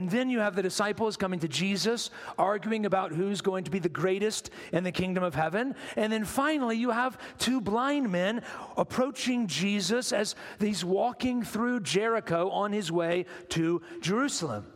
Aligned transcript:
Then 0.00 0.30
you 0.30 0.40
have 0.40 0.56
the 0.56 0.62
disciples 0.62 1.18
coming 1.18 1.40
to 1.40 1.48
Jesus, 1.48 2.10
arguing 2.38 2.86
about 2.86 3.12
who's 3.12 3.42
going 3.42 3.64
to 3.64 3.70
be 3.70 3.78
the 3.78 3.90
greatest 3.90 4.48
in 4.72 4.82
the 4.82 4.92
kingdom 4.92 5.22
of 5.22 5.34
heaven. 5.34 5.74
And 5.94 6.10
then 6.10 6.24
finally, 6.24 6.78
you 6.78 6.90
have 6.90 7.18
two 7.38 7.60
blind 7.60 8.10
men 8.10 8.42
approaching 8.78 9.46
Jesus 9.46 10.12
as 10.12 10.34
he's 10.58 10.82
walking 10.82 11.42
through 11.42 11.80
Jericho 11.80 12.48
on 12.48 12.72
his 12.72 12.90
way 12.90 13.26
to 13.50 13.82
Jerusalem. 14.00 14.66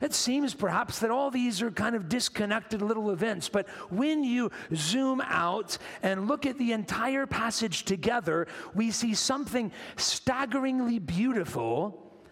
It 0.00 0.14
seems 0.14 0.54
perhaps 0.54 0.98
that 1.00 1.10
all 1.10 1.30
these 1.30 1.60
are 1.60 1.70
kind 1.70 1.94
of 1.94 2.08
disconnected 2.08 2.80
little 2.80 3.10
events, 3.10 3.48
but 3.50 3.68
when 3.90 4.24
you 4.24 4.50
zoom 4.74 5.20
out 5.22 5.78
and 6.02 6.26
look 6.26 6.46
at 6.46 6.58
the 6.58 6.72
entire 6.72 7.26
passage 7.26 7.84
together, 7.84 8.46
we 8.74 8.90
see 8.90 9.14
something 9.14 9.72
staggeringly 9.96 10.98
beautiful 10.98 12.22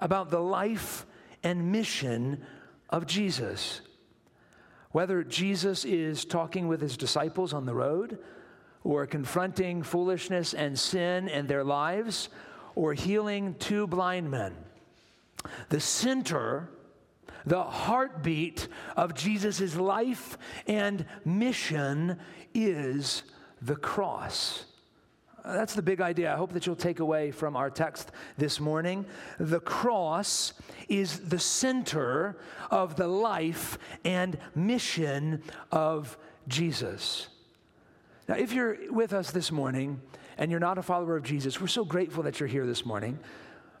about 0.00 0.30
the 0.30 0.40
life 0.40 1.06
and 1.42 1.72
mission 1.72 2.42
of 2.90 3.06
Jesus. 3.06 3.80
Whether 4.90 5.24
Jesus 5.24 5.84
is 5.84 6.24
talking 6.24 6.68
with 6.68 6.80
his 6.80 6.96
disciples 6.96 7.52
on 7.52 7.66
the 7.66 7.74
road, 7.74 8.18
or 8.84 9.06
confronting 9.06 9.82
foolishness 9.82 10.54
and 10.54 10.78
sin 10.78 11.28
in 11.28 11.46
their 11.46 11.64
lives, 11.64 12.28
or 12.74 12.92
healing 12.94 13.54
two 13.58 13.86
blind 13.86 14.30
men, 14.30 14.54
the 15.68 15.80
center, 15.80 16.68
the 17.46 17.62
heartbeat 17.62 18.68
of 18.96 19.14
Jesus' 19.14 19.76
life 19.76 20.36
and 20.66 21.06
mission 21.24 22.18
is 22.54 23.22
the 23.60 23.76
cross. 23.76 24.66
Uh, 25.44 25.54
that's 25.54 25.74
the 25.74 25.82
big 25.82 26.00
idea. 26.00 26.32
I 26.32 26.36
hope 26.36 26.52
that 26.52 26.66
you'll 26.66 26.76
take 26.76 27.00
away 27.00 27.32
from 27.32 27.56
our 27.56 27.68
text 27.68 28.12
this 28.38 28.60
morning. 28.60 29.04
The 29.40 29.58
cross 29.58 30.52
is 30.88 31.18
the 31.18 31.38
center 31.38 32.36
of 32.70 32.94
the 32.94 33.08
life 33.08 33.76
and 34.04 34.38
mission 34.54 35.42
of 35.72 36.16
Jesus. 36.46 37.26
Now, 38.28 38.36
if 38.36 38.52
you're 38.52 38.92
with 38.92 39.12
us 39.12 39.32
this 39.32 39.50
morning 39.50 40.00
and 40.38 40.50
you're 40.50 40.60
not 40.60 40.78
a 40.78 40.82
follower 40.82 41.16
of 41.16 41.24
Jesus, 41.24 41.60
we're 41.60 41.66
so 41.66 41.84
grateful 41.84 42.22
that 42.22 42.38
you're 42.38 42.48
here 42.48 42.66
this 42.66 42.86
morning. 42.86 43.18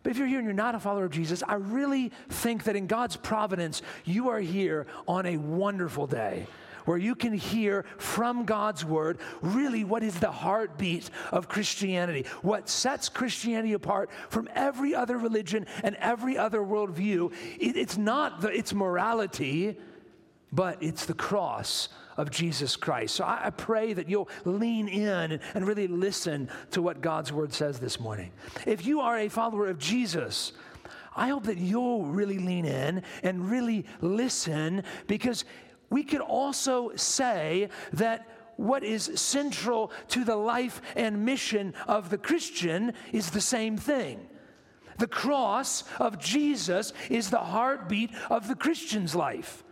But 0.02 0.10
if 0.10 0.18
you're 0.18 0.26
here 0.26 0.38
and 0.38 0.46
you're 0.46 0.54
not 0.54 0.74
a 0.74 0.80
follower 0.80 1.04
of 1.04 1.12
Jesus, 1.12 1.44
I 1.46 1.54
really 1.54 2.10
think 2.28 2.64
that 2.64 2.74
in 2.74 2.88
God's 2.88 3.16
providence, 3.16 3.82
you 4.04 4.30
are 4.30 4.40
here 4.40 4.88
on 5.06 5.26
a 5.26 5.36
wonderful 5.36 6.08
day 6.08 6.48
where 6.84 6.98
you 6.98 7.14
can 7.14 7.32
hear 7.32 7.84
from 7.98 8.44
God's 8.44 8.84
word 8.84 9.18
really 9.40 9.84
what 9.84 10.02
is 10.02 10.18
the 10.18 10.30
heartbeat 10.30 11.10
of 11.30 11.48
Christianity, 11.48 12.26
what 12.42 12.68
sets 12.68 13.08
Christianity 13.08 13.72
apart 13.72 14.10
from 14.28 14.48
every 14.54 14.94
other 14.94 15.18
religion 15.18 15.66
and 15.82 15.96
every 15.96 16.36
other 16.36 16.60
worldview. 16.60 17.32
It, 17.58 17.76
it's 17.76 17.96
not 17.96 18.40
the, 18.40 18.48
its 18.48 18.74
morality, 18.74 19.76
but 20.52 20.82
it's 20.82 21.06
the 21.06 21.14
cross 21.14 21.88
of 22.16 22.30
Jesus 22.30 22.76
Christ. 22.76 23.14
So 23.14 23.24
I, 23.24 23.46
I 23.46 23.50
pray 23.50 23.92
that 23.94 24.08
you'll 24.08 24.28
lean 24.44 24.88
in 24.88 25.32
and, 25.32 25.40
and 25.54 25.66
really 25.66 25.88
listen 25.88 26.48
to 26.72 26.82
what 26.82 27.00
God's 27.00 27.32
word 27.32 27.52
says 27.52 27.78
this 27.78 27.98
morning. 27.98 28.32
If 28.66 28.84
you 28.86 29.00
are 29.00 29.18
a 29.18 29.28
follower 29.28 29.66
of 29.66 29.78
Jesus, 29.78 30.52
I 31.14 31.28
hope 31.28 31.44
that 31.44 31.58
you'll 31.58 32.06
really 32.06 32.38
lean 32.38 32.64
in 32.64 33.02
and 33.22 33.50
really 33.50 33.86
listen 34.00 34.82
because 35.06 35.44
we 35.92 36.02
could 36.02 36.22
also 36.22 36.90
say 36.96 37.68
that 37.92 38.26
what 38.56 38.82
is 38.82 39.10
central 39.14 39.92
to 40.08 40.24
the 40.24 40.36
life 40.36 40.80
and 40.96 41.24
mission 41.24 41.74
of 41.86 42.08
the 42.08 42.16
Christian 42.16 42.94
is 43.12 43.30
the 43.30 43.42
same 43.42 43.76
thing. 43.76 44.26
The 44.98 45.06
cross 45.06 45.84
of 45.98 46.18
Jesus 46.18 46.94
is 47.10 47.28
the 47.28 47.38
heartbeat 47.38 48.10
of 48.30 48.48
the 48.48 48.54
Christian's 48.54 49.14
life. 49.14 49.64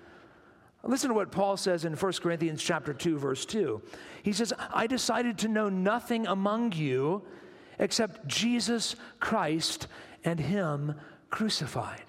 Listen 0.83 1.09
to 1.09 1.15
what 1.15 1.33
Paul 1.33 1.57
says 1.57 1.87
in 1.87 1.95
1 1.95 2.13
Corinthians 2.21 2.63
chapter 2.63 2.93
2 2.93 3.19
verse 3.19 3.47
2. 3.47 3.81
He 4.23 4.35
says, 4.35 4.53
"I 4.75 4.87
decided 4.87 5.39
to 5.39 5.49
know 5.49 5.71
nothing 5.71 6.27
among 6.27 6.73
you 6.73 7.23
except 7.79 8.27
Jesus 8.27 8.95
Christ 9.21 9.87
and 10.23 10.39
him 10.39 10.97
crucified." 11.31 12.05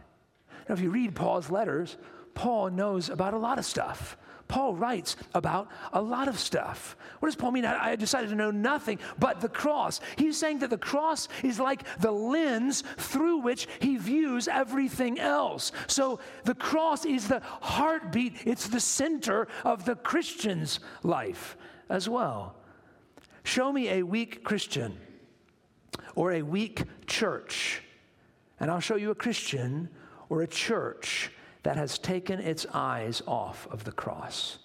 Now 0.68 0.74
if 0.74 0.82
you 0.82 0.90
read 0.90 1.16
Paul's 1.16 1.50
letters, 1.50 1.96
Paul 2.34 2.72
knows 2.72 3.10
about 3.10 3.34
a 3.34 3.38
lot 3.38 3.58
of 3.58 3.66
stuff. 3.66 4.18
Paul 4.52 4.76
writes 4.76 5.16
about 5.34 5.70
a 5.94 6.02
lot 6.02 6.28
of 6.28 6.38
stuff. 6.38 6.98
What 7.20 7.30
does 7.30 7.38
Paul 7.38 7.52
mean? 7.52 7.64
I, 7.64 7.96
decided 7.96 8.32
to 8.32 8.36
know 8.36 8.52
nothing 8.52 9.00
but 9.18 9.40
the 9.40 9.48
cross. 9.48 10.02
He's 10.18 10.36
saying 10.36 10.60
that 10.60 10.70
the 10.70 10.78
cross 10.78 11.30
is 11.42 11.58
like 11.58 11.84
the 12.00 12.12
lens 12.12 12.84
through 12.98 13.38
which 13.38 13.70
he 13.80 13.96
views 13.96 14.50
everything 14.50 15.20
else. 15.20 15.72
So 15.88 16.20
the 16.44 16.54
cross 16.54 17.06
is 17.06 17.30
the 17.30 17.42
heartbeat, 17.62 18.46
it's 18.46 18.68
the 18.68 18.82
center 18.82 19.48
of 19.64 19.86
the 19.86 19.96
Christian's 19.96 20.82
life 21.02 21.56
as 21.90 22.10
well. 22.10 22.58
Show 23.44 23.72
me 23.72 23.88
a 23.88 24.04
weak 24.04 24.44
Christian 24.44 24.98
or 26.14 26.34
a 26.34 26.42
weak 26.42 26.84
church, 27.08 27.84
and 28.60 28.70
I'll 28.70 28.82
show 28.82 28.98
you 28.98 29.12
a 29.12 29.16
Christian 29.16 29.88
or 30.28 30.42
a 30.42 30.48
church 30.48 31.32
that 31.64 31.78
has 31.78 31.98
taken 32.00 32.40
its 32.40 32.66
eyes 32.74 33.22
off 33.28 33.68
of 33.72 33.84
the 33.84 33.92
cross. 33.92 34.60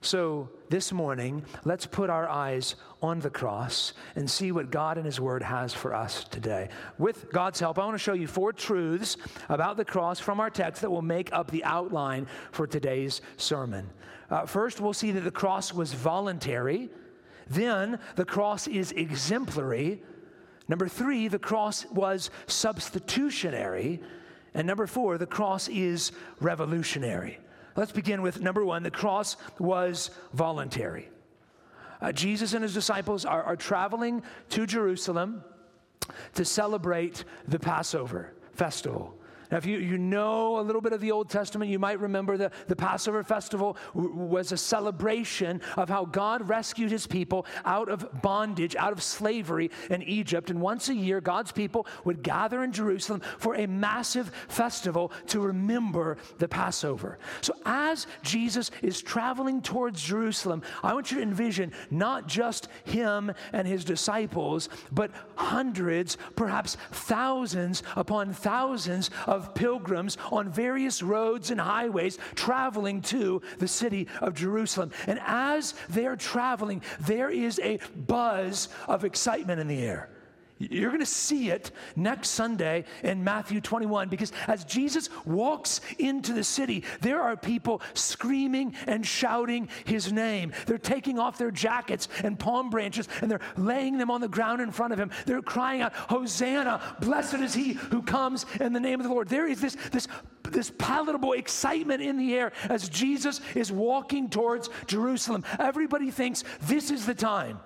So, 0.00 0.48
this 0.68 0.92
morning, 0.92 1.44
let's 1.64 1.84
put 1.84 2.08
our 2.08 2.28
eyes 2.28 2.76
on 3.02 3.18
the 3.18 3.30
cross 3.30 3.94
and 4.14 4.30
see 4.30 4.52
what 4.52 4.70
God 4.70 4.96
and 4.96 5.04
His 5.04 5.20
Word 5.20 5.42
has 5.42 5.74
for 5.74 5.92
us 5.92 6.22
today. 6.22 6.68
With 6.98 7.32
God's 7.32 7.58
help, 7.58 7.80
I 7.80 7.84
want 7.84 7.94
to 7.94 7.98
show 7.98 8.12
you 8.12 8.28
four 8.28 8.52
truths 8.52 9.16
about 9.48 9.76
the 9.76 9.84
cross 9.84 10.20
from 10.20 10.38
our 10.38 10.50
text 10.50 10.82
that 10.82 10.90
will 10.90 11.02
make 11.02 11.32
up 11.32 11.50
the 11.50 11.64
outline 11.64 12.28
for 12.52 12.64
today's 12.68 13.22
sermon. 13.38 13.90
Uh, 14.30 14.46
first, 14.46 14.80
we'll 14.80 14.92
see 14.92 15.10
that 15.10 15.22
the 15.22 15.32
cross 15.32 15.74
was 15.74 15.92
voluntary. 15.92 16.90
Then, 17.48 17.98
the 18.14 18.24
cross 18.24 18.68
is 18.68 18.92
exemplary. 18.92 20.00
Number 20.68 20.86
three, 20.86 21.26
the 21.26 21.40
cross 21.40 21.86
was 21.86 22.30
substitutionary. 22.46 24.00
And 24.58 24.66
number 24.66 24.88
four, 24.88 25.18
the 25.18 25.26
cross 25.26 25.68
is 25.68 26.10
revolutionary. 26.40 27.38
Let's 27.76 27.92
begin 27.92 28.22
with 28.22 28.40
number 28.40 28.64
one 28.64 28.82
the 28.82 28.90
cross 28.90 29.36
was 29.60 30.10
voluntary. 30.34 31.10
Uh, 32.00 32.10
Jesus 32.10 32.54
and 32.54 32.64
his 32.64 32.74
disciples 32.74 33.24
are, 33.24 33.44
are 33.44 33.54
traveling 33.54 34.20
to 34.50 34.66
Jerusalem 34.66 35.44
to 36.34 36.44
celebrate 36.44 37.22
the 37.46 37.60
Passover 37.60 38.34
festival. 38.52 39.16
Now, 39.50 39.56
if 39.56 39.66
you, 39.66 39.78
you 39.78 39.98
know 39.98 40.58
a 40.58 40.62
little 40.62 40.80
bit 40.80 40.92
of 40.92 41.00
the 41.00 41.12
Old 41.12 41.30
Testament, 41.30 41.70
you 41.70 41.78
might 41.78 42.00
remember 42.00 42.36
the, 42.36 42.50
the 42.66 42.76
Passover 42.76 43.22
festival 43.22 43.76
w- 43.94 44.14
was 44.14 44.52
a 44.52 44.56
celebration 44.56 45.60
of 45.76 45.88
how 45.88 46.04
God 46.04 46.48
rescued 46.48 46.90
his 46.90 47.06
people 47.06 47.46
out 47.64 47.88
of 47.88 48.22
bondage, 48.22 48.76
out 48.76 48.92
of 48.92 49.02
slavery 49.02 49.70
in 49.90 50.02
Egypt. 50.02 50.50
And 50.50 50.60
once 50.60 50.88
a 50.88 50.94
year, 50.94 51.20
God's 51.20 51.52
people 51.52 51.86
would 52.04 52.22
gather 52.22 52.62
in 52.62 52.72
Jerusalem 52.72 53.22
for 53.38 53.54
a 53.54 53.66
massive 53.66 54.30
festival 54.48 55.12
to 55.28 55.40
remember 55.40 56.18
the 56.38 56.48
Passover. 56.48 57.18
So, 57.40 57.54
as 57.64 58.06
Jesus 58.22 58.70
is 58.82 59.00
traveling 59.00 59.62
towards 59.62 60.02
Jerusalem, 60.02 60.62
I 60.82 60.94
want 60.94 61.10
you 61.10 61.18
to 61.18 61.22
envision 61.22 61.72
not 61.90 62.26
just 62.26 62.68
him 62.84 63.32
and 63.52 63.66
his 63.66 63.84
disciples, 63.84 64.68
but 64.92 65.10
hundreds, 65.36 66.16
perhaps 66.36 66.76
thousands 66.90 67.82
upon 67.96 68.32
thousands 68.32 69.10
of 69.26 69.37
of 69.38 69.54
pilgrims 69.54 70.18
on 70.32 70.50
various 70.50 71.02
roads 71.02 71.50
and 71.50 71.60
highways 71.60 72.18
traveling 72.34 73.00
to 73.02 73.40
the 73.58 73.68
city 73.68 74.08
of 74.20 74.34
Jerusalem. 74.34 74.90
And 75.06 75.20
as 75.24 75.74
they're 75.88 76.16
traveling, 76.16 76.82
there 77.00 77.30
is 77.30 77.60
a 77.60 77.78
buzz 77.94 78.68
of 78.88 79.04
excitement 79.04 79.60
in 79.60 79.68
the 79.68 79.82
air. 79.82 80.10
You're 80.58 80.90
going 80.90 81.00
to 81.00 81.06
see 81.06 81.50
it 81.50 81.70
next 81.94 82.30
Sunday 82.30 82.84
in 83.04 83.22
Matthew 83.22 83.60
21 83.60 84.08
because 84.08 84.32
as 84.48 84.64
Jesus 84.64 85.08
walks 85.24 85.80
into 85.98 86.32
the 86.32 86.42
city, 86.42 86.84
there 87.00 87.22
are 87.22 87.36
people 87.36 87.80
screaming 87.94 88.74
and 88.86 89.06
shouting 89.06 89.68
his 89.84 90.12
name. 90.12 90.52
They're 90.66 90.78
taking 90.78 91.18
off 91.18 91.38
their 91.38 91.52
jackets 91.52 92.08
and 92.24 92.38
palm 92.38 92.70
branches 92.70 93.08
and 93.20 93.30
they're 93.30 93.40
laying 93.56 93.98
them 93.98 94.10
on 94.10 94.20
the 94.20 94.28
ground 94.28 94.60
in 94.60 94.72
front 94.72 94.92
of 94.92 94.98
him. 94.98 95.10
They're 95.26 95.42
crying 95.42 95.82
out, 95.82 95.92
Hosanna, 95.94 96.96
blessed 97.00 97.34
is 97.34 97.54
he 97.54 97.74
who 97.74 98.02
comes 98.02 98.44
in 98.60 98.72
the 98.72 98.80
name 98.80 98.98
of 98.98 99.06
the 99.06 99.12
Lord. 99.12 99.28
There 99.28 99.46
is 99.46 99.60
this, 99.60 99.76
this, 99.92 100.08
this 100.50 100.72
palatable 100.76 101.34
excitement 101.34 102.02
in 102.02 102.16
the 102.16 102.34
air 102.34 102.52
as 102.68 102.88
Jesus 102.88 103.40
is 103.54 103.70
walking 103.70 104.28
towards 104.28 104.70
Jerusalem. 104.86 105.44
Everybody 105.58 106.10
thinks 106.10 106.42
this 106.62 106.90
is 106.90 107.06
the 107.06 107.14
time. 107.14 107.60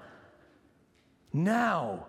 Now, 1.33 2.07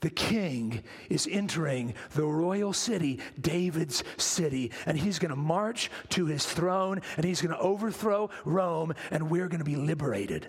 the 0.00 0.10
king 0.10 0.82
is 1.08 1.28
entering 1.30 1.94
the 2.14 2.24
royal 2.24 2.72
city, 2.72 3.18
David's 3.40 4.04
city, 4.16 4.70
and 4.86 4.96
he's 4.96 5.18
going 5.18 5.30
to 5.30 5.36
march 5.36 5.90
to 6.10 6.26
his 6.26 6.46
throne 6.46 7.02
and 7.16 7.24
he's 7.24 7.42
going 7.42 7.54
to 7.54 7.60
overthrow 7.60 8.30
Rome, 8.44 8.94
and 9.10 9.28
we're 9.28 9.48
going 9.48 9.58
to 9.58 9.64
be 9.64 9.76
liberated. 9.76 10.48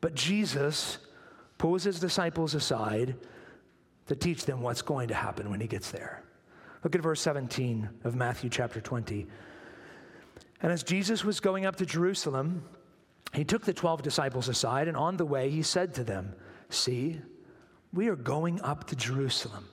But 0.00 0.14
Jesus 0.14 0.98
pulls 1.56 1.84
his 1.84 1.98
disciples 1.98 2.54
aside 2.54 3.16
to 4.06 4.14
teach 4.14 4.44
them 4.44 4.60
what's 4.60 4.82
going 4.82 5.08
to 5.08 5.14
happen 5.14 5.50
when 5.50 5.60
he 5.60 5.66
gets 5.66 5.90
there. 5.90 6.22
Look 6.84 6.94
at 6.94 7.00
verse 7.00 7.20
17 7.22 7.88
of 8.04 8.14
Matthew 8.14 8.50
chapter 8.50 8.80
20. 8.80 9.26
And 10.62 10.72
as 10.72 10.82
Jesus 10.82 11.24
was 11.24 11.40
going 11.40 11.66
up 11.66 11.76
to 11.76 11.86
Jerusalem, 11.86 12.64
he 13.32 13.44
took 13.44 13.64
the 13.64 13.74
12 13.74 14.02
disciples 14.02 14.48
aside, 14.48 14.88
and 14.88 14.96
on 14.96 15.16
the 15.16 15.24
way 15.24 15.50
he 15.50 15.62
said 15.62 15.94
to 15.94 16.04
them, 16.04 16.34
See, 16.68 17.20
we 17.92 18.08
are 18.08 18.16
going 18.16 18.60
up 18.62 18.84
to 18.88 18.96
Jerusalem. 18.96 19.68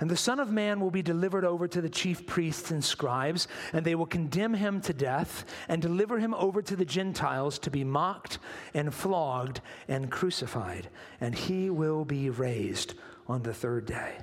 And 0.00 0.08
the 0.08 0.16
Son 0.16 0.40
of 0.40 0.50
Man 0.50 0.80
will 0.80 0.90
be 0.90 1.02
delivered 1.02 1.44
over 1.44 1.68
to 1.68 1.82
the 1.82 1.90
chief 1.90 2.26
priests 2.26 2.70
and 2.70 2.82
scribes, 2.82 3.48
and 3.74 3.84
they 3.84 3.94
will 3.94 4.06
condemn 4.06 4.54
him 4.54 4.80
to 4.82 4.94
death 4.94 5.44
and 5.68 5.82
deliver 5.82 6.18
him 6.18 6.32
over 6.34 6.62
to 6.62 6.74
the 6.74 6.86
Gentiles 6.86 7.58
to 7.60 7.70
be 7.70 7.84
mocked 7.84 8.38
and 8.72 8.94
flogged 8.94 9.60
and 9.88 10.10
crucified. 10.10 10.88
And 11.20 11.34
he 11.34 11.68
will 11.68 12.06
be 12.06 12.30
raised 12.30 12.94
on 13.28 13.42
the 13.42 13.52
third 13.52 13.84
day. 13.84 14.16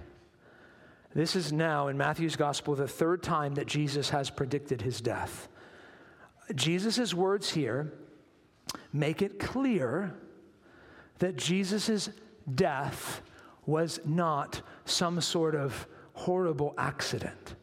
This 1.13 1.36
is 1.36 1.54
now 1.54 1.90
in 1.90 1.98
Matthew's 1.98 2.36
gospel 2.36 2.75
the 2.75 2.88
third 2.88 3.22
time 3.22 3.54
that 3.56 3.68
Jesus 3.68 4.10
has 4.10 4.31
predicted 4.31 4.81
his 4.81 5.00
death. 5.00 5.48
Jesus' 6.56 7.13
words 7.13 7.51
here 7.51 7.94
make 8.92 9.22
it 9.22 9.40
clear 9.40 10.16
that 11.19 11.36
Jesus' 11.36 12.10
death 12.54 13.22
was 13.66 14.00
not 14.06 14.62
some 14.86 15.22
sort 15.22 15.56
of 15.56 15.88
horrible 16.14 16.74
accident. 16.78 17.56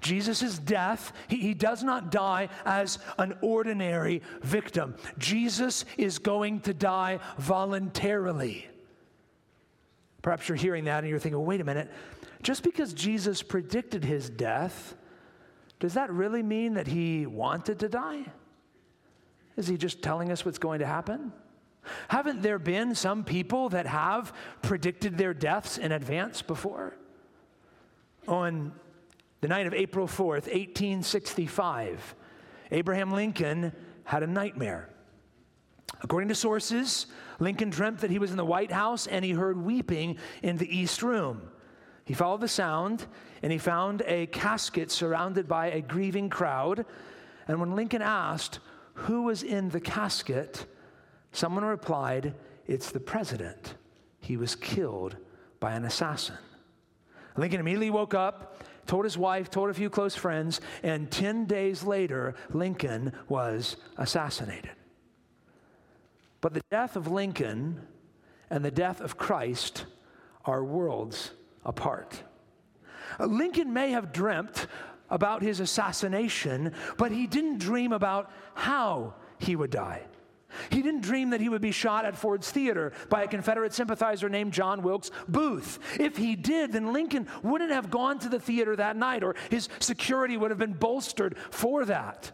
Jesus' 0.00 0.58
death, 0.58 1.12
he, 1.28 1.36
he, 1.38 1.54
does 1.54 1.82
not 1.82 2.10
die 2.10 2.48
as 2.64 2.98
an 3.18 3.36
ordinary 3.40 4.22
victim. 4.42 4.94
Jesus 5.18 5.84
is 5.96 6.18
going 6.18 6.60
to 6.60 6.74
die 6.74 7.18
voluntarily. 7.38 8.68
Perhaps 10.22 10.48
you're 10.48 10.56
hearing 10.56 10.84
that 10.84 10.98
and 10.98 11.08
you're 11.08 11.18
thinking, 11.18 11.42
wait 11.44 11.60
a 11.60 11.64
minute. 11.64 11.90
Just 12.42 12.62
because 12.62 12.92
Jesus 12.92 13.42
predicted 13.42 14.04
his 14.04 14.28
death, 14.28 14.94
does 15.80 15.94
that 15.94 16.10
really 16.12 16.42
mean 16.42 16.74
that 16.74 16.86
he 16.86 17.26
wanted 17.26 17.78
to 17.80 17.88
die? 17.88 18.24
Is 19.56 19.66
he 19.66 19.76
just 19.76 20.02
telling 20.02 20.30
us 20.30 20.44
what's 20.44 20.58
going 20.58 20.80
to 20.80 20.86
happen? 20.86 21.32
Haven't 22.08 22.42
there 22.42 22.58
been 22.58 22.94
some 22.94 23.24
people 23.24 23.68
that 23.70 23.86
have 23.86 24.32
predicted 24.62 25.18
their 25.18 25.34
deaths 25.34 25.78
in 25.78 25.92
advance 25.92 26.42
before? 26.42 26.96
On 28.28 28.72
the 29.40 29.48
night 29.48 29.66
of 29.66 29.74
April 29.74 30.06
4th, 30.06 30.46
1865, 30.46 32.14
Abraham 32.70 33.12
Lincoln 33.12 33.72
had 34.04 34.22
a 34.22 34.26
nightmare. 34.26 34.88
According 36.02 36.28
to 36.28 36.34
sources, 36.34 37.06
Lincoln 37.38 37.70
dreamt 37.70 38.00
that 38.00 38.10
he 38.10 38.18
was 38.18 38.30
in 38.30 38.36
the 38.36 38.44
White 38.44 38.72
House 38.72 39.06
and 39.06 39.24
he 39.24 39.32
heard 39.32 39.56
weeping 39.56 40.18
in 40.42 40.56
the 40.56 40.76
East 40.76 41.02
Room. 41.02 41.42
He 42.04 42.14
followed 42.14 42.40
the 42.40 42.48
sound 42.48 43.06
and 43.42 43.52
he 43.52 43.58
found 43.58 44.02
a 44.06 44.26
casket 44.26 44.90
surrounded 44.90 45.48
by 45.48 45.68
a 45.68 45.80
grieving 45.80 46.28
crowd. 46.28 46.86
And 47.48 47.60
when 47.60 47.74
Lincoln 47.74 48.02
asked 48.02 48.60
who 48.94 49.22
was 49.22 49.42
in 49.42 49.68
the 49.68 49.80
casket, 49.80 50.66
Someone 51.36 51.66
replied, 51.66 52.32
It's 52.66 52.90
the 52.90 52.98
president. 52.98 53.74
He 54.20 54.38
was 54.38 54.54
killed 54.54 55.18
by 55.60 55.72
an 55.72 55.84
assassin. 55.84 56.38
Lincoln 57.36 57.60
immediately 57.60 57.90
woke 57.90 58.14
up, 58.14 58.64
told 58.86 59.04
his 59.04 59.18
wife, 59.18 59.50
told 59.50 59.68
a 59.68 59.74
few 59.74 59.90
close 59.90 60.14
friends, 60.14 60.62
and 60.82 61.10
10 61.10 61.44
days 61.44 61.84
later, 61.84 62.34
Lincoln 62.54 63.12
was 63.28 63.76
assassinated. 63.98 64.70
But 66.40 66.54
the 66.54 66.62
death 66.70 66.96
of 66.96 67.06
Lincoln 67.06 67.86
and 68.48 68.64
the 68.64 68.70
death 68.70 69.02
of 69.02 69.18
Christ 69.18 69.84
are 70.46 70.64
worlds 70.64 71.32
apart. 71.66 72.22
Lincoln 73.20 73.74
may 73.74 73.90
have 73.90 74.10
dreamt 74.10 74.68
about 75.10 75.42
his 75.42 75.60
assassination, 75.60 76.72
but 76.96 77.12
he 77.12 77.26
didn't 77.26 77.58
dream 77.58 77.92
about 77.92 78.32
how 78.54 79.12
he 79.38 79.54
would 79.54 79.70
die. 79.70 80.00
He 80.70 80.82
didn't 80.82 81.02
dream 81.02 81.30
that 81.30 81.40
he 81.40 81.48
would 81.48 81.62
be 81.62 81.72
shot 81.72 82.04
at 82.04 82.16
Ford's 82.16 82.50
Theater 82.50 82.92
by 83.08 83.22
a 83.22 83.28
Confederate 83.28 83.72
sympathizer 83.72 84.28
named 84.28 84.52
John 84.52 84.82
Wilkes 84.82 85.10
Booth. 85.28 85.78
If 85.98 86.16
he 86.16 86.36
did, 86.36 86.72
then 86.72 86.92
Lincoln 86.92 87.28
wouldn't 87.42 87.70
have 87.70 87.90
gone 87.90 88.18
to 88.20 88.28
the 88.28 88.40
theater 88.40 88.76
that 88.76 88.96
night, 88.96 89.22
or 89.22 89.34
his 89.50 89.68
security 89.80 90.36
would 90.36 90.50
have 90.50 90.58
been 90.58 90.72
bolstered 90.72 91.36
for 91.50 91.84
that. 91.84 92.32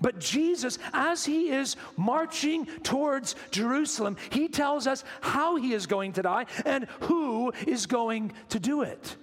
But 0.00 0.18
Jesus, 0.18 0.78
as 0.92 1.24
he 1.24 1.50
is 1.50 1.76
marching 1.96 2.66
towards 2.82 3.34
Jerusalem, 3.50 4.16
he 4.30 4.48
tells 4.48 4.86
us 4.86 5.04
how 5.20 5.56
he 5.56 5.72
is 5.72 5.86
going 5.86 6.12
to 6.14 6.22
die 6.22 6.46
and 6.64 6.86
who 7.00 7.52
is 7.66 7.86
going 7.86 8.32
to 8.50 8.60
do 8.60 8.82
it. 8.82 9.16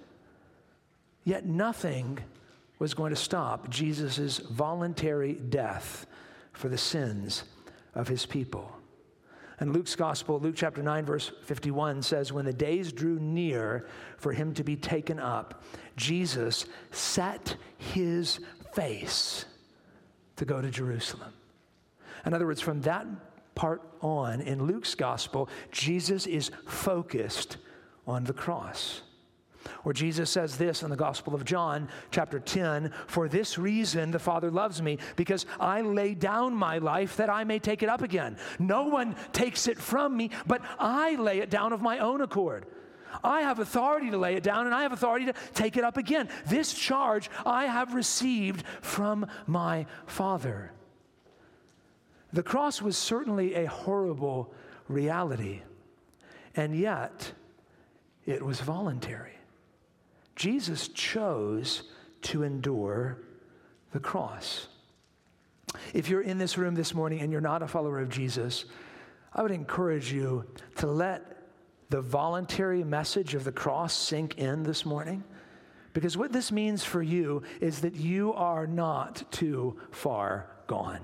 Yet 1.24 1.46
nothing 1.46 2.18
was 2.78 2.94
going 2.94 3.10
to 3.10 3.16
stop 3.16 3.70
Jesus' 3.70 4.38
voluntary 4.38 5.34
death 5.34 6.06
for 6.52 6.68
the 6.68 6.78
sins 6.78 7.44
of 7.94 8.08
his 8.08 8.26
people. 8.26 8.70
And 9.60 9.72
Luke's 9.72 9.94
gospel, 9.94 10.40
Luke 10.40 10.56
chapter 10.56 10.82
9, 10.82 11.04
verse 11.04 11.30
51 11.42 12.02
says, 12.02 12.32
When 12.32 12.44
the 12.44 12.52
days 12.52 12.92
drew 12.92 13.20
near 13.20 13.86
for 14.18 14.32
him 14.32 14.52
to 14.54 14.64
be 14.64 14.76
taken 14.76 15.20
up, 15.20 15.62
Jesus 15.96 16.66
set 16.90 17.56
his 17.78 18.40
face 18.74 19.44
to 20.36 20.44
go 20.44 20.60
to 20.60 20.70
Jerusalem. 20.70 21.32
In 22.26 22.34
other 22.34 22.46
words, 22.46 22.60
from 22.60 22.80
that 22.82 23.06
part 23.54 23.82
on 24.00 24.40
in 24.40 24.66
Luke's 24.66 24.94
gospel, 24.94 25.48
Jesus 25.70 26.26
is 26.26 26.50
focused 26.66 27.58
on 28.06 28.24
the 28.24 28.32
cross. 28.32 29.02
Or 29.84 29.92
Jesus 29.92 30.30
says 30.30 30.56
this 30.56 30.82
in 30.82 30.90
the 30.90 30.96
Gospel 30.96 31.34
of 31.34 31.44
John, 31.44 31.88
chapter 32.10 32.40
10 32.40 32.92
For 33.06 33.28
this 33.28 33.58
reason 33.58 34.10
the 34.10 34.18
Father 34.18 34.50
loves 34.50 34.80
me, 34.82 34.98
because 35.16 35.46
I 35.60 35.80
lay 35.82 36.14
down 36.14 36.54
my 36.54 36.78
life 36.78 37.16
that 37.16 37.30
I 37.30 37.44
may 37.44 37.58
take 37.58 37.82
it 37.82 37.88
up 37.88 38.02
again. 38.02 38.36
No 38.58 38.84
one 38.84 39.16
takes 39.32 39.68
it 39.68 39.78
from 39.78 40.16
me, 40.16 40.30
but 40.46 40.62
I 40.78 41.16
lay 41.16 41.38
it 41.38 41.50
down 41.50 41.72
of 41.72 41.82
my 41.82 41.98
own 41.98 42.20
accord. 42.20 42.66
I 43.22 43.42
have 43.42 43.58
authority 43.58 44.10
to 44.10 44.18
lay 44.18 44.34
it 44.34 44.42
down, 44.42 44.66
and 44.66 44.74
I 44.74 44.82
have 44.82 44.92
authority 44.92 45.26
to 45.26 45.34
take 45.54 45.76
it 45.76 45.84
up 45.84 45.96
again. 45.96 46.28
This 46.46 46.72
charge 46.72 47.30
I 47.46 47.66
have 47.66 47.94
received 47.94 48.64
from 48.80 49.26
my 49.46 49.86
Father. 50.06 50.72
The 52.32 52.42
cross 52.42 52.82
was 52.82 52.96
certainly 52.96 53.54
a 53.54 53.66
horrible 53.66 54.52
reality, 54.88 55.62
and 56.56 56.76
yet 56.76 57.32
it 58.26 58.44
was 58.44 58.60
voluntary. 58.60 59.33
Jesus 60.36 60.88
chose 60.88 61.84
to 62.22 62.42
endure 62.42 63.18
the 63.92 64.00
cross. 64.00 64.68
If 65.92 66.08
you're 66.08 66.22
in 66.22 66.38
this 66.38 66.58
room 66.58 66.74
this 66.74 66.94
morning 66.94 67.20
and 67.20 67.30
you're 67.30 67.40
not 67.40 67.62
a 67.62 67.68
follower 67.68 68.00
of 68.00 68.08
Jesus, 68.08 68.64
I 69.32 69.42
would 69.42 69.50
encourage 69.50 70.12
you 70.12 70.44
to 70.76 70.86
let 70.86 71.34
the 71.90 72.00
voluntary 72.00 72.82
message 72.82 73.34
of 73.34 73.44
the 73.44 73.52
cross 73.52 73.92
sink 73.92 74.38
in 74.38 74.62
this 74.62 74.84
morning. 74.84 75.22
Because 75.92 76.16
what 76.16 76.32
this 76.32 76.50
means 76.50 76.82
for 76.82 77.02
you 77.02 77.42
is 77.60 77.80
that 77.80 77.94
you 77.94 78.32
are 78.32 78.66
not 78.66 79.30
too 79.30 79.78
far 79.92 80.50
gone. 80.66 81.00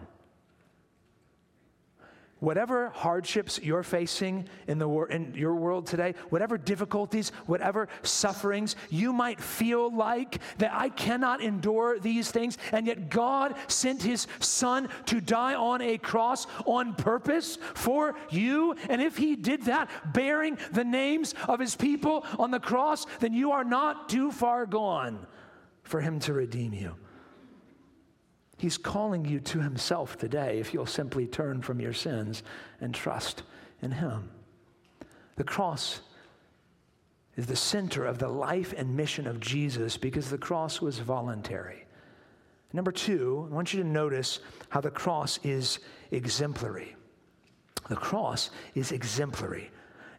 Whatever 2.40 2.88
hardships 2.90 3.60
you're 3.62 3.82
facing 3.82 4.48
in, 4.66 4.78
the 4.78 4.88
wor- 4.88 5.08
in 5.08 5.34
your 5.34 5.54
world 5.54 5.86
today, 5.86 6.14
whatever 6.30 6.56
difficulties, 6.56 7.30
whatever 7.46 7.88
sufferings, 8.02 8.76
you 8.88 9.12
might 9.12 9.40
feel 9.40 9.94
like 9.94 10.40
that 10.58 10.72
I 10.72 10.88
cannot 10.88 11.42
endure 11.42 11.98
these 11.98 12.30
things, 12.30 12.56
and 12.72 12.86
yet 12.86 13.10
God 13.10 13.54
sent 13.68 14.02
his 14.02 14.26
son 14.38 14.88
to 15.06 15.20
die 15.20 15.54
on 15.54 15.82
a 15.82 15.98
cross 15.98 16.46
on 16.64 16.94
purpose 16.94 17.58
for 17.74 18.16
you. 18.30 18.74
And 18.88 19.02
if 19.02 19.18
he 19.18 19.36
did 19.36 19.64
that, 19.64 19.90
bearing 20.14 20.56
the 20.72 20.84
names 20.84 21.34
of 21.46 21.60
his 21.60 21.76
people 21.76 22.24
on 22.38 22.50
the 22.50 22.60
cross, 22.60 23.06
then 23.20 23.34
you 23.34 23.52
are 23.52 23.64
not 23.64 24.08
too 24.08 24.32
far 24.32 24.64
gone 24.64 25.26
for 25.82 26.00
him 26.00 26.20
to 26.20 26.32
redeem 26.32 26.72
you. 26.72 26.96
He's 28.60 28.76
calling 28.76 29.24
you 29.24 29.40
to 29.40 29.60
Himself 29.60 30.18
today 30.18 30.58
if 30.58 30.74
you'll 30.74 30.84
simply 30.84 31.26
turn 31.26 31.62
from 31.62 31.80
your 31.80 31.94
sins 31.94 32.42
and 32.78 32.94
trust 32.94 33.42
in 33.80 33.90
Him. 33.90 34.28
The 35.36 35.44
cross 35.44 36.02
is 37.36 37.46
the 37.46 37.56
center 37.56 38.04
of 38.04 38.18
the 38.18 38.28
life 38.28 38.74
and 38.76 38.94
mission 38.94 39.26
of 39.26 39.40
Jesus 39.40 39.96
because 39.96 40.28
the 40.28 40.36
cross 40.36 40.82
was 40.82 40.98
voluntary. 40.98 41.86
Number 42.74 42.92
two, 42.92 43.48
I 43.50 43.54
want 43.54 43.72
you 43.72 43.82
to 43.82 43.88
notice 43.88 44.40
how 44.68 44.82
the 44.82 44.90
cross 44.90 45.40
is 45.42 45.78
exemplary. 46.10 46.94
The 47.88 47.96
cross 47.96 48.50
is 48.74 48.92
exemplary. 48.92 49.70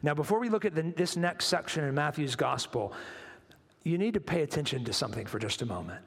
Now, 0.02 0.16
before 0.16 0.40
we 0.40 0.50
look 0.50 0.66
at 0.66 0.74
the, 0.74 0.82
this 0.82 1.16
next 1.16 1.46
section 1.46 1.84
in 1.84 1.94
Matthew's 1.94 2.36
gospel, 2.36 2.92
you 3.84 4.00
need 4.00 4.16
to 4.16 4.20
pay 4.20 4.42
attention 4.42 4.84
to 4.86 4.94
something 4.94 5.28
for 5.28 5.38
just 5.38 5.62
a 5.62 5.68
moment. 5.68 6.04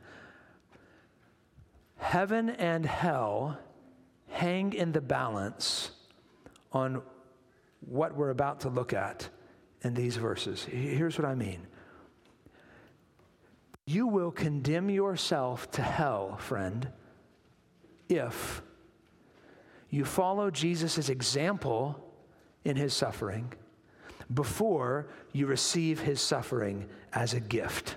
Heaven 2.05 2.51
and 2.51 2.85
hell 2.85 3.59
hang 4.29 4.75
in 4.75 4.93
the 4.93 5.01
balance 5.01 5.91
on 6.71 7.01
what 7.81 8.15
we're 8.15 8.29
about 8.29 8.61
to 8.61 8.69
look 8.69 8.93
at 8.93 9.31
in 9.81 9.95
these 9.95 10.17
verses. 10.17 10.63
Here's 10.65 11.19
what 11.19 11.27
I 11.27 11.35
mean 11.35 11.67
You 13.87 14.07
will 14.07 14.31
condemn 14.31 14.91
yourself 14.91 15.71
to 15.73 15.83
hell, 15.83 16.37
friend, 16.37 16.89
if 18.11 18.63
you 19.89 20.05
follow 20.05 20.51
Jesus' 20.51 21.09
example 21.09 21.99
in 22.67 22.77
his 22.77 22.93
suffering 22.93 23.51
before 24.33 25.09
you 25.33 25.47
receive 25.47 26.01
his 26.01 26.21
suffering 26.21 26.87
as 27.15 27.33
a 27.33 27.41
gift. 27.41 27.97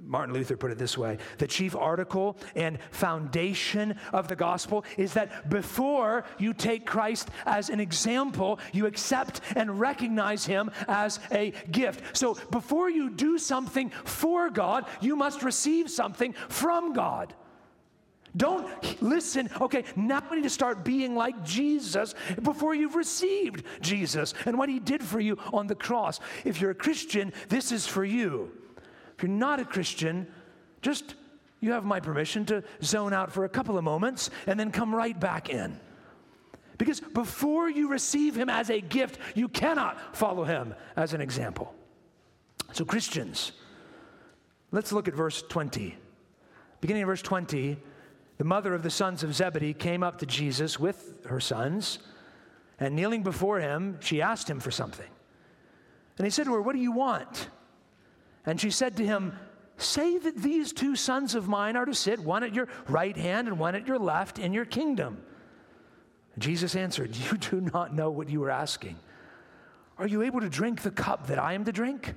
Martin 0.00 0.34
Luther 0.34 0.56
put 0.56 0.70
it 0.70 0.78
this 0.78 0.96
way 0.96 1.18
the 1.38 1.46
chief 1.46 1.76
article 1.76 2.36
and 2.54 2.78
foundation 2.90 3.98
of 4.12 4.28
the 4.28 4.36
gospel 4.36 4.84
is 4.96 5.12
that 5.14 5.50
before 5.50 6.24
you 6.38 6.54
take 6.54 6.86
Christ 6.86 7.28
as 7.46 7.68
an 7.68 7.80
example, 7.80 8.58
you 8.72 8.86
accept 8.86 9.40
and 9.54 9.78
recognize 9.78 10.46
him 10.46 10.70
as 10.88 11.20
a 11.30 11.52
gift. 11.70 12.16
So 12.16 12.34
before 12.50 12.90
you 12.90 13.10
do 13.10 13.38
something 13.38 13.90
for 14.04 14.50
God, 14.50 14.86
you 15.00 15.16
must 15.16 15.42
receive 15.42 15.90
something 15.90 16.32
from 16.48 16.92
God. 16.92 17.34
Don't 18.34 19.02
listen, 19.02 19.50
okay, 19.60 19.84
now 19.94 20.22
I 20.30 20.36
need 20.36 20.44
to 20.44 20.50
start 20.50 20.84
being 20.84 21.14
like 21.14 21.44
Jesus 21.44 22.14
before 22.40 22.74
you've 22.74 22.94
received 22.94 23.64
Jesus 23.82 24.32
and 24.46 24.56
what 24.56 24.70
he 24.70 24.78
did 24.78 25.02
for 25.02 25.20
you 25.20 25.36
on 25.52 25.66
the 25.66 25.74
cross. 25.74 26.18
If 26.44 26.60
you're 26.60 26.70
a 26.70 26.74
Christian, 26.74 27.32
this 27.50 27.72
is 27.72 27.86
for 27.86 28.06
you. 28.06 28.61
If 29.22 29.28
you're 29.28 29.38
not 29.38 29.60
a 29.60 29.64
Christian, 29.64 30.26
just 30.80 31.14
you 31.60 31.70
have 31.70 31.84
my 31.84 32.00
permission 32.00 32.44
to 32.46 32.64
zone 32.82 33.12
out 33.12 33.30
for 33.30 33.44
a 33.44 33.48
couple 33.48 33.78
of 33.78 33.84
moments 33.84 34.30
and 34.48 34.58
then 34.58 34.72
come 34.72 34.92
right 34.92 35.18
back 35.18 35.48
in. 35.48 35.78
Because 36.76 36.98
before 36.98 37.70
you 37.70 37.88
receive 37.88 38.34
him 38.34 38.50
as 38.50 38.68
a 38.68 38.80
gift, 38.80 39.20
you 39.36 39.48
cannot 39.48 40.16
follow 40.16 40.42
him 40.42 40.74
as 40.96 41.14
an 41.14 41.20
example. 41.20 41.72
So, 42.72 42.84
Christians, 42.84 43.52
let's 44.72 44.90
look 44.90 45.06
at 45.06 45.14
verse 45.14 45.40
20. 45.42 45.96
Beginning 46.80 47.04
of 47.04 47.06
verse 47.06 47.22
20, 47.22 47.76
the 48.38 48.44
mother 48.44 48.74
of 48.74 48.82
the 48.82 48.90
sons 48.90 49.22
of 49.22 49.36
Zebedee 49.36 49.72
came 49.72 50.02
up 50.02 50.18
to 50.18 50.26
Jesus 50.26 50.80
with 50.80 51.24
her 51.26 51.38
sons, 51.38 52.00
and 52.80 52.96
kneeling 52.96 53.22
before 53.22 53.60
him, 53.60 53.98
she 54.00 54.20
asked 54.20 54.50
him 54.50 54.58
for 54.58 54.72
something. 54.72 55.10
And 56.18 56.26
he 56.26 56.30
said 56.32 56.46
to 56.46 56.54
her, 56.54 56.60
What 56.60 56.74
do 56.74 56.82
you 56.82 56.90
want? 56.90 57.46
And 58.44 58.60
she 58.60 58.70
said 58.70 58.96
to 58.96 59.06
him, 59.06 59.38
Say 59.76 60.18
that 60.18 60.36
these 60.36 60.72
two 60.72 60.94
sons 60.96 61.34
of 61.34 61.48
mine 61.48 61.76
are 61.76 61.84
to 61.84 61.94
sit, 61.94 62.20
one 62.20 62.44
at 62.44 62.54
your 62.54 62.68
right 62.88 63.16
hand 63.16 63.48
and 63.48 63.58
one 63.58 63.74
at 63.74 63.86
your 63.86 63.98
left, 63.98 64.38
in 64.38 64.52
your 64.52 64.64
kingdom. 64.64 65.22
Jesus 66.38 66.76
answered, 66.76 67.16
You 67.16 67.36
do 67.36 67.60
not 67.60 67.94
know 67.94 68.10
what 68.10 68.28
you 68.28 68.42
are 68.44 68.50
asking. 68.50 68.96
Are 69.98 70.06
you 70.06 70.22
able 70.22 70.40
to 70.40 70.48
drink 70.48 70.82
the 70.82 70.90
cup 70.90 71.26
that 71.28 71.38
I 71.38 71.54
am 71.54 71.64
to 71.64 71.72
drink? 71.72 72.14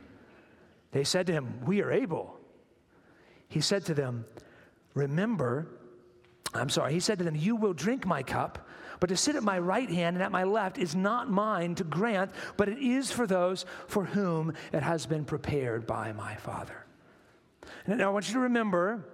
They 0.91 1.03
said 1.03 1.27
to 1.27 1.33
him, 1.33 1.59
We 1.65 1.81
are 1.81 1.91
able. 1.91 2.37
He 3.47 3.61
said 3.61 3.85
to 3.85 3.93
them, 3.93 4.25
Remember, 4.93 5.67
I'm 6.53 6.69
sorry, 6.69 6.93
he 6.93 6.99
said 6.99 7.17
to 7.19 7.23
them, 7.23 7.35
You 7.35 7.55
will 7.55 7.73
drink 7.73 8.05
my 8.05 8.23
cup, 8.23 8.64
but 9.05 9.09
to 9.09 9.17
sit 9.17 9.35
at 9.35 9.43
my 9.43 9.59
right 9.59 9.87
hand 9.87 10.15
and 10.15 10.23
at 10.23 10.31
my 10.31 10.43
left 10.43 10.79
is 10.79 10.95
not 10.95 11.29
mine 11.29 11.75
to 11.75 11.83
grant, 11.83 12.31
but 12.57 12.67
it 12.67 12.79
is 12.79 13.11
for 13.11 13.27
those 13.27 13.63
for 13.85 14.03
whom 14.03 14.51
it 14.73 14.81
has 14.81 15.05
been 15.05 15.23
prepared 15.23 15.85
by 15.85 16.11
my 16.11 16.33
Father. 16.37 16.87
And 17.85 17.99
now 17.99 18.09
I 18.09 18.11
want 18.11 18.27
you 18.27 18.33
to 18.33 18.39
remember 18.39 19.05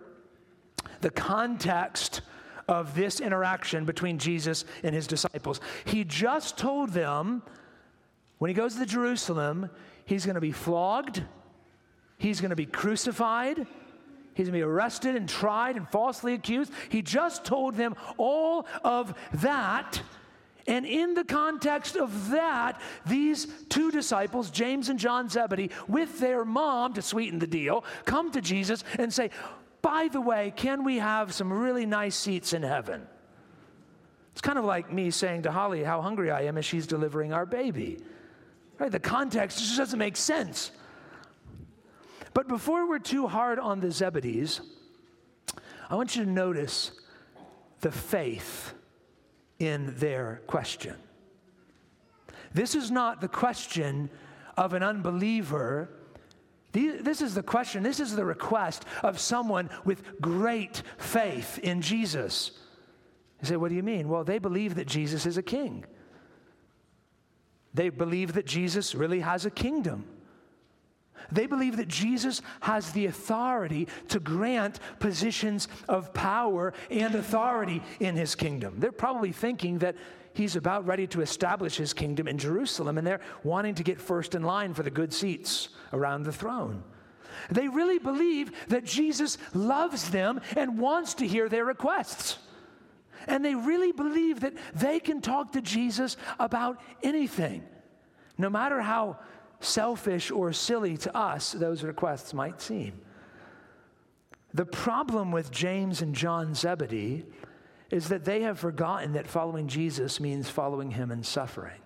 the 1.01 1.09
context 1.09 2.21
of 2.69 2.95
this 2.95 3.19
interaction 3.19 3.83
between 3.83 4.17
Jesus 4.17 4.63
and 4.81 4.95
his 4.95 5.07
disciples. 5.07 5.59
He 5.83 6.05
just 6.05 6.57
told 6.57 6.91
them 6.91 7.43
when 8.37 8.47
he 8.47 8.55
goes 8.55 8.75
to 8.75 8.85
Jerusalem, 8.85 9.69
he's 10.05 10.25
going 10.25 10.35
to 10.35 10.39
be 10.39 10.53
flogged, 10.53 11.21
he's 12.17 12.39
going 12.39 12.51
to 12.51 12.55
be 12.55 12.65
crucified, 12.65 13.67
He's 14.33 14.47
going 14.47 14.59
to 14.59 14.65
be 14.65 14.71
arrested 14.71 15.15
and 15.15 15.27
tried 15.27 15.75
and 15.75 15.87
falsely 15.89 16.33
accused. 16.33 16.71
He 16.89 17.01
just 17.01 17.43
told 17.43 17.75
them 17.75 17.95
all 18.17 18.65
of 18.83 19.13
that. 19.33 20.01
And 20.67 20.85
in 20.85 21.15
the 21.15 21.23
context 21.23 21.97
of 21.97 22.29
that, 22.29 22.79
these 23.05 23.47
two 23.67 23.91
disciples, 23.91 24.49
James 24.49 24.89
and 24.89 24.97
John 24.97 25.27
Zebedee, 25.27 25.71
with 25.87 26.19
their 26.19 26.45
mom 26.45 26.93
to 26.93 27.01
sweeten 27.01 27.39
the 27.39 27.47
deal, 27.47 27.83
come 28.05 28.31
to 28.31 28.41
Jesus 28.41 28.83
and 28.97 29.13
say, 29.13 29.31
By 29.81 30.07
the 30.11 30.21
way, 30.21 30.53
can 30.55 30.83
we 30.83 30.97
have 30.97 31.33
some 31.33 31.51
really 31.51 31.85
nice 31.85 32.15
seats 32.15 32.53
in 32.53 32.63
heaven? 32.63 33.07
It's 34.31 34.41
kind 34.41 34.57
of 34.57 34.65
like 34.65 34.93
me 34.93 35.11
saying 35.11 35.41
to 35.43 35.51
Holly 35.51 35.83
how 35.83 36.01
hungry 36.01 36.31
I 36.31 36.43
am 36.43 36.57
as 36.57 36.65
she's 36.65 36.87
delivering 36.87 37.33
our 37.33 37.45
baby. 37.45 37.99
Right? 38.79 38.91
The 38.91 38.99
context 38.99 39.59
just 39.59 39.77
doesn't 39.77 39.99
make 39.99 40.15
sense. 40.15 40.71
But 42.33 42.47
before 42.47 42.87
we're 42.87 42.99
too 42.99 43.27
hard 43.27 43.59
on 43.59 43.79
the 43.79 43.87
Zebedees, 43.87 44.61
I 45.89 45.95
want 45.95 46.15
you 46.15 46.23
to 46.23 46.29
notice 46.29 46.91
the 47.81 47.91
faith 47.91 48.73
in 49.59 49.93
their 49.97 50.41
question. 50.47 50.95
This 52.53 52.75
is 52.75 52.91
not 52.91 53.21
the 53.21 53.27
question 53.27 54.09
of 54.57 54.73
an 54.73 54.83
unbeliever. 54.83 55.89
This 56.71 57.21
is 57.21 57.33
the 57.33 57.43
question, 57.43 57.83
this 57.83 57.99
is 57.99 58.15
the 58.15 58.23
request 58.23 58.85
of 59.03 59.19
someone 59.19 59.69
with 59.83 60.21
great 60.21 60.83
faith 60.97 61.59
in 61.59 61.81
Jesus. 61.81 62.51
You 63.41 63.47
say, 63.47 63.55
What 63.57 63.69
do 63.69 63.75
you 63.75 63.83
mean? 63.83 64.07
Well, 64.07 64.23
they 64.23 64.39
believe 64.39 64.75
that 64.75 64.87
Jesus 64.87 65.25
is 65.25 65.37
a 65.37 65.43
king. 65.43 65.85
They 67.73 67.89
believe 67.89 68.33
that 68.33 68.45
Jesus 68.45 68.95
really 68.95 69.21
has 69.21 69.45
a 69.45 69.51
kingdom. 69.51 70.05
They 71.31 71.45
believe 71.45 71.77
that 71.77 71.87
Jesus 71.87 72.41
has 72.61 72.91
the 72.91 73.05
authority 73.05 73.87
to 74.09 74.19
grant 74.19 74.79
positions 74.99 75.67
of 75.89 76.13
power 76.13 76.73
and 76.89 77.15
authority 77.15 77.81
in 77.99 78.15
his 78.15 78.35
kingdom. 78.35 78.75
They're 78.79 78.91
probably 78.91 79.31
thinking 79.31 79.79
that 79.79 79.95
he's 80.33 80.55
about 80.55 80.85
ready 80.85 81.07
to 81.07 81.21
establish 81.21 81.75
his 81.75 81.93
kingdom 81.93 82.27
in 82.27 82.37
Jerusalem, 82.37 82.97
and 82.97 83.05
they're 83.05 83.21
wanting 83.43 83.75
to 83.75 83.83
get 83.83 83.99
first 83.99 84.35
in 84.35 84.43
line 84.43 84.73
for 84.73 84.83
the 84.83 84.91
good 84.91 85.13
seats 85.13 85.69
around 85.93 86.23
the 86.23 86.33
throne. 86.33 86.83
They 87.49 87.67
really 87.67 87.99
believe 87.99 88.51
that 88.69 88.85
Jesus 88.85 89.37
loves 89.53 90.09
them 90.09 90.41
and 90.55 90.79
wants 90.79 91.15
to 91.15 91.27
hear 91.27 91.49
their 91.49 91.65
requests. 91.65 92.37
And 93.27 93.43
they 93.43 93.55
really 93.55 93.91
believe 93.91 94.39
that 94.41 94.53
they 94.73 94.99
can 94.99 95.21
talk 95.21 95.51
to 95.53 95.61
Jesus 95.61 96.17
about 96.39 96.81
anything, 97.03 97.63
no 98.37 98.49
matter 98.49 98.81
how 98.81 99.19
selfish 99.63 100.31
or 100.31 100.51
silly 100.53 100.97
to 100.97 101.15
us 101.15 101.51
those 101.51 101.83
requests 101.83 102.33
might 102.33 102.61
seem. 102.61 102.93
The 104.53 104.65
problem 104.65 105.31
with 105.31 105.51
James 105.51 106.01
and 106.01 106.13
John 106.13 106.53
Zebedee 106.53 107.25
is 107.89 108.09
that 108.09 108.25
they 108.25 108.41
have 108.41 108.59
forgotten 108.59 109.13
that 109.13 109.27
following 109.27 109.67
Jesus 109.67 110.19
means 110.19 110.49
following 110.49 110.91
him 110.91 111.11
in 111.11 111.23
suffering. 111.23 111.79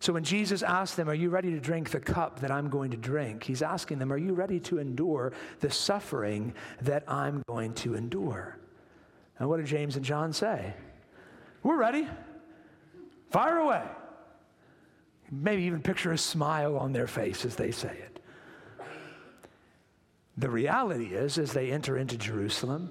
So 0.00 0.12
when 0.12 0.24
Jesus 0.24 0.62
asked 0.62 0.96
them, 0.96 1.08
Are 1.08 1.14
you 1.14 1.30
ready 1.30 1.50
to 1.52 1.60
drink 1.60 1.90
the 1.90 2.00
cup 2.00 2.40
that 2.40 2.50
I'm 2.50 2.68
going 2.68 2.90
to 2.90 2.96
drink? 2.96 3.44
He's 3.44 3.62
asking 3.62 3.98
them, 3.98 4.12
Are 4.12 4.18
you 4.18 4.34
ready 4.34 4.58
to 4.60 4.78
endure 4.78 5.32
the 5.60 5.70
suffering 5.70 6.54
that 6.80 7.04
I'm 7.06 7.42
going 7.46 7.74
to 7.74 7.94
endure? 7.94 8.58
And 9.38 9.48
what 9.48 9.58
did 9.58 9.66
James 9.66 9.96
and 9.96 10.04
John 10.04 10.32
say? 10.32 10.74
We're 11.62 11.76
ready. 11.76 12.08
Fire 13.30 13.58
away. 13.58 13.84
Maybe 15.34 15.62
even 15.62 15.80
picture 15.80 16.12
a 16.12 16.18
smile 16.18 16.76
on 16.76 16.92
their 16.92 17.06
face 17.06 17.46
as 17.46 17.56
they 17.56 17.70
say 17.70 17.88
it. 17.88 18.22
The 20.36 20.50
reality 20.50 21.06
is, 21.06 21.38
as 21.38 21.52
they 21.54 21.72
enter 21.72 21.96
into 21.96 22.18
Jerusalem, 22.18 22.90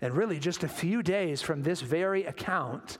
and 0.00 0.16
really 0.16 0.40
just 0.40 0.64
a 0.64 0.68
few 0.68 1.02
days 1.02 1.42
from 1.42 1.62
this 1.62 1.80
very 1.80 2.24
account, 2.24 2.98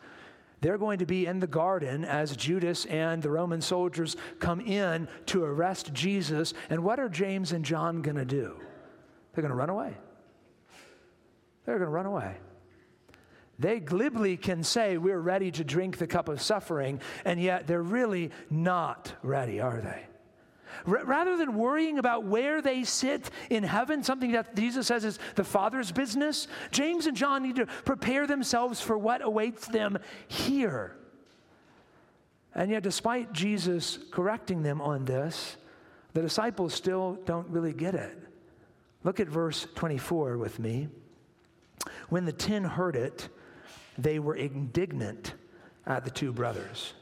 they're 0.60 0.78
going 0.78 1.00
to 1.00 1.06
be 1.06 1.26
in 1.26 1.40
the 1.40 1.46
garden 1.48 2.04
as 2.04 2.36
Judas 2.36 2.86
and 2.86 3.22
the 3.22 3.30
Roman 3.30 3.60
soldiers 3.60 4.16
come 4.38 4.60
in 4.60 5.08
to 5.26 5.42
arrest 5.42 5.92
Jesus. 5.92 6.54
And 6.70 6.84
what 6.84 7.00
are 7.00 7.08
James 7.08 7.52
and 7.52 7.64
John 7.64 8.02
going 8.02 8.16
to 8.16 8.24
do? 8.24 8.56
They're 9.32 9.42
going 9.42 9.50
to 9.50 9.56
run 9.56 9.70
away. 9.70 9.96
They're 11.64 11.78
going 11.78 11.88
to 11.88 11.94
run 11.94 12.06
away. 12.06 12.36
They 13.58 13.80
glibly 13.80 14.36
can 14.36 14.62
say, 14.62 14.98
We're 14.98 15.20
ready 15.20 15.50
to 15.52 15.64
drink 15.64 15.98
the 15.98 16.06
cup 16.06 16.28
of 16.28 16.42
suffering, 16.42 17.00
and 17.24 17.40
yet 17.40 17.66
they're 17.66 17.82
really 17.82 18.30
not 18.50 19.14
ready, 19.22 19.60
are 19.60 19.80
they? 19.80 20.06
R- 20.86 21.04
rather 21.04 21.36
than 21.36 21.54
worrying 21.54 21.98
about 21.98 22.24
where 22.24 22.60
they 22.60 22.84
sit 22.84 23.30
in 23.48 23.62
heaven, 23.62 24.02
something 24.02 24.32
that 24.32 24.54
Jesus 24.54 24.86
says 24.86 25.04
is 25.04 25.18
the 25.36 25.44
Father's 25.44 25.90
business, 25.90 26.48
James 26.70 27.06
and 27.06 27.16
John 27.16 27.42
need 27.42 27.56
to 27.56 27.66
prepare 27.66 28.26
themselves 28.26 28.80
for 28.80 28.98
what 28.98 29.22
awaits 29.22 29.66
them 29.68 29.98
here. 30.28 30.96
And 32.54 32.70
yet, 32.70 32.82
despite 32.82 33.32
Jesus 33.32 33.98
correcting 34.10 34.62
them 34.62 34.80
on 34.80 35.04
this, 35.04 35.56
the 36.14 36.22
disciples 36.22 36.72
still 36.72 37.18
don't 37.26 37.48
really 37.48 37.74
get 37.74 37.94
it. 37.94 38.18
Look 39.04 39.20
at 39.20 39.28
verse 39.28 39.66
24 39.74 40.38
with 40.38 40.58
me. 40.58 40.88
When 42.08 42.24
the 42.24 42.32
ten 42.32 42.64
heard 42.64 42.96
it, 42.96 43.28
they 43.98 44.18
were 44.18 44.34
indignant 44.34 45.34
at 45.86 46.04
the 46.04 46.10
two 46.10 46.32
brothers. 46.32 46.94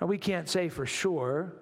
Now, 0.00 0.06
we 0.06 0.18
can't 0.18 0.48
say 0.48 0.68
for 0.68 0.86
sure, 0.86 1.52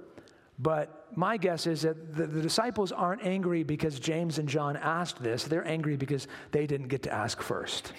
but 0.58 1.08
my 1.16 1.36
guess 1.36 1.66
is 1.66 1.82
that 1.82 2.14
the, 2.14 2.26
the, 2.26 2.42
disciples 2.42 2.92
aren't 2.92 3.24
angry 3.24 3.62
because 3.62 3.98
James 3.98 4.38
and 4.38 4.48
John 4.48 4.76
asked 4.76 5.22
this. 5.22 5.44
They're 5.44 5.66
angry 5.66 5.96
because 5.96 6.28
they 6.50 6.66
didn't 6.66 6.88
get 6.88 7.02
to 7.04 7.12
ask 7.12 7.40
first. 7.40 7.92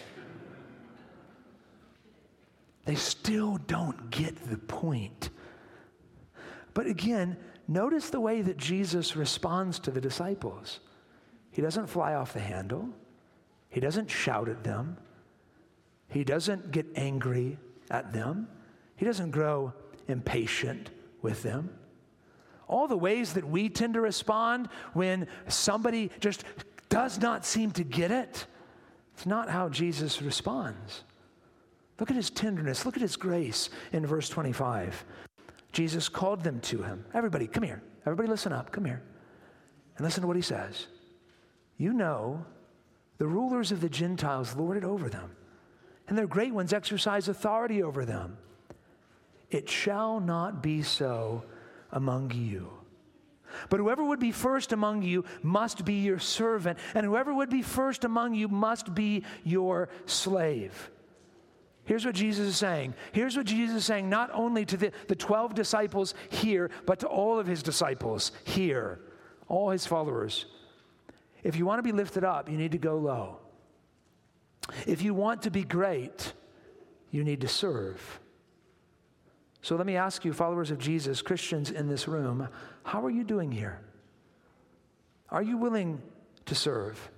They 2.85 2.95
still 2.95 3.57
don't 3.67 4.09
get 4.09 4.49
the 4.49 4.57
point. 4.57 5.29
But 6.73 6.87
again, 6.87 7.37
notice 7.67 8.09
the 8.09 8.19
way 8.19 8.41
that 8.41 8.57
Jesus 8.57 9.15
responds 9.15 9.79
to 9.79 9.91
the 9.91 10.01
disciples. 10.01 10.79
He 11.51 11.61
doesn't 11.61 11.87
fly 11.87 12.13
off 12.13 12.33
the 12.33 12.39
handle, 12.39 12.89
he 13.69 13.79
doesn't 13.79 14.09
shout 14.09 14.49
at 14.49 14.63
them, 14.63 14.97
he 16.09 16.23
doesn't 16.23 16.71
get 16.71 16.85
angry 16.95 17.57
at 17.89 18.13
them, 18.13 18.47
he 18.95 19.05
doesn't 19.05 19.31
grow 19.31 19.73
impatient 20.07 20.89
with 21.21 21.43
them. 21.43 21.69
All 22.67 22.87
the 22.87 22.97
ways 22.97 23.33
that 23.33 23.47
we 23.47 23.69
tend 23.69 23.95
to 23.95 24.01
respond 24.01 24.69
when 24.93 25.27
somebody 25.47 26.11
just 26.19 26.43
does 26.89 27.19
not 27.19 27.45
seem 27.45 27.71
to 27.71 27.83
get 27.83 28.11
it, 28.11 28.45
it's 29.13 29.25
not 29.25 29.49
how 29.49 29.69
Jesus 29.69 30.21
responds. 30.21 31.03
Look 31.99 32.09
at 32.09 32.15
his 32.15 32.29
tenderness, 32.29 32.85
look 32.85 32.95
at 32.95 33.01
his 33.01 33.15
grace 33.15 33.69
in 33.91 34.05
verse 34.05 34.29
25. 34.29 35.03
Jesus 35.71 36.09
called 36.09 36.43
them 36.43 36.59
to 36.61 36.81
him. 36.81 37.05
Everybody, 37.13 37.47
come 37.47 37.63
here. 37.63 37.81
Everybody, 38.05 38.29
listen 38.29 38.53
up. 38.53 38.71
Come 38.71 38.85
here. 38.85 39.01
And 39.97 40.05
listen 40.05 40.21
to 40.21 40.27
what 40.27 40.35
he 40.35 40.41
says. 40.41 40.87
You 41.77 41.93
know, 41.93 42.43
the 43.17 43.27
rulers 43.27 43.71
of 43.71 43.81
the 43.81 43.89
Gentiles 43.89 44.55
lord 44.55 44.77
it 44.77 44.83
over 44.83 45.09
them, 45.09 45.31
and 46.09 46.17
their 46.17 46.27
great 46.27 46.53
ones 46.53 46.73
exercise 46.73 47.29
authority 47.29 47.83
over 47.83 48.03
them. 48.03 48.37
It 49.51 49.69
shall 49.69 50.19
not 50.19 50.61
be 50.61 50.81
so 50.81 51.43
among 51.91 52.31
you. 52.31 52.71
But 53.69 53.79
whoever 53.79 54.03
would 54.03 54.19
be 54.19 54.31
first 54.31 54.73
among 54.73 55.03
you 55.03 55.23
must 55.41 55.85
be 55.85 56.01
your 56.01 56.19
servant, 56.19 56.77
and 56.93 57.05
whoever 57.05 57.33
would 57.33 57.49
be 57.49 57.61
first 57.61 58.03
among 58.03 58.33
you 58.35 58.47
must 58.47 58.93
be 58.93 59.23
your 59.43 59.89
slave. 60.05 60.91
Here's 61.85 62.05
what 62.05 62.15
Jesus 62.15 62.47
is 62.47 62.57
saying. 62.57 62.93
Here's 63.11 63.35
what 63.35 63.47
Jesus 63.47 63.77
is 63.77 63.85
saying, 63.85 64.09
not 64.09 64.29
only 64.33 64.65
to 64.65 64.77
the, 64.77 64.91
the 65.07 65.15
12 65.15 65.55
disciples 65.55 66.13
here, 66.29 66.69
but 66.85 66.99
to 66.99 67.07
all 67.07 67.39
of 67.39 67.47
his 67.47 67.63
disciples 67.63 68.31
here, 68.43 68.99
all 69.47 69.69
his 69.69 69.87
followers. 69.87 70.45
If 71.43 71.55
you 71.55 71.65
want 71.65 71.79
to 71.79 71.83
be 71.83 71.91
lifted 71.91 72.23
up, 72.23 72.49
you 72.49 72.57
need 72.57 72.73
to 72.73 72.77
go 72.77 72.97
low. 72.97 73.39
If 74.85 75.01
you 75.01 75.13
want 75.13 75.43
to 75.43 75.51
be 75.51 75.63
great, 75.63 76.33
you 77.11 77.23
need 77.23 77.41
to 77.41 77.47
serve. 77.47 78.19
So 79.61 79.75
let 79.75 79.85
me 79.85 79.95
ask 79.95 80.23
you, 80.23 80.33
followers 80.33 80.71
of 80.71 80.79
Jesus, 80.79 81.21
Christians 81.21 81.69
in 81.69 81.87
this 81.87 82.07
room, 82.07 82.47
how 82.83 83.05
are 83.05 83.09
you 83.09 83.23
doing 83.23 83.51
here? 83.51 83.81
Are 85.29 85.43
you 85.43 85.57
willing 85.57 86.01
to 86.45 86.55
serve 86.55 87.11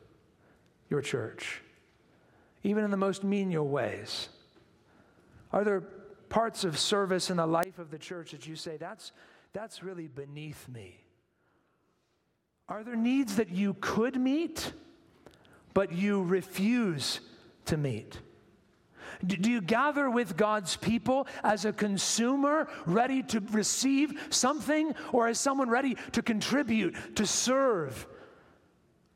your 0.89 1.01
church, 1.01 1.61
even 2.63 2.83
in 2.83 2.91
the 2.91 2.97
most 2.97 3.23
menial 3.23 3.67
ways? 3.67 4.29
Are 5.53 5.63
there 5.63 5.81
parts 6.29 6.63
of 6.63 6.79
service 6.79 7.29
in 7.29 7.37
the 7.37 7.45
life 7.45 7.77
of 7.77 7.91
the 7.91 7.97
church 7.97 8.31
that 8.31 8.47
you 8.47 8.55
say, 8.55 8.77
that's, 8.77 9.11
that's 9.53 9.83
really 9.83 10.07
beneath 10.07 10.67
me? 10.67 10.97
Are 12.67 12.83
there 12.83 12.95
needs 12.95 13.35
that 13.35 13.49
you 13.49 13.75
could 13.81 14.19
meet, 14.19 14.73
but 15.73 15.91
you 15.91 16.23
refuse 16.23 17.19
to 17.65 17.77
meet? 17.77 18.19
Do 19.25 19.51
you 19.51 19.61
gather 19.61 20.09
with 20.09 20.35
God's 20.35 20.75
people 20.75 21.27
as 21.43 21.65
a 21.65 21.73
consumer 21.73 22.67
ready 22.85 23.21
to 23.23 23.39
receive 23.51 24.13
something 24.29 24.95
or 25.11 25.27
as 25.27 25.39
someone 25.39 25.69
ready 25.69 25.95
to 26.13 26.21
contribute, 26.21 27.15
to 27.15 27.25
serve? 27.25 28.07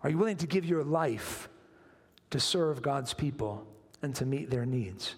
Are 0.01 0.09
you 0.09 0.17
willing 0.17 0.37
to 0.37 0.47
give 0.47 0.65
your 0.65 0.83
life 0.83 1.49
to 2.29 2.39
serve 2.39 2.81
God's 2.81 3.13
people 3.13 3.65
and 4.03 4.13
to 4.15 4.25
meet 4.25 4.51
their 4.51 4.65
needs? 4.65 5.15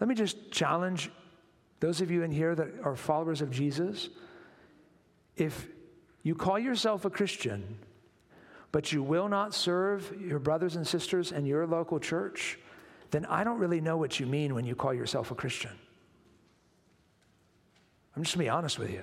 Let 0.00 0.08
me 0.08 0.14
just 0.14 0.50
challenge 0.50 1.10
those 1.80 2.00
of 2.02 2.10
you 2.10 2.22
in 2.22 2.30
here 2.30 2.54
that 2.54 2.68
are 2.82 2.96
followers 2.96 3.40
of 3.40 3.50
Jesus. 3.50 4.10
If 5.36 5.68
you 6.22 6.34
call 6.34 6.58
yourself 6.58 7.04
a 7.04 7.10
Christian, 7.10 7.78
but 8.76 8.92
you 8.92 9.02
will 9.02 9.26
not 9.26 9.54
serve 9.54 10.14
your 10.20 10.38
brothers 10.38 10.76
and 10.76 10.86
sisters 10.86 11.32
and 11.32 11.48
your 11.48 11.66
local 11.66 11.98
church, 11.98 12.58
then 13.10 13.24
I 13.24 13.42
don't 13.42 13.58
really 13.58 13.80
know 13.80 13.96
what 13.96 14.20
you 14.20 14.26
mean 14.26 14.54
when 14.54 14.66
you 14.66 14.74
call 14.74 14.92
yourself 14.92 15.30
a 15.30 15.34
Christian. 15.34 15.70
I'm 18.14 18.22
just 18.22 18.36
going 18.36 18.44
to 18.44 18.50
be 18.50 18.54
honest 18.54 18.78
with 18.78 18.90
you. 18.90 19.02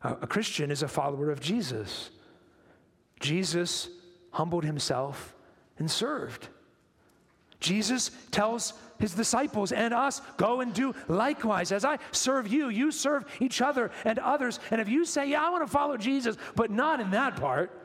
A, 0.00 0.26
Christian 0.26 0.70
is 0.70 0.82
a 0.82 0.88
follower 0.88 1.30
of 1.30 1.38
Jesus. 1.38 2.08
Jesus 3.20 3.90
humbled 4.30 4.64
himself 4.64 5.34
and 5.78 5.90
served. 5.90 6.48
Jesus 7.60 8.10
tells 8.30 8.72
his 8.98 9.12
disciples 9.12 9.70
and 9.70 9.92
us, 9.92 10.22
go 10.38 10.62
and 10.62 10.72
do 10.72 10.94
likewise. 11.08 11.72
As 11.72 11.84
I 11.84 11.98
serve 12.12 12.48
you, 12.48 12.70
you 12.70 12.90
serve 12.90 13.26
each 13.38 13.60
other 13.60 13.90
and 14.06 14.18
others. 14.18 14.60
And 14.70 14.80
if 14.80 14.88
you 14.88 15.04
say, 15.04 15.28
yeah, 15.28 15.44
I 15.44 15.50
want 15.50 15.66
to 15.66 15.70
follow 15.70 15.98
Jesus, 15.98 16.38
but 16.56 16.70
not 16.70 17.00
in 17.00 17.10
that 17.10 17.36
part, 17.36 17.77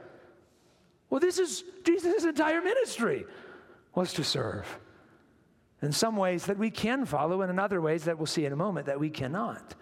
well, 1.13 1.19
this 1.19 1.37
is 1.37 1.63
Jesus' 1.83 2.23
entire 2.23 2.59
ministry 2.59 3.27
was 3.93 4.13
to 4.13 4.23
serve. 4.23 4.65
In 5.83 5.91
some 5.91 6.17
ways 6.17 6.47
that 6.47 6.57
we 6.57 6.71
can 6.71 7.05
follow, 7.05 7.43
and 7.43 7.51
in 7.51 7.59
other 7.59 7.81
ways 7.81 8.05
that 8.05 8.17
we'll 8.17 8.25
see 8.25 8.45
in 8.45 8.51
a 8.51 8.55
moment 8.55 8.87
that 8.87 8.99
we 8.99 9.11
cannot. 9.11 9.75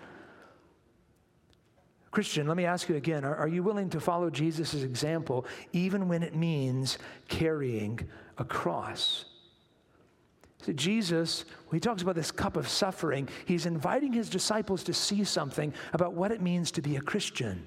Christian, 2.12 2.50
let 2.50 2.58
me 2.58 2.65
ask 2.65 2.89
you 2.89 2.98
again 2.98 3.24
are, 3.24 3.34
are 3.34 3.48
you 3.48 3.63
willing 3.63 3.89
to 3.91 4.02
follow 4.02 4.30
Jesus' 4.30 4.84
example 4.84 5.46
even 5.72 6.10
when 6.10 6.22
it 6.22 6.36
means 6.36 6.98
carrying 7.30 7.98
a 8.38 8.44
cross? 8.44 9.24
See, 10.63 10.74
Jesus, 10.74 11.46
when 11.70 11.78
he 11.78 11.80
talks 11.80 12.02
about 12.02 12.15
this 12.15 12.30
cup 12.30 12.58
of 12.58 12.67
suffering, 12.67 13.30
he's 13.46 13.65
inviting 13.65 14.12
his 14.12 14.30
disciples 14.30 14.84
to 14.84 14.94
see 14.94 15.24
something 15.24 15.74
about 15.94 16.13
what 16.13 16.34
it 16.34 16.41
means 16.41 16.72
to 16.72 16.82
be 16.82 16.98
a 16.98 17.02
Christian. 17.02 17.63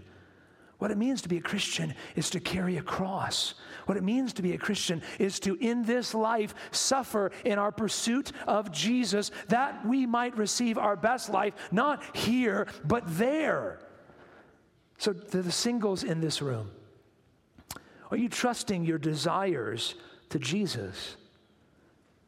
What 0.79 0.91
it 0.91 0.99
means 0.99 1.23
to 1.23 1.29
be 1.29 1.37
a 1.37 1.43
Christian 1.43 1.95
is 2.17 2.31
to 2.31 2.41
carry 2.41 2.77
a 2.77 2.83
cross. 2.83 3.55
What 3.87 3.97
it 3.97 4.03
means 4.03 4.33
to 4.35 4.43
be 4.43 4.53
a 4.53 4.59
Christian 4.59 5.03
is 5.19 5.39
to, 5.41 5.55
in 5.57 5.85
this 5.85 6.15
life, 6.15 6.55
suffer 6.73 7.31
in 7.45 7.59
our 7.59 7.71
pursuit 7.71 8.33
of 8.47 8.73
Jesus 8.73 9.31
that 9.49 9.87
we 9.87 10.05
might 10.07 10.37
receive 10.37 10.79
our 10.79 10.97
best 10.97 11.31
life, 11.31 11.55
not 11.71 12.17
here, 12.17 12.67
but 12.85 13.05
there. 13.07 13.81
So, 14.99 15.13
to 15.13 15.43
the 15.43 15.53
singles 15.53 16.03
in 16.03 16.21
this 16.21 16.41
room, 16.43 16.71
are 18.11 18.17
you 18.17 18.29
trusting 18.29 18.85
your 18.85 18.99
desires 18.99 19.95
to 20.31 20.39
Jesus? 20.39 21.17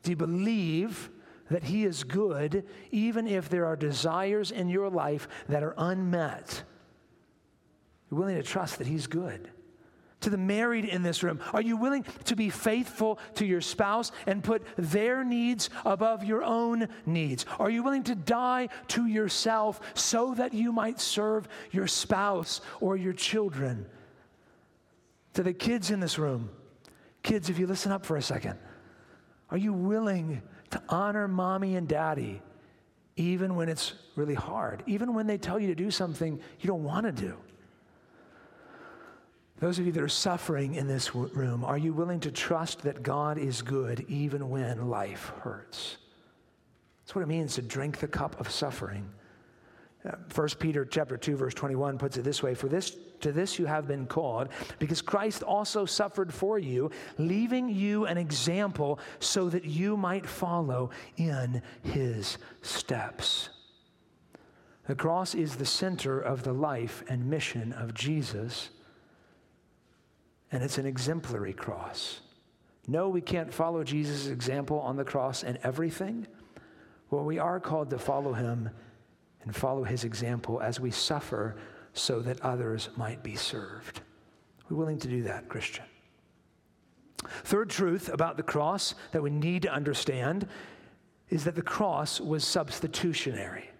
Do 0.02 0.10
you 0.10 0.16
believe 0.16 1.10
that 1.50 1.64
He 1.64 1.84
is 1.84 2.04
good 2.04 2.64
even 2.90 3.26
if 3.26 3.48
there 3.48 3.66
are 3.66 3.76
desires 3.76 4.50
in 4.50 4.68
your 4.68 4.90
life 4.90 5.28
that 5.48 5.62
are 5.62 5.74
unmet? 5.76 6.64
You're 8.10 8.20
willing 8.20 8.36
to 8.36 8.42
trust 8.42 8.78
that 8.78 8.86
He's 8.86 9.06
good. 9.06 9.50
To 10.20 10.30
the 10.30 10.38
married 10.38 10.86
in 10.86 11.02
this 11.02 11.22
room, 11.22 11.40
are 11.52 11.60
you 11.60 11.76
willing 11.76 12.04
to 12.24 12.34
be 12.34 12.48
faithful 12.48 13.18
to 13.34 13.44
your 13.44 13.60
spouse 13.60 14.12
and 14.26 14.42
put 14.42 14.62
their 14.76 15.22
needs 15.24 15.68
above 15.84 16.24
your 16.24 16.42
own 16.42 16.88
needs? 17.04 17.44
Are 17.58 17.68
you 17.68 17.82
willing 17.82 18.02
to 18.04 18.14
die 18.14 18.70
to 18.88 19.06
yourself 19.06 19.80
so 19.94 20.34
that 20.34 20.54
you 20.54 20.72
might 20.72 21.00
serve 21.00 21.46
your 21.70 21.86
spouse 21.86 22.62
or 22.80 22.96
your 22.96 23.12
children? 23.12 23.86
To 25.34 25.42
the 25.42 25.52
kids 25.52 25.90
in 25.90 26.00
this 26.00 26.18
room, 26.18 26.48
kids, 27.22 27.50
if 27.50 27.58
you 27.58 27.66
listen 27.66 27.92
up 27.92 28.06
for 28.06 28.16
a 28.16 28.22
second, 28.22 28.58
are 29.50 29.58
you 29.58 29.74
willing 29.74 30.40
to 30.70 30.82
honor 30.88 31.28
mommy 31.28 31.76
and 31.76 31.86
daddy 31.86 32.40
even 33.16 33.54
when 33.54 33.68
it's 33.68 33.92
really 34.14 34.34
hard, 34.34 34.82
even 34.86 35.14
when 35.14 35.26
they 35.26 35.38
tell 35.38 35.60
you 35.60 35.68
to 35.68 35.74
do 35.74 35.90
something 35.90 36.40
you 36.60 36.66
don't 36.66 36.84
want 36.84 37.04
to 37.04 37.12
do? 37.12 37.36
Those 39.58 39.78
of 39.78 39.86
you 39.86 39.92
that 39.92 40.02
are 40.02 40.08
suffering 40.08 40.74
in 40.74 40.86
this 40.86 41.14
room, 41.14 41.64
are 41.64 41.78
you 41.78 41.94
willing 41.94 42.20
to 42.20 42.30
trust 42.30 42.82
that 42.82 43.02
God 43.02 43.38
is 43.38 43.62
good 43.62 44.04
even 44.08 44.50
when 44.50 44.88
life 44.88 45.32
hurts? 45.40 45.96
That's 47.00 47.14
what 47.14 47.22
it 47.22 47.28
means 47.28 47.54
to 47.54 47.62
drink 47.62 47.98
the 47.98 48.08
cup 48.08 48.38
of 48.38 48.50
suffering. 48.50 49.08
Uh, 50.04 50.16
First 50.28 50.58
Peter 50.58 50.84
chapter 50.84 51.16
2 51.16 51.36
verse 51.36 51.54
21 51.54 51.96
puts 51.96 52.18
it 52.18 52.22
this 52.22 52.42
way 52.42 52.54
for 52.54 52.68
this 52.68 52.96
to 53.20 53.32
this 53.32 53.58
you 53.58 53.64
have 53.64 53.88
been 53.88 54.06
called 54.06 54.50
because 54.78 55.00
Christ 55.00 55.42
also 55.42 55.86
suffered 55.86 56.34
for 56.34 56.58
you 56.58 56.90
leaving 57.16 57.68
you 57.70 58.04
an 58.04 58.18
example 58.18 59.00
so 59.20 59.48
that 59.48 59.64
you 59.64 59.96
might 59.96 60.26
follow 60.26 60.90
in 61.16 61.62
his 61.82 62.36
steps. 62.60 63.48
The 64.86 64.94
cross 64.94 65.34
is 65.34 65.56
the 65.56 65.64
center 65.64 66.20
of 66.20 66.42
the 66.42 66.52
life 66.52 67.02
and 67.08 67.30
mission 67.30 67.72
of 67.72 67.94
Jesus 67.94 68.68
and 70.52 70.62
it's 70.62 70.78
an 70.78 70.86
exemplary 70.86 71.52
cross. 71.52 72.20
No, 72.88 73.08
we 73.08 73.20
can't 73.20 73.52
follow 73.52 73.82
Jesus' 73.82 74.28
example 74.28 74.78
on 74.80 74.96
the 74.96 75.04
cross 75.04 75.42
in 75.42 75.58
everything. 75.62 76.26
Well, 77.10 77.24
we 77.24 77.38
are 77.38 77.60
called 77.60 77.90
to 77.90 77.98
follow 77.98 78.32
him 78.32 78.70
and 79.42 79.54
follow 79.54 79.84
his 79.84 80.04
example 80.04 80.60
as 80.60 80.80
we 80.80 80.90
suffer 80.90 81.56
so 81.92 82.20
that 82.20 82.40
others 82.42 82.90
might 82.96 83.22
be 83.22 83.34
served. 83.34 84.00
We're 84.68 84.76
willing 84.76 84.98
to 84.98 85.08
do 85.08 85.22
that, 85.24 85.48
Christian. 85.48 85.84
Third 87.44 87.70
truth 87.70 88.08
about 88.08 88.36
the 88.36 88.42
cross 88.42 88.94
that 89.12 89.22
we 89.22 89.30
need 89.30 89.62
to 89.62 89.72
understand 89.72 90.46
is 91.28 91.44
that 91.44 91.54
the 91.54 91.62
cross 91.62 92.20
was 92.20 92.44
substitutionary. 92.44 93.70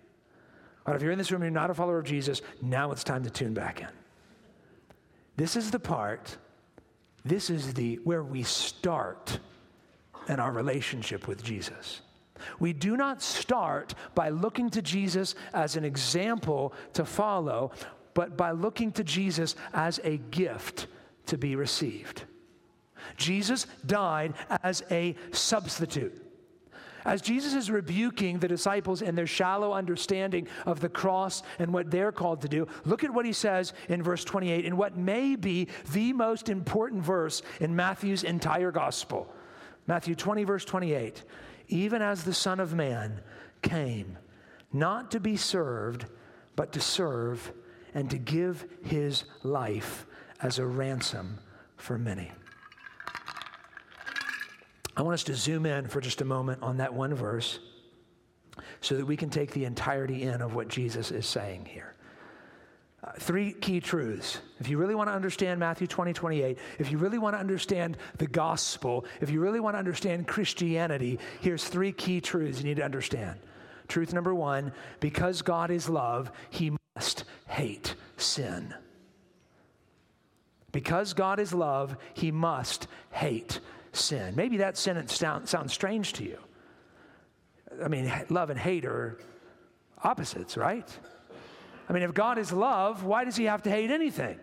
All 0.86 0.92
right, 0.92 0.96
if 0.96 1.02
you're 1.02 1.12
in 1.12 1.18
this 1.18 1.30
room 1.30 1.42
and 1.42 1.52
you're 1.52 1.60
not 1.60 1.70
a 1.70 1.74
follower 1.74 1.98
of 1.98 2.04
Jesus, 2.04 2.42
now 2.62 2.92
it's 2.92 3.04
time 3.04 3.24
to 3.24 3.30
tune 3.30 3.54
back 3.54 3.80
in. 3.80 3.88
This 5.36 5.56
is 5.56 5.70
the 5.70 5.78
part, 5.78 6.38
this 7.28 7.50
is 7.50 7.74
the 7.74 7.96
where 8.04 8.22
we 8.22 8.42
start 8.42 9.38
in 10.28 10.40
our 10.40 10.52
relationship 10.52 11.28
with 11.28 11.42
Jesus. 11.42 12.02
We 12.58 12.72
do 12.72 12.96
not 12.96 13.22
start 13.22 13.94
by 14.14 14.28
looking 14.28 14.70
to 14.70 14.82
Jesus 14.82 15.34
as 15.54 15.76
an 15.76 15.84
example 15.84 16.74
to 16.92 17.04
follow, 17.04 17.72
but 18.14 18.36
by 18.36 18.50
looking 18.50 18.92
to 18.92 19.04
Jesus 19.04 19.56
as 19.72 20.00
a 20.04 20.18
gift 20.30 20.86
to 21.26 21.38
be 21.38 21.56
received. 21.56 22.24
Jesus 23.16 23.66
died 23.86 24.34
as 24.62 24.82
a 24.90 25.16
substitute. 25.32 26.25
As 27.06 27.22
Jesus 27.22 27.54
is 27.54 27.70
rebuking 27.70 28.40
the 28.40 28.48
disciples 28.48 29.00
and 29.00 29.16
their 29.16 29.28
shallow 29.28 29.72
understanding 29.72 30.48
of 30.66 30.80
the 30.80 30.88
cross 30.88 31.44
and 31.60 31.72
what 31.72 31.88
they're 31.88 32.10
called 32.10 32.42
to 32.42 32.48
do, 32.48 32.66
look 32.84 33.04
at 33.04 33.14
what 33.14 33.24
he 33.24 33.32
says 33.32 33.72
in 33.88 34.02
verse 34.02 34.24
28, 34.24 34.64
in 34.64 34.76
what 34.76 34.96
may 34.96 35.36
be 35.36 35.68
the 35.92 36.12
most 36.12 36.48
important 36.48 37.04
verse 37.04 37.42
in 37.60 37.76
Matthew's 37.76 38.24
entire 38.24 38.72
gospel. 38.72 39.32
Matthew 39.86 40.16
20, 40.16 40.42
verse 40.42 40.64
28. 40.64 41.22
Even 41.68 42.02
as 42.02 42.24
the 42.24 42.34
Son 42.34 42.58
of 42.58 42.74
Man 42.74 43.20
came, 43.62 44.18
not 44.72 45.12
to 45.12 45.20
be 45.20 45.36
served, 45.36 46.06
but 46.56 46.72
to 46.72 46.80
serve 46.80 47.52
and 47.94 48.10
to 48.10 48.18
give 48.18 48.66
his 48.82 49.24
life 49.44 50.06
as 50.42 50.58
a 50.58 50.66
ransom 50.66 51.38
for 51.76 51.98
many. 51.98 52.32
I 54.96 55.02
want 55.02 55.14
us 55.14 55.24
to 55.24 55.34
zoom 55.34 55.66
in 55.66 55.88
for 55.88 56.00
just 56.00 56.20
a 56.22 56.24
moment 56.24 56.62
on 56.62 56.78
that 56.78 56.94
one 56.94 57.14
verse 57.14 57.58
so 58.80 58.96
that 58.96 59.04
we 59.04 59.16
can 59.16 59.28
take 59.28 59.52
the 59.52 59.64
entirety 59.64 60.22
in 60.22 60.40
of 60.40 60.54
what 60.54 60.68
Jesus 60.68 61.10
is 61.10 61.26
saying 61.26 61.66
here. 61.66 61.94
Uh, 63.04 63.12
three 63.18 63.52
key 63.52 63.78
truths. 63.78 64.38
If 64.58 64.68
you 64.68 64.78
really 64.78 64.94
want 64.94 65.10
to 65.10 65.14
understand 65.14 65.60
Matthew 65.60 65.86
20, 65.86 66.14
28, 66.14 66.58
if 66.78 66.90
you 66.90 66.96
really 66.96 67.18
want 67.18 67.34
to 67.34 67.38
understand 67.38 67.98
the 68.16 68.26
gospel, 68.26 69.04
if 69.20 69.28
you 69.28 69.40
really 69.40 69.60
want 69.60 69.74
to 69.74 69.78
understand 69.78 70.26
Christianity, 70.26 71.18
here's 71.40 71.64
three 71.64 71.92
key 71.92 72.22
truths 72.22 72.58
you 72.58 72.64
need 72.64 72.78
to 72.78 72.84
understand. 72.84 73.38
Truth 73.88 74.14
number 74.14 74.34
one 74.34 74.72
because 74.98 75.42
God 75.42 75.70
is 75.70 75.88
love, 75.90 76.32
he 76.48 76.72
must 76.96 77.24
hate 77.46 77.94
sin. 78.16 78.74
Because 80.72 81.12
God 81.12 81.38
is 81.38 81.54
love, 81.54 81.96
he 82.14 82.30
must 82.30 82.88
hate 83.10 83.60
sin. 83.98 84.34
Maybe 84.36 84.58
that 84.58 84.76
sentence 84.76 85.14
sound, 85.14 85.48
sounds 85.48 85.72
strange 85.72 86.12
to 86.14 86.24
you. 86.24 86.38
I 87.82 87.88
mean, 87.88 88.12
love 88.28 88.50
and 88.50 88.58
hate 88.58 88.84
are 88.84 89.18
opposites, 90.02 90.56
right? 90.56 90.88
I 91.88 91.92
mean, 91.92 92.02
if 92.02 92.14
God 92.14 92.38
is 92.38 92.52
love, 92.52 93.04
why 93.04 93.24
does 93.24 93.36
he 93.36 93.44
have 93.44 93.62
to 93.62 93.70
hate 93.70 93.90
anything? 93.90 94.38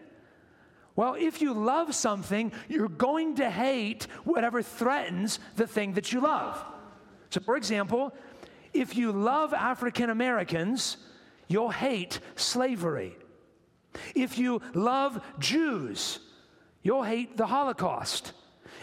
Well, 0.96 1.16
if 1.16 1.42
you 1.42 1.54
love 1.54 1.96
something, 1.96 2.52
you're 2.70 2.88
going 2.88 3.36
to 3.36 3.50
hate 3.50 4.04
whatever 4.24 4.62
threatens 4.62 5.39
the 5.56 5.66
thing 5.66 5.94
that 5.94 6.13
you 6.13 6.22
love. 6.22 6.63
So, 7.32 7.39
for 7.39 7.58
example, 7.58 8.13
if 8.74 8.96
you 8.96 9.12
love 9.12 9.54
African 9.54 10.10
Americans, 10.10 10.98
you'll 11.48 11.72
hate 11.72 12.20
slavery. 12.36 13.16
If 14.16 14.38
you 14.38 14.62
love 14.74 15.24
Jews, 15.39 16.20
you'll 16.84 17.04
hate 17.04 17.38
the 17.38 17.48
Holocaust. 17.48 18.34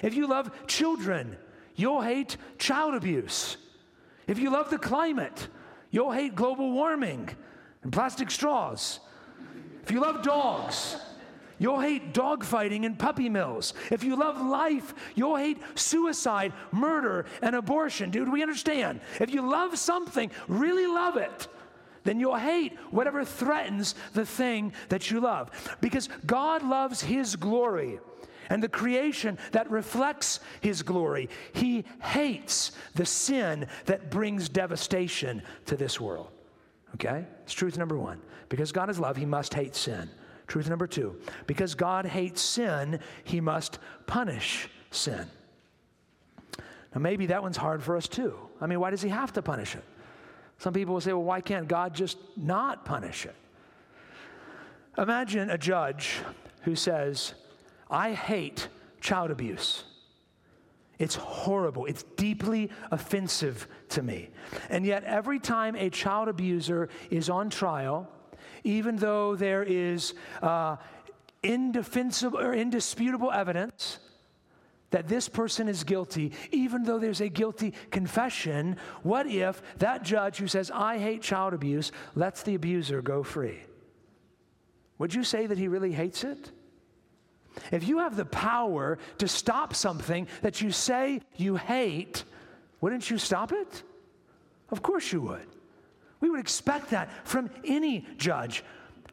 If 0.02 0.14
you 0.14 0.26
love 0.26 0.50
children, 0.66 1.36
you'll 1.76 2.00
hate 2.00 2.36
child 2.58 2.94
abuse. 2.94 3.56
If 4.26 4.38
you 4.38 4.50
love 4.50 4.70
the 4.70 4.78
climate, 4.78 5.48
you'll 5.90 6.12
hate 6.12 6.34
global 6.34 6.72
warming 6.72 7.28
and 7.82 7.92
plastic 7.92 8.30
straws. 8.30 9.00
If 9.82 9.90
you 9.90 10.00
love 10.00 10.22
dogs, 10.22 10.96
you'll 11.58 11.80
hate 11.80 12.14
dogfighting 12.14 12.86
and 12.86 12.98
puppy 12.98 13.28
mills. 13.28 13.74
If 13.90 14.04
you 14.04 14.16
love 14.16 14.40
life, 14.40 14.94
you'll 15.14 15.36
hate 15.36 15.58
suicide, 15.74 16.52
murder, 16.70 17.26
and 17.42 17.56
abortion. 17.56 18.10
Dude, 18.10 18.30
we 18.30 18.42
understand. 18.42 19.00
If 19.20 19.32
you 19.32 19.48
love 19.48 19.78
something, 19.78 20.30
really 20.48 20.86
love 20.86 21.16
it, 21.16 21.48
then 22.04 22.20
you'll 22.20 22.36
hate 22.36 22.78
whatever 22.90 23.24
threatens 23.24 23.94
the 24.14 24.24
thing 24.24 24.72
that 24.88 25.10
you 25.10 25.20
love. 25.20 25.50
Because 25.80 26.08
God 26.24 26.62
loves 26.62 27.02
His 27.02 27.36
glory 27.36 27.98
and 28.50 28.62
the 28.62 28.68
creation 28.68 29.38
that 29.52 29.70
reflects 29.70 30.40
His 30.60 30.82
glory. 30.82 31.30
He 31.54 31.84
hates 32.02 32.72
the 32.94 33.06
sin 33.06 33.66
that 33.86 34.10
brings 34.10 34.48
devastation 34.50 35.42
to 35.66 35.76
this 35.76 35.98
world. 35.98 36.28
Okay? 36.96 37.24
It's 37.44 37.54
truth 37.54 37.78
number 37.78 37.96
one. 37.96 38.20
Because 38.48 38.72
God 38.72 38.90
is 38.90 38.98
love, 38.98 39.16
he 39.16 39.24
must 39.24 39.54
hate 39.54 39.74
sin. 39.74 40.10
Truth 40.48 40.68
number 40.68 40.88
two. 40.88 41.16
Because 41.46 41.76
God 41.76 42.04
hates 42.04 42.42
sin, 42.42 42.98
he 43.22 43.40
must 43.40 43.78
punish 44.06 44.68
sin. 44.90 45.26
Now, 46.92 47.00
maybe 47.00 47.26
that 47.26 47.40
one's 47.40 47.56
hard 47.56 47.82
for 47.84 47.96
us 47.96 48.08
too. 48.08 48.34
I 48.60 48.66
mean, 48.66 48.80
why 48.80 48.90
does 48.90 49.00
he 49.00 49.08
have 49.08 49.32
to 49.34 49.42
punish 49.42 49.76
it? 49.76 49.84
Some 50.58 50.74
people 50.74 50.94
will 50.94 51.00
say, 51.00 51.12
well, 51.12 51.22
why 51.22 51.40
can't 51.40 51.68
God 51.68 51.94
just 51.94 52.18
not 52.36 52.84
punish 52.84 53.24
it? 53.24 53.34
Imagine 54.98 55.50
a 55.50 55.56
judge 55.56 56.18
who 56.62 56.74
says, 56.74 57.34
I 57.90 58.12
hate 58.12 58.68
child 59.00 59.30
abuse. 59.30 59.84
It's 60.98 61.14
horrible. 61.14 61.86
It's 61.86 62.02
deeply 62.16 62.70
offensive 62.90 63.66
to 63.90 64.02
me. 64.02 64.28
And 64.68 64.84
yet, 64.84 65.02
every 65.04 65.38
time 65.38 65.74
a 65.74 65.88
child 65.88 66.28
abuser 66.28 66.90
is 67.10 67.30
on 67.30 67.48
trial, 67.48 68.06
even 68.64 68.96
though 68.96 69.34
there 69.34 69.62
is 69.62 70.12
uh, 70.42 70.76
indefensible 71.42 72.38
or 72.38 72.52
indisputable 72.52 73.32
evidence 73.32 73.98
that 74.90 75.08
this 75.08 75.28
person 75.28 75.68
is 75.68 75.84
guilty, 75.84 76.32
even 76.50 76.82
though 76.82 76.98
there's 76.98 77.20
a 77.22 77.28
guilty 77.28 77.72
confession, 77.90 78.76
what 79.02 79.26
if 79.26 79.62
that 79.78 80.02
judge 80.02 80.36
who 80.36 80.48
says, 80.48 80.70
I 80.70 80.98
hate 80.98 81.22
child 81.22 81.54
abuse, 81.54 81.92
lets 82.14 82.42
the 82.42 82.54
abuser 82.56 83.00
go 83.00 83.22
free? 83.22 83.60
Would 84.98 85.14
you 85.14 85.24
say 85.24 85.46
that 85.46 85.56
he 85.56 85.68
really 85.68 85.92
hates 85.92 86.24
it? 86.24 86.50
If 87.72 87.86
you 87.86 87.98
have 87.98 88.16
the 88.16 88.24
power 88.24 88.98
to 89.18 89.28
stop 89.28 89.74
something 89.74 90.28
that 90.42 90.60
you 90.60 90.70
say 90.70 91.20
you 91.36 91.56
hate, 91.56 92.24
wouldn't 92.80 93.10
you 93.10 93.18
stop 93.18 93.52
it? 93.52 93.82
Of 94.70 94.82
course 94.82 95.12
you 95.12 95.20
would. 95.22 95.46
We 96.20 96.30
would 96.30 96.40
expect 96.40 96.90
that 96.90 97.10
from 97.26 97.50
any 97.64 98.06
judge. 98.16 98.62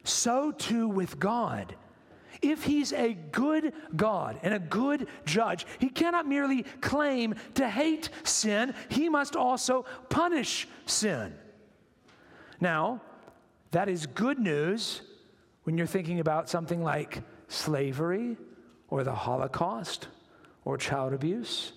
So 0.04 0.52
too 0.52 0.88
with 0.88 1.18
God. 1.18 1.74
If 2.40 2.64
he's 2.64 2.92
a 2.92 3.14
good 3.14 3.72
God 3.96 4.38
and 4.42 4.54
a 4.54 4.60
good 4.60 5.08
judge, 5.24 5.66
he 5.80 5.88
cannot 5.88 6.28
merely 6.28 6.62
claim 6.80 7.34
to 7.54 7.68
hate 7.68 8.10
sin, 8.22 8.74
he 8.88 9.08
must 9.08 9.34
also 9.34 9.84
punish 10.08 10.68
sin. 10.86 11.34
Now, 12.60 13.00
that 13.72 13.88
is 13.88 14.06
good 14.06 14.38
news 14.38 15.02
when 15.64 15.76
you're 15.76 15.86
thinking 15.86 16.20
about 16.20 16.48
something 16.48 16.82
like 16.82 17.22
slavery 17.48 18.36
or 18.88 19.04
the 19.04 19.14
Holocaust 19.14 20.08
or 20.64 20.78
child 20.78 21.12
abuse. 21.12 21.72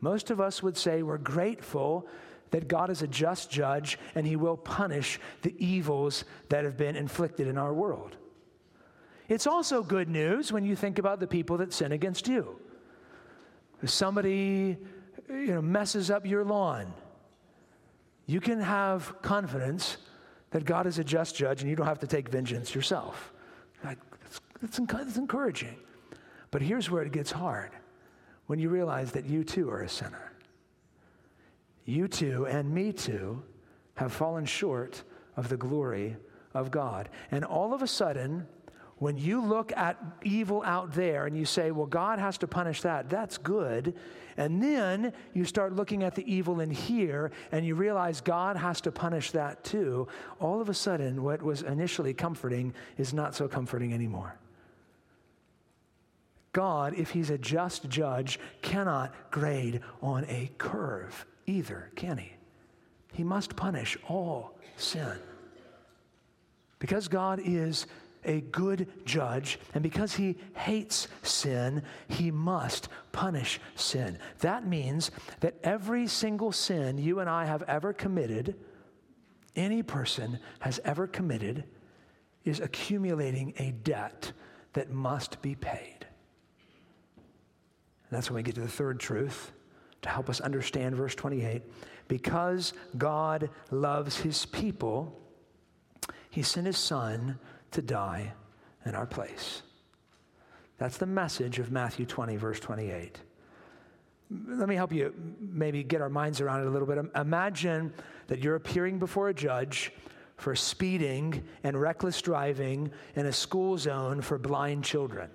Most 0.00 0.30
of 0.30 0.40
us 0.40 0.62
would 0.62 0.76
say 0.76 1.02
we're 1.02 1.18
grateful 1.18 2.08
that 2.50 2.68
God 2.68 2.90
is 2.90 3.02
a 3.02 3.06
just 3.06 3.50
judge 3.50 3.98
and 4.14 4.26
he 4.26 4.36
will 4.36 4.56
punish 4.56 5.18
the 5.42 5.54
evils 5.58 6.24
that 6.48 6.64
have 6.64 6.76
been 6.76 6.96
inflicted 6.96 7.46
in 7.46 7.56
our 7.56 7.72
world. 7.72 8.16
It's 9.28 9.46
also 9.46 9.82
good 9.82 10.08
news 10.08 10.52
when 10.52 10.64
you 10.64 10.76
think 10.76 10.98
about 10.98 11.20
the 11.20 11.26
people 11.26 11.56
that 11.58 11.72
sin 11.72 11.92
against 11.92 12.28
you. 12.28 12.58
If 13.82 13.90
somebody 13.90 14.76
you 15.28 15.46
know, 15.46 15.62
messes 15.62 16.10
up 16.10 16.26
your 16.26 16.44
lawn, 16.44 16.92
you 18.26 18.40
can 18.40 18.60
have 18.60 19.20
confidence 19.22 19.96
that 20.50 20.64
God 20.64 20.86
is 20.86 20.98
a 20.98 21.04
just 21.04 21.34
judge 21.34 21.62
and 21.62 21.70
you 21.70 21.76
don't 21.76 21.86
have 21.86 22.00
to 22.00 22.06
take 22.06 22.28
vengeance 22.28 22.74
yourself. 22.74 23.32
It's, 24.62 24.78
it's 24.78 25.16
encouraging. 25.16 25.76
But 26.50 26.62
here's 26.62 26.90
where 26.90 27.02
it 27.02 27.12
gets 27.12 27.32
hard 27.32 27.70
when 28.46 28.58
you 28.58 28.68
realize 28.68 29.12
that 29.12 29.24
you 29.24 29.44
too 29.44 29.70
are 29.70 29.82
a 29.82 29.88
sinner. 29.88 30.32
You 31.84 32.06
too, 32.08 32.46
and 32.46 32.70
me 32.72 32.92
too, 32.92 33.42
have 33.94 34.12
fallen 34.12 34.44
short 34.44 35.02
of 35.36 35.48
the 35.48 35.56
glory 35.56 36.16
of 36.54 36.70
God. 36.70 37.08
And 37.30 37.44
all 37.44 37.74
of 37.74 37.82
a 37.82 37.86
sudden, 37.86 38.46
when 38.98 39.16
you 39.16 39.42
look 39.42 39.72
at 39.76 39.98
evil 40.22 40.62
out 40.64 40.92
there 40.92 41.26
and 41.26 41.36
you 41.36 41.44
say, 41.44 41.72
well, 41.72 41.86
God 41.86 42.18
has 42.18 42.38
to 42.38 42.46
punish 42.46 42.82
that, 42.82 43.08
that's 43.08 43.36
good. 43.36 43.94
And 44.36 44.62
then 44.62 45.12
you 45.34 45.44
start 45.44 45.74
looking 45.74 46.04
at 46.04 46.14
the 46.14 46.32
evil 46.32 46.60
in 46.60 46.70
here 46.70 47.32
and 47.50 47.66
you 47.66 47.74
realize 47.74 48.20
God 48.20 48.56
has 48.56 48.80
to 48.82 48.92
punish 48.92 49.32
that 49.32 49.64
too. 49.64 50.06
All 50.38 50.60
of 50.60 50.68
a 50.68 50.74
sudden, 50.74 51.22
what 51.22 51.42
was 51.42 51.62
initially 51.62 52.14
comforting 52.14 52.74
is 52.96 53.12
not 53.12 53.34
so 53.34 53.48
comforting 53.48 53.92
anymore. 53.92 54.36
God, 56.52 56.94
if 56.96 57.10
He's 57.10 57.30
a 57.30 57.38
just 57.38 57.88
judge, 57.88 58.38
cannot 58.60 59.14
grade 59.30 59.80
on 60.02 60.24
a 60.28 60.50
curve 60.58 61.26
either, 61.46 61.90
can 61.96 62.18
He? 62.18 62.32
He 63.12 63.24
must 63.24 63.56
punish 63.56 63.96
all 64.08 64.58
sin. 64.76 65.18
Because 66.78 67.08
God 67.08 67.40
is 67.44 67.86
a 68.24 68.40
good 68.40 68.86
judge, 69.04 69.58
and 69.74 69.82
because 69.82 70.14
he 70.14 70.36
hates 70.54 71.08
sin, 71.22 71.82
he 72.08 72.30
must 72.30 72.88
punish 73.10 73.60
sin. 73.74 74.18
That 74.40 74.66
means 74.66 75.10
that 75.40 75.56
every 75.62 76.06
single 76.06 76.52
sin 76.52 76.98
you 76.98 77.20
and 77.20 77.28
I 77.28 77.44
have 77.44 77.62
ever 77.64 77.92
committed, 77.92 78.56
any 79.56 79.82
person 79.82 80.38
has 80.60 80.80
ever 80.84 81.06
committed, 81.06 81.64
is 82.44 82.60
accumulating 82.60 83.54
a 83.58 83.72
debt 83.72 84.32
that 84.72 84.90
must 84.90 85.42
be 85.42 85.54
paid. 85.54 86.06
And 88.12 88.18
that's 88.18 88.28
when 88.28 88.36
we 88.36 88.42
get 88.42 88.56
to 88.56 88.60
the 88.60 88.68
third 88.68 89.00
truth 89.00 89.52
to 90.02 90.10
help 90.10 90.28
us 90.28 90.38
understand 90.42 90.94
verse 90.96 91.14
28. 91.14 91.62
Because 92.08 92.74
God 92.98 93.48
loves 93.70 94.18
his 94.18 94.44
people, 94.44 95.18
he 96.28 96.42
sent 96.42 96.66
his 96.66 96.76
son 96.76 97.38
to 97.70 97.80
die 97.80 98.34
in 98.84 98.94
our 98.94 99.06
place. 99.06 99.62
That's 100.76 100.98
the 100.98 101.06
message 101.06 101.58
of 101.58 101.72
Matthew 101.72 102.04
20, 102.04 102.36
verse 102.36 102.60
28. 102.60 103.18
Let 104.46 104.68
me 104.68 104.74
help 104.74 104.92
you 104.92 105.14
maybe 105.40 105.82
get 105.82 106.02
our 106.02 106.10
minds 106.10 106.42
around 106.42 106.60
it 106.60 106.66
a 106.66 106.70
little 106.70 106.86
bit. 106.86 106.98
Imagine 107.16 107.94
that 108.26 108.40
you're 108.40 108.56
appearing 108.56 108.98
before 108.98 109.30
a 109.30 109.34
judge 109.34 109.90
for 110.36 110.54
speeding 110.54 111.42
and 111.64 111.80
reckless 111.80 112.20
driving 112.20 112.92
in 113.16 113.24
a 113.24 113.32
school 113.32 113.78
zone 113.78 114.20
for 114.20 114.36
blind 114.36 114.84
children. 114.84 115.30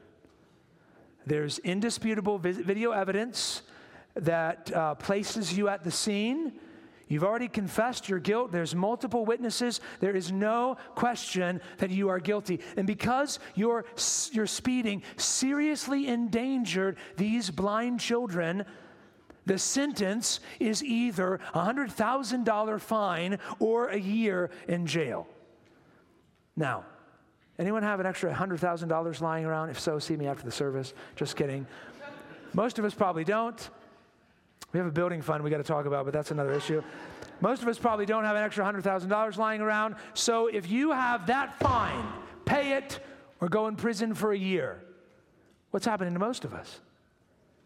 There's 1.28 1.60
indisputable 1.60 2.38
video 2.40 2.92
evidence 2.92 3.62
that 4.16 4.72
uh, 4.74 4.96
places 4.96 5.56
you 5.58 5.68
at 5.68 5.84
the 5.84 5.92
scene 5.92 6.54
You've 7.10 7.24
already 7.24 7.48
confessed 7.48 8.10
your 8.10 8.20
guilt. 8.20 8.52
There's 8.52 8.76
multiple 8.76 9.26
witnesses. 9.26 9.80
There 10.00 10.16
is 10.16 10.32
no 10.32 10.78
question 10.96 11.62
that 11.78 11.90
you 11.90 12.10
are 12.10 12.20
guilty. 12.20 12.60
And 12.76 12.86
because 12.86 13.40
your, 13.56 13.86
your 14.32 14.46
speeding 14.46 15.04
seriously 15.16 16.08
endangered 16.08 16.98
these 17.16 17.50
blind 17.50 18.02
children, 18.02 18.66
the 19.46 19.58
sentence 19.58 20.42
is 20.60 20.84
either 20.84 21.36
a 21.54 21.60
$100,000 21.60 22.82
fine 22.82 23.40
or 23.60 23.88
a 23.88 23.98
year 23.98 24.50
in 24.68 24.86
jail. 24.86 25.28
Now, 26.58 26.84
anyone 27.60 27.84
have 27.84 28.00
an 28.00 28.06
extra 28.06 28.34
$100,000 28.34 29.22
lying 29.22 29.46
around? 29.46 29.70
If 29.70 29.80
so, 29.80 30.00
see 30.00 30.16
me 30.16 30.28
after 30.28 30.44
the 30.44 30.52
service. 30.52 30.94
Just 31.16 31.36
kidding. 31.36 31.66
Most 32.54 32.80
of 32.80 32.86
us 32.86 32.94
probably 32.94 33.24
don't. 33.24 33.70
We 34.74 34.80
have 34.80 34.88
a 34.88 34.92
building 34.92 35.22
fund 35.22 35.44
we 35.44 35.50
got 35.50 35.58
to 35.58 35.64
talk 35.64 35.86
about, 35.86 36.06
but 36.06 36.14
that's 36.14 36.32
another 36.32 36.54
issue. 36.54 36.84
Most 37.40 37.62
of 37.62 37.68
us 37.68 37.78
probably 37.78 38.06
don't 38.06 38.26
have 38.26 38.36
an 38.36 38.44
extra 38.44 38.66
$100,000 38.66 39.38
lying 39.38 39.62
around. 39.62 39.96
So 40.14 40.48
if 40.48 40.70
you 40.70 40.92
have 40.92 41.28
that 41.28 41.58
fine, 41.60 42.06
pay 42.46 42.74
it 42.74 43.00
or 43.40 43.48
go 43.48 43.68
in 43.68 43.76
prison 43.76 44.14
for 44.14 44.32
a 44.32 44.38
year. 44.38 44.82
What's 45.72 45.86
happening 45.86 46.14
to 46.14 46.20
most 46.20 46.46
of 46.46 46.54
us? 46.54 46.80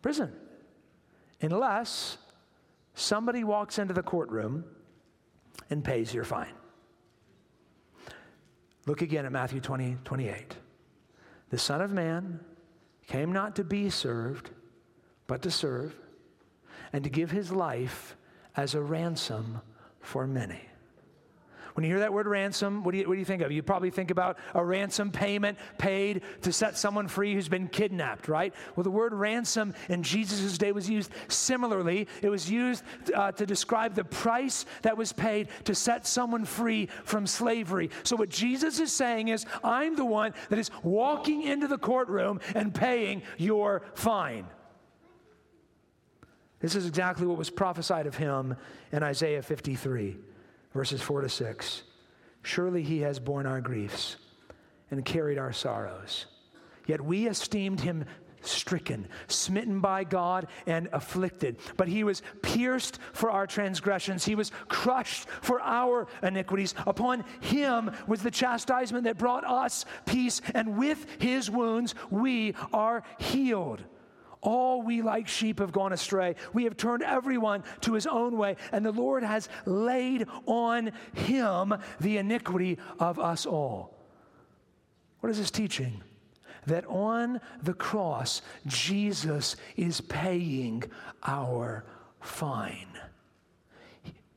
Prison. 0.01 0.31
Unless 1.41 2.17
somebody 2.93 3.43
walks 3.43 3.79
into 3.79 3.93
the 3.93 4.03
courtroom 4.03 4.65
and 5.69 5.83
pays 5.83 6.13
your 6.13 6.23
fine. 6.23 6.53
Look 8.85 9.01
again 9.01 9.25
at 9.25 9.31
Matthew 9.31 9.59
20, 9.59 9.97
28. 10.03 10.55
The 11.49 11.57
Son 11.57 11.81
of 11.81 11.91
Man 11.91 12.39
came 13.07 13.31
not 13.31 13.55
to 13.57 13.63
be 13.63 13.89
served, 13.89 14.49
but 15.27 15.41
to 15.43 15.51
serve 15.51 15.95
and 16.93 17.03
to 17.03 17.09
give 17.09 17.31
his 17.31 17.51
life 17.51 18.15
as 18.55 18.73
a 18.73 18.81
ransom 18.81 19.61
for 19.99 20.25
many. 20.25 20.70
When 21.73 21.83
you 21.83 21.91
hear 21.91 21.99
that 21.99 22.13
word 22.13 22.27
ransom, 22.27 22.83
what 22.83 22.91
do, 22.91 22.99
you, 22.99 23.07
what 23.07 23.15
do 23.15 23.19
you 23.19 23.25
think 23.25 23.41
of? 23.41 23.51
You 23.51 23.63
probably 23.63 23.89
think 23.89 24.11
about 24.11 24.37
a 24.53 24.63
ransom 24.63 25.11
payment 25.11 25.57
paid 25.77 26.21
to 26.41 26.51
set 26.51 26.77
someone 26.77 27.07
free 27.07 27.33
who's 27.33 27.47
been 27.47 27.67
kidnapped, 27.67 28.27
right? 28.27 28.53
Well, 28.75 28.83
the 28.83 28.91
word 28.91 29.13
ransom 29.13 29.73
in 29.89 30.03
Jesus' 30.03 30.57
day 30.57 30.71
was 30.71 30.89
used 30.89 31.11
similarly. 31.27 32.07
It 32.21 32.29
was 32.29 32.49
used 32.49 32.83
uh, 33.13 33.31
to 33.33 33.45
describe 33.45 33.95
the 33.95 34.03
price 34.03 34.65
that 34.81 34.97
was 34.97 35.13
paid 35.13 35.49
to 35.65 35.75
set 35.75 36.05
someone 36.05 36.45
free 36.45 36.87
from 37.03 37.27
slavery. 37.27 37.89
So, 38.03 38.15
what 38.15 38.29
Jesus 38.29 38.79
is 38.79 38.91
saying 38.91 39.29
is, 39.29 39.45
I'm 39.63 39.95
the 39.95 40.05
one 40.05 40.33
that 40.49 40.59
is 40.59 40.71
walking 40.83 41.43
into 41.43 41.67
the 41.67 41.77
courtroom 41.77 42.39
and 42.55 42.73
paying 42.73 43.23
your 43.37 43.83
fine. 43.95 44.45
This 46.61 46.75
is 46.75 46.85
exactly 46.85 47.25
what 47.25 47.37
was 47.37 47.49
prophesied 47.49 48.05
of 48.05 48.15
him 48.15 48.55
in 48.91 49.01
Isaiah 49.01 49.41
53, 49.41 50.17
verses 50.73 51.01
4 51.01 51.21
to 51.21 51.29
6. 51.29 51.83
Surely 52.43 52.83
he 52.83 53.01
has 53.01 53.19
borne 53.19 53.45
our 53.45 53.61
griefs 53.61 54.17
and 54.89 55.03
carried 55.05 55.37
our 55.37 55.53
sorrows. 55.53 56.25
Yet 56.87 57.01
we 57.01 57.27
esteemed 57.27 57.81
him 57.81 58.05
stricken, 58.41 59.07
smitten 59.27 59.79
by 59.79 60.03
God, 60.03 60.47
and 60.65 60.89
afflicted. 60.91 61.57
But 61.77 61.87
he 61.87 62.03
was 62.03 62.21
pierced 62.41 62.99
for 63.13 63.29
our 63.29 63.47
transgressions, 63.47 64.25
he 64.25 64.35
was 64.35 64.51
crushed 64.67 65.29
for 65.41 65.61
our 65.61 66.07
iniquities. 66.23 66.73
Upon 66.85 67.23
him 67.39 67.91
was 68.07 68.23
the 68.23 68.31
chastisement 68.31 69.03
that 69.05 69.17
brought 69.17 69.45
us 69.45 69.85
peace, 70.05 70.41
and 70.53 70.77
with 70.77 71.05
his 71.19 71.49
wounds 71.49 71.95
we 72.09 72.55
are 72.73 73.03
healed. 73.19 73.83
All 74.41 74.81
we 74.81 75.01
like 75.01 75.27
sheep 75.27 75.59
have 75.59 75.71
gone 75.71 75.93
astray. 75.93 76.35
We 76.51 76.63
have 76.63 76.75
turned 76.75 77.03
everyone 77.03 77.63
to 77.81 77.93
his 77.93 78.07
own 78.07 78.37
way, 78.37 78.55
and 78.71 78.85
the 78.85 78.91
Lord 78.91 79.23
has 79.23 79.47
laid 79.65 80.27
on 80.47 80.91
him 81.13 81.75
the 81.99 82.17
iniquity 82.17 82.79
of 82.99 83.19
us 83.19 83.45
all. 83.45 83.95
What 85.19 85.29
is 85.29 85.37
this 85.37 85.51
teaching? 85.51 86.01
That 86.65 86.85
on 86.87 87.39
the 87.61 87.73
cross, 87.73 88.41
Jesus 88.65 89.55
is 89.75 90.01
paying 90.01 90.83
our 91.23 91.85
fine. 92.19 92.87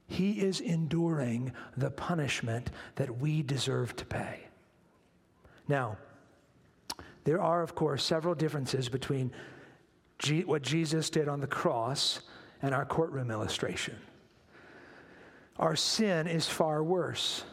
He 0.06 0.40
is 0.40 0.60
enduring 0.60 1.52
the 1.76 1.90
punishment 1.90 2.70
that 2.96 3.18
we 3.18 3.42
deserve 3.42 3.96
to 3.96 4.04
pay. 4.04 4.40
Now, 5.66 5.96
there 7.24 7.40
are, 7.40 7.62
of 7.62 7.74
course, 7.74 8.04
several 8.04 8.34
differences 8.34 8.90
between 8.90 9.32
what 10.46 10.62
Jesus 10.62 11.10
did 11.10 11.28
on 11.28 11.40
the 11.40 11.46
cross 11.46 12.20
and 12.62 12.74
our 12.74 12.84
courtroom 12.84 13.30
illustration. 13.30 13.96
Our 15.58 15.76
sin 15.76 16.26
is 16.26 16.48
far 16.48 16.82
worse. 16.82 17.44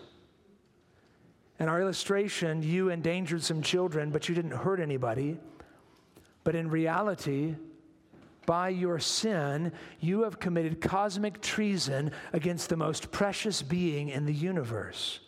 In 1.60 1.68
our 1.68 1.82
illustration, 1.82 2.64
you 2.64 2.90
endangered 2.90 3.44
some 3.44 3.62
children, 3.62 4.10
but 4.10 4.28
you 4.28 4.34
didn't 4.34 4.52
hurt 4.52 4.80
anybody. 4.80 5.38
But 6.44 6.56
in 6.56 6.70
reality, 6.70 7.56
by 8.46 8.70
your 8.70 9.00
sin, 9.00 9.72
you 10.00 10.24
have 10.24 10.40
committed 10.40 10.82
cosmic 10.82 11.42
treason 11.42 12.12
against 12.34 12.70
the 12.70 12.78
most 12.78 13.12
precious 13.12 13.62
being 13.62 14.10
in 14.10 14.26
the 14.26 14.34
universe. 14.34 15.20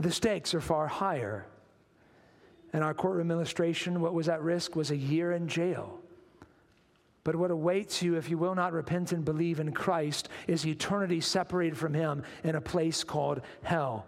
The 0.00 0.10
stakes 0.10 0.54
are 0.54 0.60
far 0.60 0.88
higher. 0.88 1.46
In 2.74 2.82
our 2.82 2.92
courtroom 2.92 3.30
illustration, 3.30 4.00
what 4.00 4.14
was 4.14 4.28
at 4.28 4.42
risk 4.42 4.74
was 4.74 4.90
a 4.90 4.96
year 4.96 5.30
in 5.32 5.46
jail. 5.46 6.00
But 7.22 7.36
what 7.36 7.52
awaits 7.52 8.02
you 8.02 8.16
if 8.16 8.28
you 8.28 8.36
will 8.36 8.56
not 8.56 8.72
repent 8.72 9.12
and 9.12 9.24
believe 9.24 9.60
in 9.60 9.72
Christ 9.72 10.28
is 10.48 10.66
eternity 10.66 11.20
separated 11.20 11.78
from 11.78 11.94
Him 11.94 12.24
in 12.42 12.56
a 12.56 12.60
place 12.60 13.04
called 13.04 13.42
hell. 13.62 14.06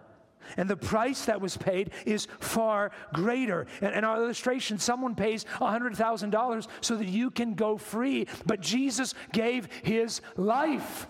And 0.56 0.68
the 0.68 0.76
price 0.76 1.26
that 1.26 1.40
was 1.40 1.56
paid 1.56 1.92
is 2.04 2.26
far 2.40 2.90
greater. 3.12 3.68
In, 3.80 3.92
in 3.92 4.04
our 4.04 4.16
illustration, 4.16 4.78
someone 4.78 5.14
pays 5.14 5.44
$100,000 5.44 6.66
so 6.80 6.96
that 6.96 7.08
you 7.08 7.30
can 7.30 7.54
go 7.54 7.78
free. 7.78 8.26
But 8.46 8.60
Jesus 8.60 9.14
gave 9.32 9.68
his 9.84 10.20
life 10.36 11.06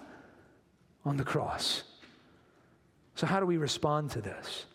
on 1.07 1.17
the 1.17 1.25
cross. 1.25 1.85
So, 3.15 3.27
how 3.27 3.41
do 3.41 3.47
we 3.47 3.57
respond 3.57 4.11
to 4.11 4.21
this? 4.21 4.67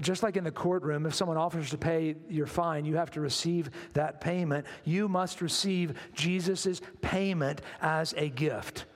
Just 0.00 0.22
like 0.22 0.36
in 0.36 0.44
the 0.44 0.50
courtroom, 0.50 1.06
if 1.06 1.14
someone 1.14 1.36
offers 1.36 1.70
to 1.70 1.78
pay 1.78 2.16
your 2.28 2.46
fine, 2.46 2.84
you 2.84 2.96
have 2.96 3.10
to 3.12 3.20
receive 3.20 3.70
that 3.92 4.20
payment. 4.20 4.66
You 4.84 5.08
must 5.08 5.40
receive 5.40 5.94
Jesus' 6.12 6.80
payment 7.00 7.60
as 7.80 8.12
a 8.16 8.28
gift. 8.28 8.86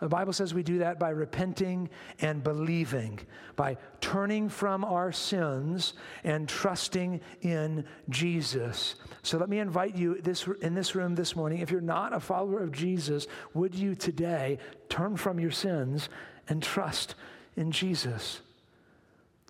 The 0.00 0.08
Bible 0.08 0.32
says 0.32 0.52
we 0.52 0.62
do 0.62 0.78
that 0.78 0.98
by 0.98 1.10
repenting 1.10 1.88
and 2.20 2.42
believing, 2.42 3.20
by 3.54 3.76
turning 4.00 4.48
from 4.48 4.84
our 4.84 5.12
sins 5.12 5.94
and 6.24 6.48
trusting 6.48 7.20
in 7.42 7.84
Jesus. 8.10 8.96
So 9.22 9.38
let 9.38 9.48
me 9.48 9.60
invite 9.60 9.94
you 9.94 10.20
this, 10.20 10.46
in 10.60 10.74
this 10.74 10.94
room 10.94 11.14
this 11.14 11.36
morning. 11.36 11.60
If 11.60 11.70
you're 11.70 11.80
not 11.80 12.12
a 12.12 12.20
follower 12.20 12.62
of 12.62 12.72
Jesus, 12.72 13.28
would 13.54 13.74
you 13.74 13.94
today 13.94 14.58
turn 14.88 15.16
from 15.16 15.38
your 15.38 15.52
sins 15.52 16.08
and 16.48 16.62
trust 16.62 17.14
in 17.56 17.70
Jesus? 17.70 18.40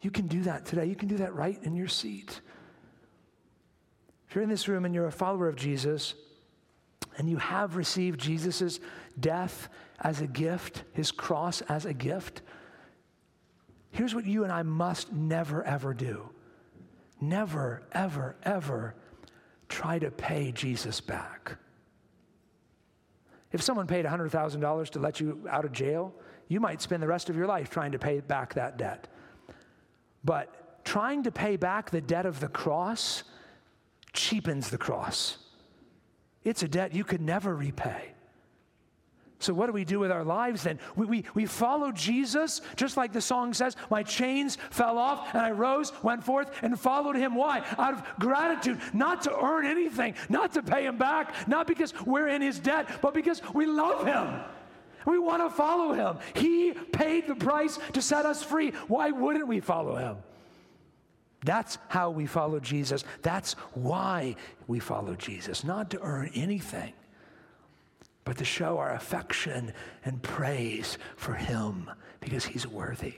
You 0.04 0.10
can 0.10 0.26
do 0.26 0.42
that 0.42 0.66
today. 0.66 0.84
You 0.84 0.94
can 0.94 1.08
do 1.08 1.16
that 1.16 1.34
right 1.34 1.58
in 1.62 1.74
your 1.74 1.88
seat. 1.88 2.40
If 4.28 4.34
you're 4.34 4.44
in 4.44 4.50
this 4.50 4.68
room 4.68 4.84
and 4.84 4.94
you're 4.94 5.06
a 5.06 5.12
follower 5.12 5.48
of 5.48 5.56
Jesus, 5.56 6.14
and 7.16 7.30
you 7.30 7.36
have 7.38 7.76
received 7.76 8.20
Jesus' 8.20 8.80
death 9.18 9.68
as 10.00 10.20
a 10.20 10.26
gift, 10.26 10.82
his 10.92 11.10
cross 11.10 11.62
as 11.62 11.86
a 11.86 11.94
gift, 11.94 12.42
here's 13.92 14.14
what 14.14 14.26
you 14.26 14.44
and 14.44 14.52
I 14.52 14.62
must 14.62 15.12
never, 15.12 15.64
ever 15.64 15.94
do 15.94 16.28
never, 17.20 17.80
ever, 17.92 18.36
ever 18.42 18.94
try 19.70 19.98
to 19.98 20.10
pay 20.10 20.52
Jesus 20.52 21.00
back. 21.00 21.56
If 23.50 23.62
someone 23.62 23.86
paid 23.86 24.04
$100,000 24.04 24.90
to 24.90 24.98
let 24.98 25.20
you 25.20 25.46
out 25.48 25.64
of 25.64 25.72
jail, 25.72 26.12
you 26.48 26.60
might 26.60 26.82
spend 26.82 27.02
the 27.02 27.06
rest 27.06 27.30
of 27.30 27.36
your 27.36 27.46
life 27.46 27.70
trying 27.70 27.92
to 27.92 27.98
pay 27.98 28.20
back 28.20 28.52
that 28.54 28.76
debt. 28.76 29.08
But 30.24 30.84
trying 30.84 31.24
to 31.24 31.30
pay 31.30 31.56
back 31.56 31.90
the 31.90 32.00
debt 32.00 32.26
of 32.26 32.40
the 32.40 32.48
cross 32.48 33.24
cheapens 34.12 34.70
the 34.70 34.78
cross. 34.78 35.38
It's 36.44 36.62
a 36.62 36.68
debt 36.68 36.94
you 36.94 37.04
could 37.04 37.20
never 37.20 37.54
repay. 37.54 38.14
So, 39.40 39.52
what 39.52 39.66
do 39.66 39.72
we 39.72 39.84
do 39.84 39.98
with 39.98 40.10
our 40.10 40.24
lives 40.24 40.62
then? 40.62 40.78
We, 40.96 41.04
we, 41.04 41.24
we 41.34 41.44
follow 41.46 41.92
Jesus, 41.92 42.62
just 42.76 42.96
like 42.96 43.12
the 43.12 43.20
song 43.20 43.52
says, 43.52 43.76
My 43.90 44.02
chains 44.02 44.56
fell 44.70 44.96
off, 44.96 45.34
and 45.34 45.42
I 45.42 45.50
rose, 45.50 45.92
went 46.02 46.24
forth, 46.24 46.50
and 46.62 46.78
followed 46.80 47.16
him. 47.16 47.34
Why? 47.34 47.62
Out 47.76 47.94
of 47.94 48.02
gratitude, 48.18 48.80
not 48.94 49.22
to 49.22 49.38
earn 49.38 49.66
anything, 49.66 50.14
not 50.30 50.54
to 50.54 50.62
pay 50.62 50.86
him 50.86 50.96
back, 50.96 51.46
not 51.46 51.66
because 51.66 51.92
we're 52.06 52.28
in 52.28 52.40
his 52.40 52.58
debt, 52.58 53.02
but 53.02 53.12
because 53.12 53.42
we 53.52 53.66
love 53.66 54.06
him. 54.06 54.40
We 55.06 55.18
want 55.18 55.42
to 55.42 55.54
follow 55.54 55.92
him. 55.92 56.18
He 56.34 56.72
paid 56.72 57.26
the 57.26 57.34
price 57.34 57.78
to 57.92 58.02
set 58.02 58.26
us 58.26 58.42
free. 58.42 58.70
Why 58.88 59.10
wouldn't 59.10 59.46
we 59.46 59.60
follow 59.60 59.96
him? 59.96 60.16
That's 61.44 61.76
how 61.88 62.10
we 62.10 62.24
follow 62.26 62.58
Jesus. 62.58 63.04
That's 63.20 63.52
why 63.74 64.36
we 64.66 64.78
follow 64.78 65.14
Jesus, 65.14 65.62
not 65.62 65.90
to 65.90 66.00
earn 66.00 66.30
anything, 66.34 66.94
but 68.24 68.38
to 68.38 68.44
show 68.46 68.78
our 68.78 68.94
affection 68.94 69.74
and 70.06 70.22
praise 70.22 70.96
for 71.16 71.34
Him 71.34 71.90
because 72.20 72.46
He's 72.46 72.66
worthy. 72.66 73.14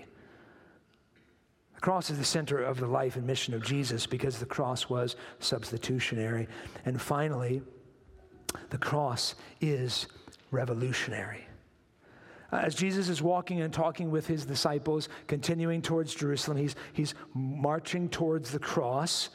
The 1.74 1.80
cross 1.80 2.10
is 2.10 2.18
the 2.18 2.24
center 2.24 2.60
of 2.60 2.80
the 2.80 2.88
life 2.88 3.14
and 3.14 3.24
mission 3.24 3.54
of 3.54 3.62
Jesus 3.62 4.06
because 4.06 4.38
the 4.38 4.46
cross 4.46 4.88
was 4.88 5.14
substitutionary. 5.38 6.48
And 6.84 7.00
finally, 7.00 7.62
the 8.70 8.78
cross 8.78 9.36
is 9.60 10.08
revolutionary. 10.50 11.45
Uh, 12.52 12.56
as 12.56 12.74
Jesus 12.74 13.08
is 13.08 13.20
walking 13.20 13.60
and 13.60 13.72
talking 13.72 14.10
with 14.10 14.26
his 14.26 14.44
disciples, 14.44 15.08
continuing 15.26 15.82
towards 15.82 16.14
Jerusalem, 16.14 16.56
he's, 16.56 16.76
he's 16.92 17.14
marching 17.34 18.08
towards 18.08 18.50
the 18.50 18.58
cross. 18.58 19.30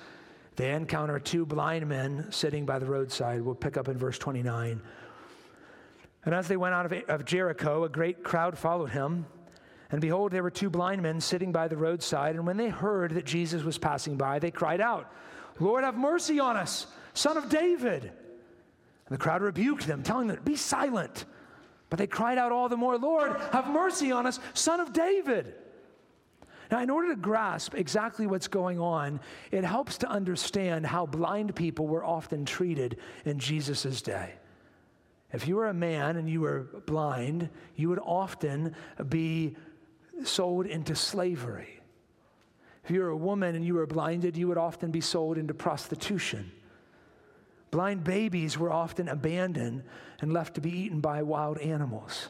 They 0.55 0.71
encounter 0.71 1.19
two 1.19 1.45
blind 1.45 1.87
men 1.87 2.31
sitting 2.31 2.65
by 2.65 2.79
the 2.79 2.85
roadside. 2.85 3.41
We'll 3.41 3.55
pick 3.55 3.77
up 3.77 3.87
in 3.87 3.97
verse 3.97 4.17
29. 4.17 4.81
And 6.23 6.35
as 6.35 6.47
they 6.47 6.57
went 6.57 6.75
out 6.75 6.85
of, 6.85 6.93
of 7.09 7.25
Jericho, 7.25 7.83
a 7.83 7.89
great 7.89 8.23
crowd 8.23 8.57
followed 8.57 8.91
him. 8.91 9.25
And 9.89 9.99
behold, 9.99 10.31
there 10.31 10.43
were 10.43 10.51
two 10.51 10.69
blind 10.69 11.01
men 11.01 11.19
sitting 11.19 11.51
by 11.51 11.67
the 11.67 11.75
roadside. 11.75 12.35
And 12.35 12.45
when 12.45 12.57
they 12.57 12.69
heard 12.69 13.11
that 13.15 13.25
Jesus 13.25 13.63
was 13.63 13.77
passing 13.77 14.17
by, 14.17 14.39
they 14.39 14.51
cried 14.51 14.79
out, 14.79 15.11
Lord, 15.59 15.83
have 15.83 15.97
mercy 15.97 16.39
on 16.39 16.55
us, 16.55 16.87
son 17.13 17.37
of 17.37 17.49
David. 17.49 18.03
And 18.03 18.11
the 19.09 19.17
crowd 19.17 19.41
rebuked 19.41 19.85
them, 19.85 20.01
telling 20.01 20.27
them, 20.27 20.39
Be 20.43 20.55
silent. 20.55 21.25
But 21.91 21.99
they 21.99 22.07
cried 22.07 22.37
out 22.37 22.53
all 22.53 22.69
the 22.69 22.77
more, 22.77 22.97
Lord, 22.97 23.35
have 23.51 23.69
mercy 23.69 24.13
on 24.13 24.25
us, 24.25 24.39
son 24.53 24.79
of 24.79 24.93
David. 24.93 25.53
Now, 26.71 26.81
in 26.81 26.89
order 26.89 27.09
to 27.09 27.17
grasp 27.17 27.75
exactly 27.75 28.25
what's 28.25 28.47
going 28.47 28.79
on, 28.79 29.19
it 29.51 29.65
helps 29.65 29.97
to 29.99 30.07
understand 30.07 30.85
how 30.85 31.05
blind 31.05 31.53
people 31.53 31.87
were 31.87 32.05
often 32.05 32.45
treated 32.45 32.97
in 33.25 33.39
Jesus' 33.39 34.01
day. 34.01 34.35
If 35.33 35.49
you 35.49 35.57
were 35.57 35.67
a 35.67 35.73
man 35.73 36.15
and 36.15 36.29
you 36.29 36.39
were 36.39 36.69
blind, 36.85 37.49
you 37.75 37.89
would 37.89 37.99
often 37.99 38.73
be 39.09 39.57
sold 40.23 40.67
into 40.67 40.95
slavery. 40.95 41.81
If 42.85 42.91
you 42.91 43.01
were 43.01 43.09
a 43.09 43.17
woman 43.17 43.53
and 43.55 43.65
you 43.65 43.73
were 43.73 43.85
blinded, 43.85 44.37
you 44.37 44.47
would 44.47 44.57
often 44.57 44.91
be 44.91 45.01
sold 45.01 45.37
into 45.37 45.53
prostitution. 45.53 46.53
Blind 47.69 48.03
babies 48.03 48.57
were 48.57 48.71
often 48.71 49.07
abandoned 49.07 49.83
and 50.21 50.31
left 50.31 50.55
to 50.55 50.61
be 50.61 50.71
eaten 50.71 51.01
by 51.01 51.21
wild 51.23 51.57
animals. 51.57 52.29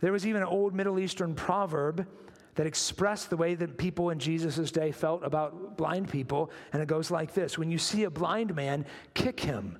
There 0.00 0.12
was 0.12 0.26
even 0.26 0.42
an 0.42 0.48
old 0.48 0.74
Middle 0.74 0.98
Eastern 0.98 1.34
proverb 1.34 2.06
that 2.54 2.66
expressed 2.66 3.30
the 3.30 3.36
way 3.36 3.54
that 3.54 3.78
people 3.78 4.10
in 4.10 4.18
Jesus' 4.18 4.72
day 4.72 4.90
felt 4.90 5.24
about 5.24 5.76
blind 5.76 6.10
people, 6.10 6.50
and 6.72 6.82
it 6.82 6.88
goes 6.88 7.10
like 7.10 7.32
this 7.34 7.56
When 7.56 7.70
you 7.70 7.78
see 7.78 8.04
a 8.04 8.10
blind 8.10 8.54
man, 8.56 8.84
kick 9.14 9.38
him. 9.38 9.78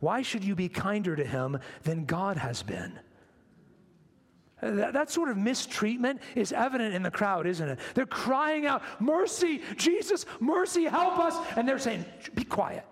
Why 0.00 0.22
should 0.22 0.44
you 0.44 0.54
be 0.54 0.68
kinder 0.68 1.16
to 1.16 1.24
him 1.24 1.58
than 1.82 2.04
God 2.04 2.36
has 2.36 2.62
been? 2.62 2.98
That, 4.60 4.92
that, 4.94 5.10
sort 5.10 5.28
of 5.28 5.36
mistreatment 5.36 6.20
is 6.34 6.52
evident 6.52 6.94
in 6.94 7.04
the 7.04 7.10
crowd, 7.10 7.46
isn't 7.46 7.68
it? 7.68 7.78
They're 7.94 8.06
crying 8.06 8.66
out, 8.66 8.82
Mercy, 9.00 9.62
Jesus, 9.76 10.26
mercy, 10.40 10.84
help 10.84 11.18
us. 11.20 11.36
And 11.56 11.68
they're 11.68 11.78
saying, 11.78 12.04
Be 12.34 12.42
quiet. 12.42 12.84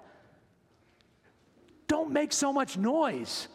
Don't 1.86 2.10
make 2.10 2.32
so 2.32 2.52
much 2.52 2.76
noise. 2.76 3.48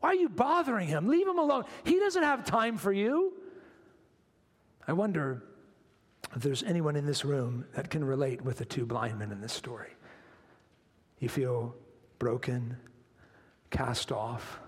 Why 0.00 0.10
are 0.10 0.14
you 0.14 0.28
bothering 0.28 0.88
him? 0.88 1.08
Leave 1.08 1.26
him 1.26 1.38
alone. 1.38 1.64
He 1.84 1.98
doesn't 1.98 2.22
have 2.22 2.44
time 2.44 2.76
for 2.76 2.92
you. 2.92 3.32
I 4.86 4.92
wonder 4.92 5.42
if 6.36 6.42
there's 6.42 6.62
anyone 6.62 6.96
in 6.96 7.06
this 7.06 7.24
room 7.24 7.64
that 7.74 7.88
can 7.88 8.04
relate 8.04 8.42
with 8.42 8.58
the 8.58 8.64
two 8.64 8.84
blind 8.84 9.18
men 9.18 9.32
in 9.32 9.40
this 9.40 9.52
story. 9.52 9.90
You 11.20 11.28
feel 11.28 11.74
broken, 12.18 12.76
cast 13.70 14.12
off, 14.12 14.60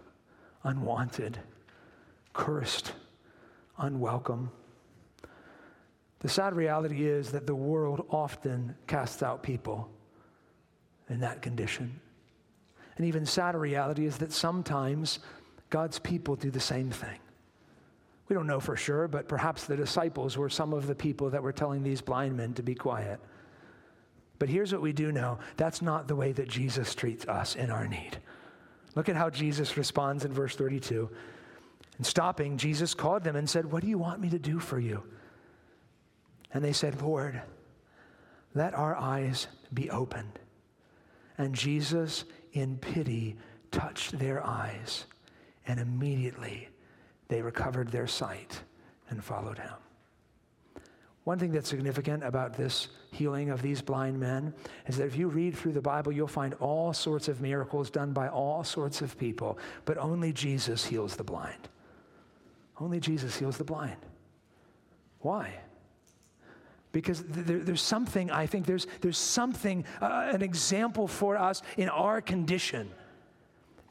unwanted, 0.64 1.38
cursed, 2.32 2.92
unwelcome. 3.78 4.50
The 6.20 6.28
sad 6.28 6.54
reality 6.54 7.06
is 7.06 7.30
that 7.32 7.46
the 7.46 7.54
world 7.54 8.06
often 8.10 8.74
casts 8.86 9.22
out 9.22 9.42
people 9.42 9.90
in 11.10 11.20
that 11.20 11.42
condition. 11.42 12.00
An 12.98 13.04
even 13.04 13.26
sadder 13.26 13.58
reality 13.58 14.06
is 14.06 14.18
that 14.18 14.32
sometimes 14.32 15.18
God's 15.70 15.98
people 15.98 16.36
do 16.36 16.50
the 16.50 16.60
same 16.60 16.90
thing. 16.90 17.18
We 18.28 18.34
don't 18.34 18.46
know 18.46 18.60
for 18.60 18.76
sure, 18.76 19.06
but 19.06 19.28
perhaps 19.28 19.64
the 19.64 19.76
disciples 19.76 20.36
were 20.36 20.48
some 20.48 20.72
of 20.72 20.86
the 20.86 20.94
people 20.94 21.30
that 21.30 21.42
were 21.42 21.52
telling 21.52 21.82
these 21.82 22.00
blind 22.00 22.36
men 22.36 22.54
to 22.54 22.62
be 22.62 22.74
quiet. 22.74 23.20
But 24.38 24.48
here's 24.48 24.72
what 24.72 24.82
we 24.82 24.92
do 24.92 25.12
know 25.12 25.38
that's 25.56 25.80
not 25.80 26.08
the 26.08 26.16
way 26.16 26.32
that 26.32 26.48
Jesus 26.48 26.94
treats 26.94 27.26
us 27.26 27.54
in 27.54 27.70
our 27.70 27.86
need. 27.86 28.18
Look 28.94 29.08
at 29.08 29.16
how 29.16 29.30
Jesus 29.30 29.76
responds 29.76 30.24
in 30.24 30.32
verse 30.32 30.56
32. 30.56 31.08
And 31.98 32.06
stopping, 32.06 32.56
Jesus 32.56 32.94
called 32.94 33.24
them 33.24 33.36
and 33.36 33.48
said, 33.48 33.70
What 33.70 33.82
do 33.82 33.88
you 33.88 33.98
want 33.98 34.20
me 34.20 34.30
to 34.30 34.38
do 34.38 34.58
for 34.58 34.78
you? 34.78 35.02
And 36.52 36.64
they 36.64 36.72
said, 36.72 37.00
Lord, 37.00 37.40
let 38.54 38.74
our 38.74 38.96
eyes 38.96 39.46
be 39.72 39.90
opened. 39.90 40.38
And 41.38 41.54
Jesus 41.54 42.24
in 42.56 42.78
pity, 42.78 43.36
touched 43.70 44.18
their 44.18 44.44
eyes, 44.44 45.06
and 45.66 45.78
immediately 45.78 46.68
they 47.28 47.42
recovered 47.42 47.88
their 47.88 48.06
sight 48.06 48.60
and 49.10 49.22
followed 49.22 49.58
him. 49.58 49.74
One 51.24 51.38
thing 51.38 51.50
that's 51.50 51.68
significant 51.68 52.22
about 52.22 52.56
this 52.56 52.88
healing 53.10 53.50
of 53.50 53.60
these 53.60 53.82
blind 53.82 54.18
men 54.20 54.54
is 54.86 54.96
that 54.96 55.06
if 55.06 55.16
you 55.16 55.26
read 55.26 55.56
through 55.56 55.72
the 55.72 55.80
Bible, 55.80 56.12
you'll 56.12 56.28
find 56.28 56.54
all 56.54 56.92
sorts 56.92 57.26
of 57.26 57.40
miracles 57.40 57.90
done 57.90 58.12
by 58.12 58.28
all 58.28 58.62
sorts 58.62 59.02
of 59.02 59.18
people, 59.18 59.58
but 59.84 59.98
only 59.98 60.32
Jesus 60.32 60.84
heals 60.84 61.16
the 61.16 61.24
blind. 61.24 61.68
Only 62.78 63.00
Jesus 63.00 63.36
heals 63.36 63.58
the 63.58 63.64
blind. 63.64 63.96
Why? 65.18 65.52
Because 66.96 67.22
there, 67.24 67.58
there's 67.58 67.82
something, 67.82 68.30
I 68.30 68.46
think 68.46 68.64
there's, 68.64 68.86
there's 69.02 69.18
something, 69.18 69.84
uh, 70.00 70.30
an 70.32 70.40
example 70.40 71.06
for 71.06 71.36
us 71.36 71.60
in 71.76 71.90
our 71.90 72.22
condition. 72.22 72.88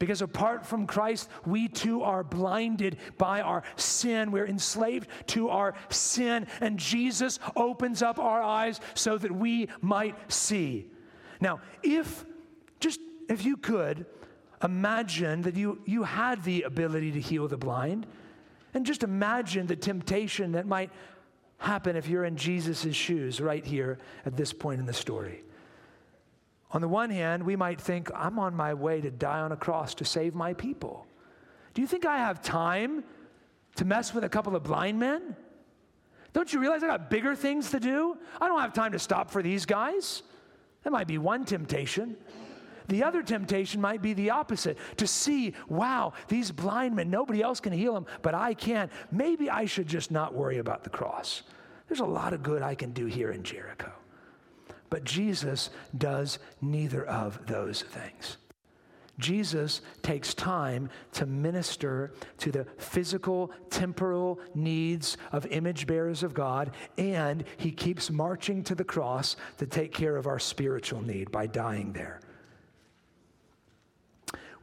Because 0.00 0.22
apart 0.22 0.66
from 0.66 0.88
Christ, 0.88 1.30
we 1.46 1.68
too 1.68 2.02
are 2.02 2.24
blinded 2.24 2.96
by 3.16 3.42
our 3.42 3.62
sin. 3.76 4.32
We're 4.32 4.48
enslaved 4.48 5.06
to 5.28 5.50
our 5.50 5.74
sin. 5.88 6.48
And 6.60 6.80
Jesus 6.80 7.38
opens 7.54 8.02
up 8.02 8.18
our 8.18 8.42
eyes 8.42 8.80
so 8.94 9.16
that 9.18 9.30
we 9.30 9.68
might 9.80 10.16
see. 10.32 10.90
Now, 11.40 11.60
if, 11.84 12.24
just 12.80 12.98
if 13.28 13.44
you 13.44 13.56
could, 13.56 14.04
imagine 14.64 15.42
that 15.42 15.54
you, 15.54 15.80
you 15.84 16.02
had 16.02 16.42
the 16.42 16.62
ability 16.62 17.12
to 17.12 17.20
heal 17.20 17.46
the 17.46 17.56
blind. 17.56 18.04
And 18.74 18.84
just 18.84 19.04
imagine 19.04 19.68
the 19.68 19.76
temptation 19.76 20.52
that 20.52 20.66
might 20.66 20.90
happen 21.58 21.96
if 21.96 22.08
you're 22.08 22.24
in 22.24 22.36
Jesus' 22.36 22.94
shoes 22.94 23.40
right 23.40 23.64
here 23.64 23.98
at 24.24 24.36
this 24.36 24.52
point 24.52 24.80
in 24.80 24.86
the 24.86 24.92
story. 24.92 25.42
On 26.72 26.80
the 26.80 26.88
one 26.88 27.10
hand, 27.10 27.42
we 27.42 27.56
might 27.56 27.80
think, 27.80 28.10
I'm 28.14 28.38
on 28.38 28.54
my 28.54 28.74
way 28.74 29.00
to 29.00 29.10
die 29.10 29.40
on 29.40 29.52
a 29.52 29.56
cross 29.56 29.94
to 29.94 30.04
save 30.04 30.34
my 30.34 30.52
people. 30.52 31.06
Do 31.74 31.82
you 31.82 31.88
think 31.88 32.04
I 32.04 32.18
have 32.18 32.42
time 32.42 33.04
to 33.76 33.84
mess 33.84 34.12
with 34.12 34.24
a 34.24 34.28
couple 34.28 34.56
of 34.56 34.62
blind 34.62 34.98
men? 34.98 35.36
Don't 36.32 36.52
you 36.52 36.60
realize 36.60 36.82
I 36.82 36.88
got 36.88 37.08
bigger 37.08 37.34
things 37.34 37.70
to 37.70 37.80
do? 37.80 38.18
I 38.40 38.48
don't 38.48 38.60
have 38.60 38.72
time 38.72 38.92
to 38.92 38.98
stop 38.98 39.30
for 39.30 39.42
these 39.42 39.64
guys. 39.64 40.22
That 40.82 40.90
might 40.90 41.06
be 41.06 41.18
one 41.18 41.44
temptation. 41.44 42.16
The 42.88 43.04
other 43.04 43.22
temptation 43.22 43.80
might 43.80 44.02
be 44.02 44.12
the 44.12 44.30
opposite 44.30 44.78
to 44.96 45.06
see, 45.06 45.54
wow, 45.68 46.12
these 46.28 46.50
blind 46.50 46.96
men, 46.96 47.10
nobody 47.10 47.42
else 47.42 47.60
can 47.60 47.72
heal 47.72 47.94
them, 47.94 48.06
but 48.22 48.34
I 48.34 48.54
can. 48.54 48.90
Maybe 49.10 49.50
I 49.50 49.66
should 49.66 49.86
just 49.86 50.10
not 50.10 50.34
worry 50.34 50.58
about 50.58 50.84
the 50.84 50.90
cross. 50.90 51.42
There's 51.88 52.00
a 52.00 52.04
lot 52.04 52.32
of 52.32 52.42
good 52.42 52.62
I 52.62 52.74
can 52.74 52.92
do 52.92 53.06
here 53.06 53.30
in 53.30 53.42
Jericho. 53.42 53.92
But 54.90 55.04
Jesus 55.04 55.70
does 55.96 56.38
neither 56.60 57.04
of 57.06 57.46
those 57.46 57.82
things. 57.82 58.36
Jesus 59.18 59.80
takes 60.02 60.34
time 60.34 60.90
to 61.12 61.24
minister 61.24 62.12
to 62.38 62.52
the 62.52 62.66
physical, 62.76 63.50
temporal 63.70 64.38
needs 64.54 65.16
of 65.32 65.46
image 65.46 65.86
bearers 65.86 66.22
of 66.22 66.34
God, 66.34 66.72
and 66.98 67.44
he 67.56 67.72
keeps 67.72 68.10
marching 68.10 68.62
to 68.64 68.74
the 68.74 68.84
cross 68.84 69.36
to 69.56 69.66
take 69.66 69.92
care 69.92 70.16
of 70.16 70.26
our 70.26 70.38
spiritual 70.38 71.00
need 71.00 71.30
by 71.30 71.46
dying 71.46 71.92
there. 71.92 72.20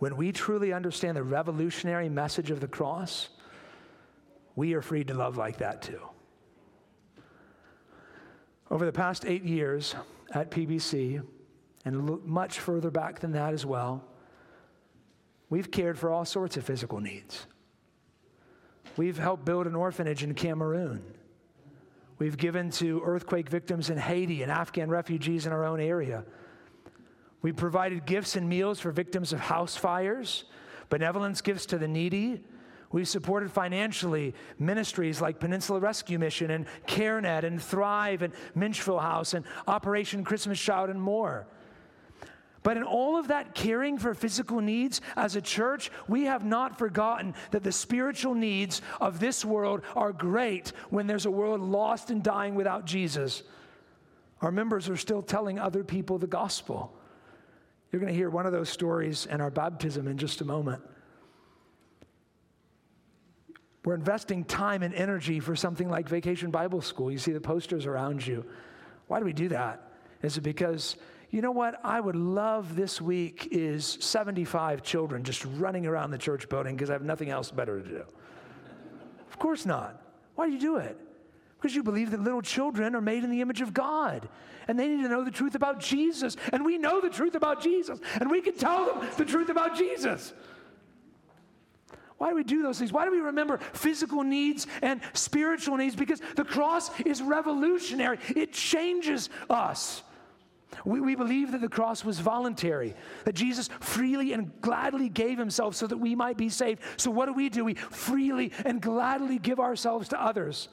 When 0.03 0.17
we 0.17 0.33
truly 0.33 0.73
understand 0.73 1.15
the 1.15 1.23
revolutionary 1.23 2.09
message 2.09 2.51
of 2.51 2.59
the 2.59 2.67
cross, 2.67 3.29
we 4.53 4.73
are 4.73 4.81
free 4.81 5.05
to 5.05 5.13
love 5.13 5.37
like 5.37 5.59
that 5.59 5.81
too. 5.81 6.01
Over 8.69 8.85
the 8.85 8.91
past 8.91 9.23
eight 9.25 9.45
years 9.45 9.95
at 10.33 10.51
PBC, 10.51 11.23
and 11.85 12.21
much 12.25 12.59
further 12.59 12.91
back 12.91 13.21
than 13.21 13.31
that 13.31 13.53
as 13.53 13.65
well, 13.65 14.03
we've 15.49 15.71
cared 15.71 15.97
for 15.97 16.09
all 16.09 16.25
sorts 16.25 16.57
of 16.57 16.65
physical 16.65 16.99
needs. 16.99 17.47
We've 18.97 19.17
helped 19.17 19.45
build 19.45 19.67
an 19.67 19.75
orphanage 19.75 20.21
in 20.21 20.33
Cameroon. 20.33 21.01
We've 22.19 22.35
given 22.35 22.71
to 22.71 23.01
earthquake 23.05 23.47
victims 23.47 23.89
in 23.89 23.97
Haiti 23.97 24.43
and 24.43 24.51
Afghan 24.51 24.89
refugees 24.89 25.45
in 25.45 25.53
our 25.53 25.63
own 25.63 25.79
area. 25.79 26.25
We 27.43 27.51
provided 27.51 28.07
gifts 28.07 28.35
and 28.35 28.49
meals 28.49 28.79
for 28.79 28.91
victims 28.91 29.31
of 29.33 29.39
house 29.39 29.75
fires, 29.75 30.45
benevolence 30.89 31.41
gifts 31.41 31.67
to 31.67 31.77
the 31.77 31.87
needy, 31.87 32.41
We've 32.93 33.09
supported 33.09 33.51
financially 33.51 34.35
ministries 34.59 35.19
like 35.19 35.39
Peninsula 35.39 35.79
Rescue 35.79 36.19
Mission 36.19 36.51
and 36.51 36.67
CareNet 36.85 37.43
and 37.43 37.59
Thrive 37.59 38.21
and 38.21 38.31
Menchville 38.55 39.01
House 39.01 39.33
and 39.33 39.45
Operation 39.67 40.23
Christmas 40.23 40.61
Child 40.61 40.91
and 40.91 41.01
more. 41.01 41.47
But 42.61 42.77
in 42.77 42.83
all 42.83 43.17
of 43.17 43.29
that 43.29 43.55
caring 43.55 43.97
for 43.97 44.13
physical 44.13 44.61
needs 44.61 45.01
as 45.17 45.35
a 45.35 45.41
church, 45.41 45.89
we 46.07 46.25
have 46.25 46.45
not 46.45 46.77
forgotten 46.77 47.33
that 47.49 47.63
the 47.63 47.71
spiritual 47.71 48.35
needs 48.35 48.83
of 49.01 49.19
this 49.19 49.43
world 49.43 49.81
are 49.95 50.13
great 50.13 50.71
when 50.91 51.07
there's 51.07 51.25
a 51.25 51.31
world 51.31 51.61
lost 51.61 52.11
and 52.11 52.21
dying 52.21 52.53
without 52.53 52.85
Jesus. 52.85 53.41
Our 54.39 54.51
members 54.51 54.87
are 54.87 54.97
still 54.97 55.23
telling 55.23 55.57
other 55.57 55.83
people 55.83 56.19
the 56.19 56.27
gospel. 56.27 56.93
You're 57.93 57.99
going 57.99 58.11
to 58.11 58.17
hear 58.17 58.31
one 58.31 58.47
of 58.47 58.51
those 58.51 58.69
stories 58.69 59.27
in 59.27 59.39
our 59.39 59.51
baptism 59.51 60.07
in 60.07 60.17
just 60.17 60.41
a 60.41 60.45
moment. 60.45 60.81
We're 63.85 63.93
investing 63.93 64.45
time 64.45 64.81
and 64.81 64.95
energy 64.95 65.39
for 65.39 65.55
something 65.55 65.87
like 65.87 66.09
Vacation 66.09 66.49
Bible 66.49 66.81
School. 66.81 67.11
You 67.11 67.19
see 67.19 67.33
the 67.33 67.39
posters 67.39 67.85
around 67.85 68.25
you. 68.25 68.45
Why 69.05 69.19
do 69.19 69.25
we 69.25 69.33
do 69.33 69.47
that? 69.49 69.91
Is 70.23 70.37
it 70.37 70.41
because, 70.41 70.95
you 71.29 71.43
know 71.43 71.51
what, 71.51 71.79
I 71.83 71.99
would 71.99 72.15
love 72.15 72.75
this 72.75 72.99
week 72.99 73.49
is 73.51 73.99
75 73.99 74.81
children 74.81 75.23
just 75.23 75.45
running 75.45 75.85
around 75.85 76.09
the 76.09 76.17
church 76.17 76.49
building 76.49 76.75
because 76.75 76.89
I 76.89 76.93
have 76.93 77.03
nothing 77.03 77.29
else 77.29 77.51
better 77.51 77.79
to 77.79 77.87
do? 77.87 78.03
of 79.29 79.37
course 79.37 79.67
not. 79.67 80.01
Why 80.33 80.47
do 80.47 80.53
you 80.53 80.59
do 80.59 80.77
it? 80.77 80.97
Because 81.63 81.77
you 81.77 81.81
believe 81.83 82.11
that 82.11 82.19
little 82.19 82.41
children 82.41 82.93
are 82.93 82.99
made 82.99 83.23
in 83.23 83.31
the 83.31 83.39
image 83.39 83.61
of 83.61 83.73
God 83.73 84.27
and 84.67 84.77
they 84.77 84.85
need 84.85 85.01
to 85.01 85.07
know 85.07 85.23
the 85.23 85.31
truth 85.31 85.55
about 85.55 85.79
Jesus. 85.79 86.35
And 86.51 86.65
we 86.65 86.77
know 86.77 86.99
the 86.99 87.09
truth 87.09 87.35
about 87.35 87.63
Jesus 87.63 88.01
and 88.19 88.29
we 88.29 88.41
can 88.41 88.57
tell 88.57 88.85
them 88.85 89.07
the 89.15 89.23
truth 89.23 89.47
about 89.47 89.77
Jesus. 89.77 90.33
Why 92.17 92.31
do 92.31 92.35
we 92.35 92.43
do 92.43 92.63
those 92.63 92.79
things? 92.79 92.91
Why 92.91 93.05
do 93.05 93.11
we 93.11 93.21
remember 93.21 93.59
physical 93.71 94.23
needs 94.23 94.67
and 94.81 94.99
spiritual 95.13 95.77
needs? 95.77 95.95
Because 95.95 96.21
the 96.35 96.43
cross 96.43 96.91
is 97.05 97.21
revolutionary, 97.21 98.19
it 98.35 98.51
changes 98.51 99.29
us. 99.49 100.03
We, 100.83 100.99
we 100.99 101.15
believe 101.15 101.53
that 101.53 101.61
the 101.61 101.69
cross 101.69 102.03
was 102.03 102.19
voluntary, 102.19 102.93
that 103.23 103.35
Jesus 103.35 103.69
freely 103.79 104.33
and 104.33 104.51
gladly 104.59 105.07
gave 105.07 105.37
himself 105.37 105.75
so 105.75 105.87
that 105.87 105.97
we 105.97 106.13
might 106.13 106.35
be 106.35 106.49
saved. 106.49 106.81
So, 106.97 107.09
what 107.09 107.27
do 107.27 107.33
we 107.33 107.47
do? 107.47 107.63
We 107.63 107.75
freely 107.75 108.51
and 108.65 108.81
gladly 108.81 109.37
give 109.37 109.61
ourselves 109.61 110.09
to 110.09 110.21
others. 110.21 110.67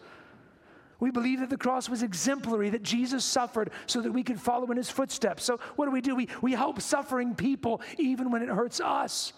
We 1.00 1.10
believe 1.10 1.40
that 1.40 1.48
the 1.48 1.56
cross 1.56 1.88
was 1.88 2.02
exemplary, 2.02 2.70
that 2.70 2.82
Jesus 2.82 3.24
suffered 3.24 3.70
so 3.86 4.02
that 4.02 4.12
we 4.12 4.22
could 4.22 4.38
follow 4.38 4.70
in 4.70 4.76
his 4.76 4.90
footsteps. 4.90 5.44
So, 5.44 5.58
what 5.76 5.86
do 5.86 5.90
we 5.90 6.02
do? 6.02 6.14
We, 6.14 6.28
we 6.42 6.52
help 6.52 6.80
suffering 6.80 7.34
people 7.34 7.80
even 7.98 8.30
when 8.30 8.42
it 8.42 8.48
hurts 8.50 8.80
us. 8.80 9.32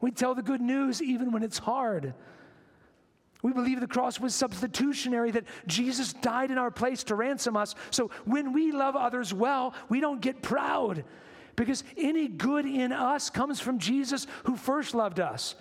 We 0.00 0.12
tell 0.12 0.34
the 0.34 0.42
good 0.42 0.60
news 0.60 1.02
even 1.02 1.32
when 1.32 1.42
it's 1.42 1.58
hard. 1.58 2.14
We 3.42 3.52
believe 3.52 3.80
the 3.80 3.88
cross 3.88 4.20
was 4.20 4.36
substitutionary, 4.36 5.32
that 5.32 5.44
Jesus 5.66 6.12
died 6.12 6.52
in 6.52 6.58
our 6.58 6.70
place 6.70 7.02
to 7.04 7.16
ransom 7.16 7.56
us. 7.56 7.74
So 7.90 8.12
when 8.24 8.52
we 8.52 8.70
love 8.70 8.94
others 8.94 9.34
well, 9.34 9.74
we 9.88 10.00
don't 10.00 10.20
get 10.20 10.42
proud 10.42 11.04
because 11.56 11.82
any 11.96 12.28
good 12.28 12.64
in 12.64 12.92
us 12.92 13.30
comes 13.30 13.58
from 13.58 13.80
Jesus 13.80 14.28
who 14.44 14.56
first 14.56 14.94
loved 14.94 15.18
us. 15.18 15.56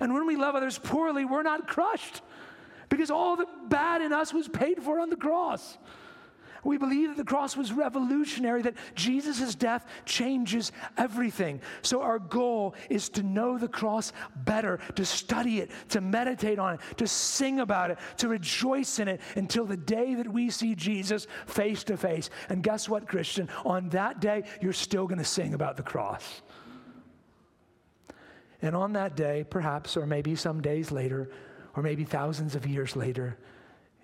And 0.00 0.12
when 0.12 0.26
we 0.26 0.34
love 0.34 0.56
others 0.56 0.78
poorly, 0.78 1.24
we're 1.24 1.42
not 1.42 1.68
crushed 1.68 2.20
because 2.90 3.10
all 3.10 3.36
the 3.36 3.46
bad 3.68 4.02
in 4.02 4.12
us 4.12 4.34
was 4.34 4.48
paid 4.48 4.82
for 4.82 5.00
on 5.00 5.08
the 5.08 5.16
cross. 5.16 5.78
We 6.62 6.76
believe 6.76 7.08
that 7.08 7.16
the 7.16 7.24
cross 7.24 7.56
was 7.56 7.72
revolutionary, 7.72 8.62
that 8.62 8.74
Jesus' 8.94 9.54
death 9.54 9.86
changes 10.04 10.72
everything. 10.98 11.62
So, 11.80 12.02
our 12.02 12.18
goal 12.18 12.74
is 12.90 13.08
to 13.10 13.22
know 13.22 13.56
the 13.56 13.68
cross 13.68 14.12
better, 14.36 14.78
to 14.96 15.04
study 15.06 15.60
it, 15.60 15.70
to 15.90 16.00
meditate 16.00 16.58
on 16.58 16.74
it, 16.74 16.80
to 16.98 17.06
sing 17.06 17.60
about 17.60 17.90
it, 17.90 17.98
to 18.18 18.28
rejoice 18.28 18.98
in 18.98 19.08
it 19.08 19.20
until 19.36 19.64
the 19.64 19.76
day 19.76 20.14
that 20.16 20.30
we 20.30 20.50
see 20.50 20.74
Jesus 20.74 21.26
face 21.46 21.82
to 21.84 21.96
face. 21.96 22.28
And 22.50 22.62
guess 22.62 22.88
what, 22.88 23.08
Christian? 23.08 23.48
On 23.64 23.88
that 23.90 24.20
day, 24.20 24.44
you're 24.60 24.74
still 24.74 25.06
going 25.06 25.18
to 25.18 25.24
sing 25.24 25.54
about 25.54 25.78
the 25.78 25.82
cross. 25.82 26.42
And 28.62 28.76
on 28.76 28.92
that 28.92 29.16
day, 29.16 29.46
perhaps, 29.48 29.96
or 29.96 30.06
maybe 30.06 30.36
some 30.36 30.60
days 30.60 30.92
later, 30.92 31.30
or 31.76 31.82
maybe 31.82 32.04
thousands 32.04 32.54
of 32.54 32.66
years 32.66 32.96
later, 32.96 33.38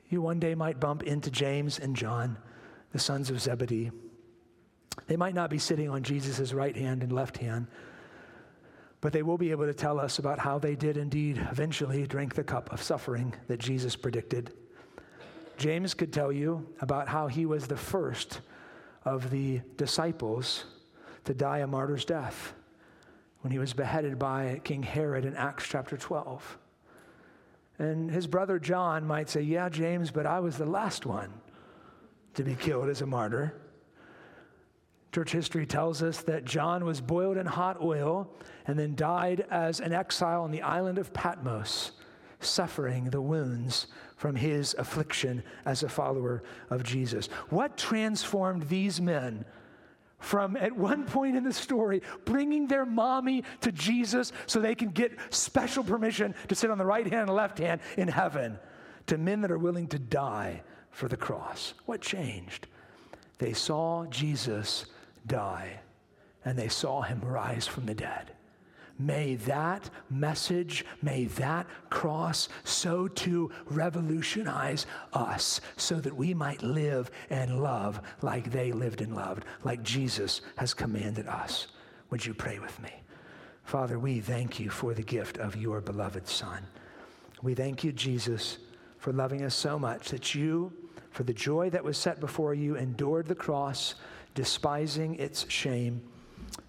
you 0.08 0.22
one 0.22 0.38
day 0.38 0.54
might 0.54 0.80
bump 0.80 1.02
into 1.02 1.30
James 1.30 1.78
and 1.78 1.96
John, 1.96 2.38
the 2.92 2.98
sons 2.98 3.30
of 3.30 3.40
Zebedee. 3.40 3.90
They 5.06 5.16
might 5.16 5.34
not 5.34 5.50
be 5.50 5.58
sitting 5.58 5.88
on 5.88 6.02
Jesus' 6.02 6.52
right 6.52 6.76
hand 6.76 7.02
and 7.02 7.12
left 7.12 7.36
hand, 7.38 7.66
but 9.00 9.12
they 9.12 9.22
will 9.22 9.38
be 9.38 9.50
able 9.50 9.66
to 9.66 9.74
tell 9.74 10.00
us 10.00 10.18
about 10.18 10.38
how 10.38 10.58
they 10.58 10.74
did 10.74 10.96
indeed 10.96 11.38
eventually 11.50 12.06
drink 12.06 12.34
the 12.34 12.44
cup 12.44 12.72
of 12.72 12.82
suffering 12.82 13.34
that 13.48 13.58
Jesus 13.58 13.96
predicted. 13.96 14.52
James 15.58 15.94
could 15.94 16.12
tell 16.12 16.32
you 16.32 16.66
about 16.80 17.08
how 17.08 17.26
he 17.26 17.46
was 17.46 17.66
the 17.66 17.76
first 17.76 18.40
of 19.04 19.30
the 19.30 19.60
disciples 19.76 20.64
to 21.24 21.34
die 21.34 21.58
a 21.58 21.66
martyr's 21.66 22.04
death 22.04 22.54
when 23.40 23.50
he 23.50 23.58
was 23.58 23.72
beheaded 23.72 24.18
by 24.18 24.60
King 24.64 24.82
Herod 24.82 25.24
in 25.24 25.36
Acts 25.36 25.66
chapter 25.66 25.96
12. 25.96 26.58
And 27.78 28.10
his 28.10 28.26
brother 28.26 28.58
John 28.58 29.06
might 29.06 29.28
say, 29.28 29.42
Yeah, 29.42 29.68
James, 29.68 30.10
but 30.10 30.26
I 30.26 30.40
was 30.40 30.56
the 30.56 30.66
last 30.66 31.06
one 31.06 31.32
to 32.34 32.42
be 32.42 32.54
killed 32.54 32.88
as 32.88 33.02
a 33.02 33.06
martyr. 33.06 33.54
Church 35.12 35.32
history 35.32 35.64
tells 35.64 36.02
us 36.02 36.20
that 36.22 36.44
John 36.44 36.84
was 36.84 37.00
boiled 37.00 37.38
in 37.38 37.46
hot 37.46 37.80
oil 37.80 38.30
and 38.66 38.78
then 38.78 38.94
died 38.94 39.46
as 39.50 39.80
an 39.80 39.92
exile 39.92 40.42
on 40.42 40.50
the 40.50 40.62
island 40.62 40.98
of 40.98 41.12
Patmos, 41.14 41.92
suffering 42.40 43.08
the 43.08 43.20
wounds 43.22 43.86
from 44.16 44.36
his 44.36 44.74
affliction 44.78 45.42
as 45.64 45.82
a 45.82 45.88
follower 45.88 46.42
of 46.68 46.82
Jesus. 46.82 47.28
What 47.48 47.78
transformed 47.78 48.68
these 48.68 49.00
men 49.00 49.46
from 50.18 50.56
at 50.56 50.72
one 50.72 51.04
point 51.04 51.36
in 51.36 51.44
the 51.44 51.52
story 51.52 52.02
bringing 52.24 52.66
their 52.66 52.86
mommy 52.86 53.44
to 53.60 53.70
Jesus 53.70 54.32
so 54.46 54.60
they 54.60 54.74
can 54.74 54.88
get 54.88 55.12
special 55.30 55.84
permission 55.84 56.34
to 56.48 56.54
sit 56.54 56.70
on 56.70 56.78
the 56.78 56.86
right 56.86 57.06
hand 57.06 57.28
and 57.28 57.36
left 57.36 57.58
hand 57.58 57.80
in 57.96 58.08
heaven 58.08 58.58
to 59.06 59.18
men 59.18 59.40
that 59.42 59.50
are 59.50 59.58
willing 59.58 59.86
to 59.88 59.98
die 59.98 60.62
for 60.90 61.08
the 61.08 61.16
cross. 61.16 61.74
What 61.84 62.00
changed? 62.00 62.66
They 63.38 63.52
saw 63.52 64.06
Jesus 64.06 64.86
die 65.26 65.80
and 66.44 66.58
they 66.58 66.68
saw 66.68 67.02
him 67.02 67.20
rise 67.20 67.66
from 67.66 67.86
the 67.86 67.94
dead. 67.94 68.32
May 68.98 69.34
that 69.36 69.90
message, 70.08 70.84
may 71.02 71.24
that 71.24 71.66
cross 71.90 72.48
so 72.64 73.08
to 73.08 73.50
revolutionize 73.66 74.86
us 75.12 75.60
so 75.76 75.96
that 76.00 76.16
we 76.16 76.32
might 76.32 76.62
live 76.62 77.10
and 77.28 77.62
love 77.62 78.00
like 78.22 78.50
they 78.50 78.72
lived 78.72 79.02
and 79.02 79.14
loved, 79.14 79.44
like 79.64 79.82
Jesus 79.82 80.40
has 80.56 80.72
commanded 80.72 81.26
us. 81.26 81.66
Would 82.10 82.24
you 82.24 82.32
pray 82.32 82.58
with 82.58 82.80
me? 82.80 82.90
Father, 83.64 83.98
we 83.98 84.20
thank 84.20 84.58
you 84.58 84.70
for 84.70 84.94
the 84.94 85.02
gift 85.02 85.38
of 85.38 85.56
your 85.56 85.80
beloved 85.80 86.26
Son. 86.26 86.62
We 87.42 87.54
thank 87.54 87.84
you, 87.84 87.92
Jesus, 87.92 88.58
for 88.98 89.12
loving 89.12 89.42
us 89.42 89.54
so 89.54 89.78
much 89.78 90.08
that 90.08 90.34
you, 90.34 90.72
for 91.10 91.24
the 91.24 91.34
joy 91.34 91.68
that 91.70 91.84
was 91.84 91.98
set 91.98 92.18
before 92.18 92.54
you, 92.54 92.76
endured 92.76 93.26
the 93.26 93.34
cross, 93.34 93.96
despising 94.34 95.16
its 95.16 95.50
shame 95.50 96.00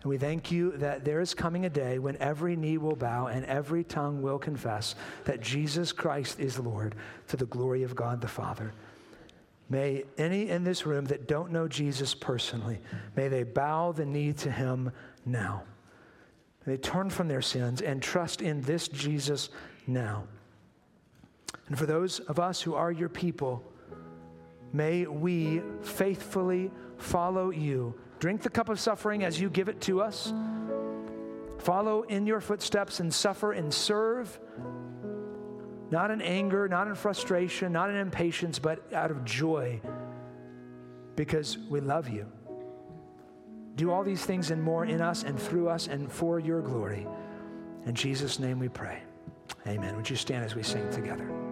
and 0.01 0.09
we 0.09 0.17
thank 0.17 0.51
you 0.51 0.71
that 0.77 1.05
there 1.05 1.21
is 1.21 1.33
coming 1.33 1.65
a 1.65 1.69
day 1.69 1.99
when 1.99 2.17
every 2.17 2.55
knee 2.55 2.77
will 2.77 2.95
bow 2.95 3.27
and 3.27 3.45
every 3.45 3.83
tongue 3.83 4.21
will 4.21 4.37
confess 4.37 4.95
that 5.25 5.41
Jesus 5.41 5.91
Christ 5.91 6.39
is 6.39 6.59
Lord 6.59 6.95
to 7.29 7.37
the 7.37 7.45
glory 7.45 7.83
of 7.83 7.95
God 7.95 8.21
the 8.21 8.27
Father. 8.27 8.73
May 9.69 10.03
any 10.17 10.49
in 10.49 10.63
this 10.63 10.85
room 10.85 11.05
that 11.05 11.27
don't 11.27 11.51
know 11.51 11.67
Jesus 11.67 12.13
personally, 12.13 12.79
may 13.15 13.27
they 13.27 13.43
bow 13.43 13.91
the 13.91 14.05
knee 14.05 14.33
to 14.33 14.51
him 14.51 14.91
now. 15.25 15.63
May 16.65 16.75
they 16.75 16.81
turn 16.81 17.09
from 17.09 17.27
their 17.27 17.41
sins 17.41 17.81
and 17.81 18.01
trust 18.01 18.41
in 18.41 18.61
this 18.61 18.87
Jesus 18.87 19.49
now. 19.87 20.23
And 21.67 21.77
for 21.77 21.85
those 21.85 22.19
of 22.19 22.39
us 22.39 22.61
who 22.61 22.75
are 22.75 22.91
your 22.91 23.09
people, 23.09 23.63
may 24.71 25.05
we 25.05 25.61
faithfully 25.81 26.71
follow 26.97 27.49
you 27.49 27.93
Drink 28.19 28.41
the 28.41 28.49
cup 28.49 28.69
of 28.69 28.79
suffering 28.79 29.23
as 29.23 29.39
you 29.39 29.49
give 29.49 29.69
it 29.69 29.79
to 29.81 30.01
us. 30.01 30.33
Follow 31.59 32.03
in 32.03 32.25
your 32.25 32.41
footsteps 32.41 32.99
and 32.99 33.13
suffer 33.13 33.51
and 33.51 33.73
serve, 33.73 34.39
not 35.91 36.11
in 36.11 36.21
anger, 36.21 36.67
not 36.67 36.87
in 36.87 36.95
frustration, 36.95 37.71
not 37.71 37.89
in 37.89 37.95
impatience, 37.95 38.59
but 38.59 38.91
out 38.93 39.11
of 39.11 39.23
joy 39.25 39.79
because 41.15 41.57
we 41.69 41.81
love 41.81 42.07
you. 42.07 42.25
Do 43.75 43.91
all 43.91 44.03
these 44.03 44.25
things 44.25 44.51
and 44.51 44.61
more 44.61 44.85
in 44.85 45.01
us 45.01 45.23
and 45.23 45.37
through 45.37 45.69
us 45.69 45.87
and 45.87 46.11
for 46.11 46.39
your 46.39 46.61
glory. 46.61 47.05
In 47.85 47.95
Jesus' 47.95 48.39
name 48.39 48.59
we 48.59 48.69
pray. 48.69 49.01
Amen. 49.67 49.95
Would 49.95 50.09
you 50.09 50.15
stand 50.15 50.45
as 50.45 50.55
we 50.55 50.63
sing 50.63 50.89
together? 50.91 51.46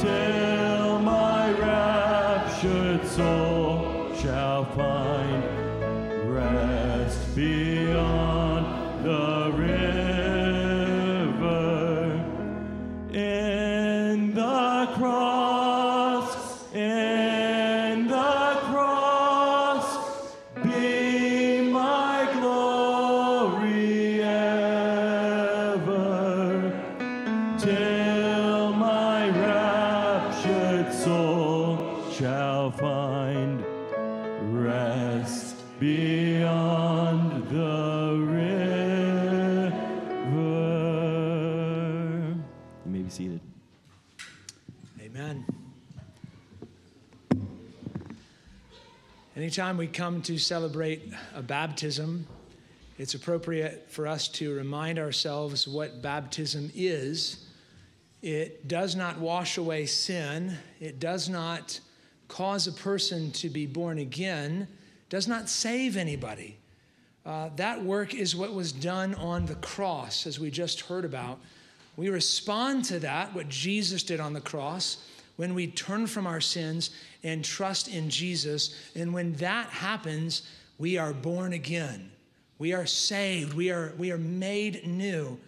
Till 0.00 1.00
my 1.00 1.50
raptured 1.58 3.04
soul 3.04 4.14
shall 4.14 4.64
find 4.66 5.42
rest 6.30 7.34
beyond 7.34 9.04
the 9.04 9.37
Anytime 49.58 49.76
we 49.76 49.88
come 49.88 50.22
to 50.22 50.38
celebrate 50.38 51.12
a 51.34 51.42
baptism, 51.42 52.28
it's 52.96 53.14
appropriate 53.14 53.86
for 53.88 54.06
us 54.06 54.28
to 54.28 54.54
remind 54.54 55.00
ourselves 55.00 55.66
what 55.66 56.00
baptism 56.00 56.70
is. 56.76 57.44
It 58.22 58.68
does 58.68 58.94
not 58.94 59.18
wash 59.18 59.58
away 59.58 59.86
sin, 59.86 60.56
it 60.78 61.00
does 61.00 61.28
not 61.28 61.80
cause 62.28 62.68
a 62.68 62.72
person 62.72 63.32
to 63.32 63.48
be 63.48 63.66
born 63.66 63.98
again, 63.98 64.68
does 65.08 65.26
not 65.26 65.48
save 65.48 65.96
anybody. 65.96 66.56
Uh, 67.26 67.50
that 67.56 67.82
work 67.82 68.14
is 68.14 68.36
what 68.36 68.54
was 68.54 68.70
done 68.70 69.12
on 69.16 69.46
the 69.46 69.56
cross, 69.56 70.24
as 70.24 70.38
we 70.38 70.52
just 70.52 70.82
heard 70.82 71.04
about. 71.04 71.40
We 71.96 72.10
respond 72.10 72.84
to 72.84 73.00
that, 73.00 73.34
what 73.34 73.48
Jesus 73.48 74.04
did 74.04 74.20
on 74.20 74.34
the 74.34 74.40
cross, 74.40 74.98
when 75.38 75.54
we 75.54 75.68
turn 75.68 76.06
from 76.08 76.26
our 76.26 76.40
sins 76.40 76.90
and 77.22 77.44
trust 77.44 77.86
in 77.86 78.10
Jesus. 78.10 78.74
And 78.96 79.14
when 79.14 79.34
that 79.34 79.68
happens, 79.68 80.42
we 80.78 80.98
are 80.98 81.12
born 81.12 81.52
again. 81.52 82.10
We 82.58 82.72
are 82.72 82.86
saved. 82.86 83.54
We 83.54 83.70
are, 83.70 83.94
we 83.96 84.10
are 84.10 84.18
made 84.18 84.84
new. 84.84 85.38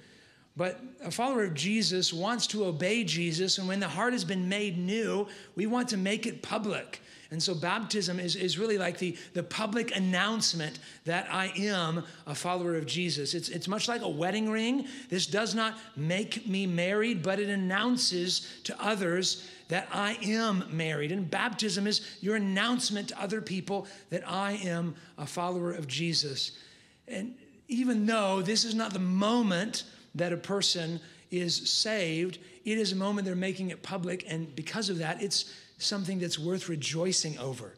But 0.57 0.81
a 1.03 1.11
follower 1.11 1.43
of 1.43 1.55
Jesus 1.55 2.13
wants 2.13 2.47
to 2.49 2.65
obey 2.67 3.03
Jesus, 3.03 3.59
and 3.59 3.67
when 3.67 3.81
the 3.81 3.89
heart 3.89 4.13
has 4.13 4.25
been 4.25 4.49
made 4.49 4.79
new, 4.79 5.27
we 5.57 5.67
want 5.67 5.89
to 5.89 5.97
make 5.97 6.27
it 6.27 6.41
public. 6.41 7.01
And 7.31 7.41
so 7.41 7.55
baptism 7.55 8.19
is, 8.19 8.35
is 8.35 8.59
really 8.59 8.77
like 8.77 8.99
the, 8.99 9.17
the 9.35 9.43
public 9.43 9.97
announcement 9.97 10.81
that 11.05 11.29
I 11.31 11.53
am 11.57 12.05
a 12.27 12.35
follower 12.35 12.75
of 12.75 12.87
Jesus. 12.87 13.35
It's, 13.35 13.49
it's 13.49 13.69
much 13.69 13.87
like 13.87 14.03
a 14.03 14.09
wedding 14.09 14.51
ring. 14.51 14.89
This 15.09 15.27
does 15.29 15.55
not 15.55 15.79
make 15.97 16.49
me 16.49 16.67
married, 16.67 17.23
but 17.23 17.39
it 17.39 17.49
announces 17.49 18.49
to 18.65 18.77
others 18.83 19.49
that 19.69 19.87
I 19.93 20.19
am 20.23 20.65
married. 20.73 21.13
And 21.13 21.31
baptism 21.31 21.87
is 21.87 22.01
your 22.21 22.35
announcement 22.35 23.09
to 23.09 23.23
other 23.23 23.41
people 23.41 23.87
that 24.11 24.29
I 24.29 24.53
am 24.65 24.97
a 25.17 25.27
follower 25.27 25.71
of 25.73 25.87
Jesus. 25.87 26.59
And 27.07 27.35
even 27.69 28.07
though 28.07 28.43
this 28.43 28.65
is 28.65 28.75
not 28.75 28.93
the 28.93 28.99
moment 28.99 29.85
that 30.17 30.33
a 30.33 30.37
person 30.37 30.99
is 31.31 31.71
saved, 31.71 32.39
it 32.65 32.77
is 32.77 32.91
a 32.91 32.97
moment 32.97 33.25
they're 33.25 33.37
making 33.37 33.71
it 33.71 33.85
public. 33.85 34.25
And 34.29 34.53
because 34.57 34.91
of 34.91 34.99
that, 34.99 35.23
it's 35.23 35.55
something 35.81 36.19
that's 36.19 36.39
worth 36.39 36.69
rejoicing 36.69 37.39
over. 37.39 37.75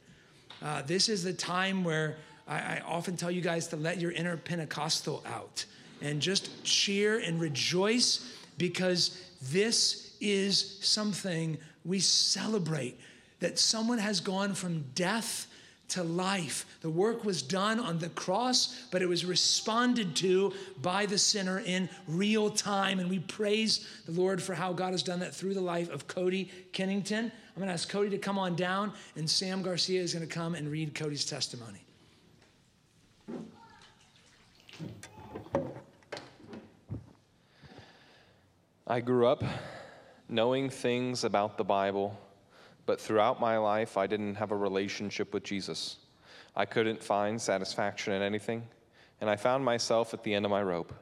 Uh, 0.61 0.83
this 0.83 1.09
is 1.09 1.25
the 1.25 1.33
time 1.33 1.85
where 1.85 2.17
I, 2.47 2.57
I 2.57 2.83
often 2.87 3.17
tell 3.17 3.31
you 3.31 3.41
guys 3.41 3.69
to 3.69 3.77
let 3.77 3.99
your 3.99 4.13
inner 4.13 4.37
Pentecostal 4.37 5.23
out 5.27 5.65
and 6.01 6.21
just 6.21 6.65
cheer 6.65 7.19
and 7.19 7.41
rejoice 7.41 8.35
because 8.59 9.21
this 9.41 10.17
is 10.21 10.79
something 10.81 11.59
we 11.85 11.99
celebrate 12.01 12.99
that 13.41 13.59
someone 13.59 13.99
has 13.99 14.21
gone 14.21 14.55
from 14.55 14.85
death 14.95 15.49
to 15.93 16.03
life. 16.03 16.65
The 16.81 16.89
work 16.89 17.25
was 17.25 17.43
done 17.43 17.79
on 17.79 17.99
the 17.99 18.09
cross, 18.11 18.87
but 18.91 19.03
it 19.03 19.09
was 19.09 19.25
responded 19.25 20.17
to 20.17 20.53
by 20.81 21.07
the 21.07 21.19
sinner 21.19 21.59
in 21.61 21.89
real 22.09 22.51
time. 22.51 22.99
And 22.99 23.11
we 23.11 23.19
praise 23.19 23.87
the 24.07 24.13
Lord 24.13 24.43
for 24.43 24.55
how 24.55 24.73
God 24.73 24.93
has 24.93 25.03
done 25.03 25.21
that 25.21 25.35
through 25.35 25.55
the 25.55 25.61
life 25.61 25.91
of 25.91 26.07
Cody 26.07 26.51
Kennington. 26.73 27.31
I'm 27.55 27.61
going 27.61 27.69
to 27.69 27.75
ask 27.75 27.89
Cody 27.89 28.09
to 28.11 28.19
come 28.19 28.39
on 28.39 28.57
down, 28.57 28.93
and 29.15 29.29
Sam 29.29 29.61
Garcia 29.61 30.01
is 30.01 30.15
going 30.15 30.27
to 30.27 30.33
come 30.33 30.55
and 30.55 30.71
read 30.71 30.95
Cody's 30.95 31.25
testimony. 31.25 31.85
I 38.87 39.01
grew 39.01 39.27
up 39.27 39.45
knowing 40.29 40.71
things 40.71 41.25
about 41.25 41.59
the 41.59 41.65
Bible, 41.65 42.19
but 42.87 42.99
throughout 42.99 43.39
my 43.39 43.59
life, 43.59 43.99
I 43.99 44.07
didn't 44.07 44.37
have 44.37 44.51
a 44.51 44.57
relationship 44.57 45.35
with 45.35 45.45
Jesus. 45.45 45.99
I 46.57 46.65
couldn't 46.65 47.03
find 47.03 47.41
satisfaction 47.41 48.15
in 48.15 48.23
anything, 48.23 48.67
and 49.21 49.29
I 49.29 49.37
found 49.37 49.63
myself 49.65 50.15
at 50.15 50.25
the 50.25 50.35
end 50.35 50.47
of 50.47 50.51
my 50.51 50.63
rope. 50.63 50.93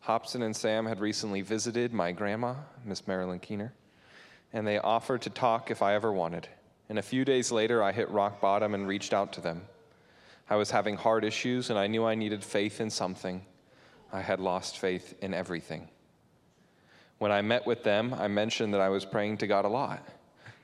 Hobson 0.00 0.42
and 0.42 0.54
Sam 0.54 0.86
had 0.86 1.00
recently 1.00 1.40
visited 1.40 1.92
my 1.92 2.12
grandma, 2.12 2.54
Miss 2.84 3.06
Marilyn 3.06 3.38
Keener, 3.38 3.72
and 4.52 4.66
they 4.66 4.78
offered 4.78 5.22
to 5.22 5.30
talk 5.30 5.70
if 5.70 5.82
I 5.82 5.94
ever 5.94 6.12
wanted. 6.12 6.48
And 6.88 6.98
a 6.98 7.02
few 7.02 7.24
days 7.24 7.52
later, 7.52 7.82
I 7.82 7.92
hit 7.92 8.10
rock 8.10 8.40
bottom 8.40 8.74
and 8.74 8.88
reached 8.88 9.12
out 9.12 9.32
to 9.34 9.40
them. 9.40 9.62
I 10.48 10.56
was 10.56 10.70
having 10.70 10.96
heart 10.96 11.24
issues, 11.24 11.68
and 11.68 11.78
I 11.78 11.86
knew 11.86 12.04
I 12.06 12.14
needed 12.14 12.42
faith 12.42 12.80
in 12.80 12.88
something. 12.88 13.44
I 14.12 14.22
had 14.22 14.40
lost 14.40 14.78
faith 14.78 15.14
in 15.20 15.34
everything. 15.34 15.88
When 17.18 17.30
I 17.30 17.42
met 17.42 17.66
with 17.66 17.82
them, 17.82 18.14
I 18.14 18.28
mentioned 18.28 18.72
that 18.72 18.80
I 18.80 18.88
was 18.88 19.04
praying 19.04 19.38
to 19.38 19.46
God 19.46 19.64
a 19.64 19.68
lot. 19.68 20.06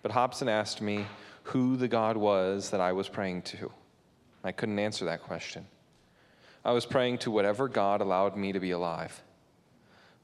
But 0.02 0.12
Hobson 0.12 0.48
asked 0.48 0.80
me 0.80 1.04
who 1.42 1.76
the 1.76 1.88
God 1.88 2.16
was 2.16 2.70
that 2.70 2.80
I 2.80 2.92
was 2.92 3.08
praying 3.08 3.42
to. 3.42 3.70
I 4.42 4.52
couldn't 4.52 4.78
answer 4.78 5.04
that 5.06 5.22
question. 5.22 5.66
I 6.64 6.72
was 6.72 6.86
praying 6.86 7.18
to 7.18 7.30
whatever 7.30 7.68
God 7.68 8.00
allowed 8.00 8.36
me 8.36 8.52
to 8.52 8.60
be 8.60 8.70
alive. 8.70 9.22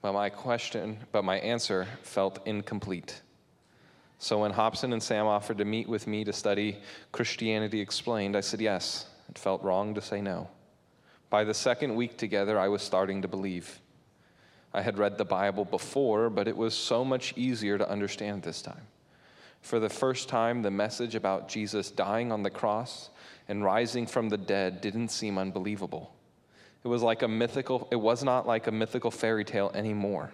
But 0.00 0.14
my 0.14 0.30
question, 0.30 0.98
but 1.12 1.24
my 1.24 1.38
answer 1.40 1.86
felt 2.02 2.38
incomplete. 2.46 3.20
So 4.22 4.42
when 4.42 4.50
Hobson 4.50 4.92
and 4.92 5.02
Sam 5.02 5.26
offered 5.26 5.56
to 5.58 5.64
meet 5.64 5.88
with 5.88 6.06
me 6.06 6.24
to 6.24 6.32
study 6.32 6.76
Christianity 7.10 7.80
Explained, 7.80 8.36
I 8.36 8.40
said 8.40 8.60
yes. 8.60 9.06
It 9.30 9.38
felt 9.38 9.62
wrong 9.62 9.94
to 9.94 10.02
say 10.02 10.20
no. 10.20 10.50
By 11.30 11.42
the 11.42 11.54
second 11.54 11.96
week 11.96 12.18
together, 12.18 12.58
I 12.58 12.68
was 12.68 12.82
starting 12.82 13.22
to 13.22 13.28
believe. 13.28 13.80
I 14.74 14.82
had 14.82 14.98
read 14.98 15.16
the 15.16 15.24
Bible 15.24 15.64
before, 15.64 16.28
but 16.28 16.46
it 16.46 16.56
was 16.56 16.74
so 16.74 17.02
much 17.02 17.32
easier 17.34 17.78
to 17.78 17.88
understand 17.88 18.42
this 18.42 18.60
time. 18.60 18.86
For 19.62 19.80
the 19.80 19.88
first 19.88 20.28
time, 20.28 20.60
the 20.60 20.70
message 20.70 21.14
about 21.14 21.48
Jesus 21.48 21.90
dying 21.90 22.30
on 22.30 22.42
the 22.42 22.50
cross 22.50 23.08
and 23.48 23.64
rising 23.64 24.06
from 24.06 24.28
the 24.28 24.36
dead 24.36 24.82
didn't 24.82 25.08
seem 25.08 25.38
unbelievable. 25.38 26.14
It 26.84 26.88
was 26.88 27.02
like 27.02 27.22
a 27.22 27.28
mythical, 27.28 27.88
it 27.90 27.96
was 27.96 28.22
not 28.22 28.46
like 28.46 28.66
a 28.66 28.72
mythical 28.72 29.10
fairy 29.10 29.46
tale 29.46 29.70
anymore. 29.74 30.30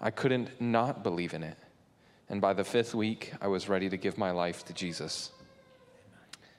I 0.00 0.10
couldn't 0.10 0.58
not 0.58 1.02
believe 1.02 1.34
in 1.34 1.42
it. 1.42 1.58
And 2.32 2.40
by 2.40 2.54
the 2.54 2.64
fifth 2.64 2.94
week, 2.94 3.34
I 3.42 3.48
was 3.48 3.68
ready 3.68 3.90
to 3.90 3.98
give 3.98 4.16
my 4.16 4.30
life 4.30 4.64
to 4.64 4.72
Jesus. 4.72 5.32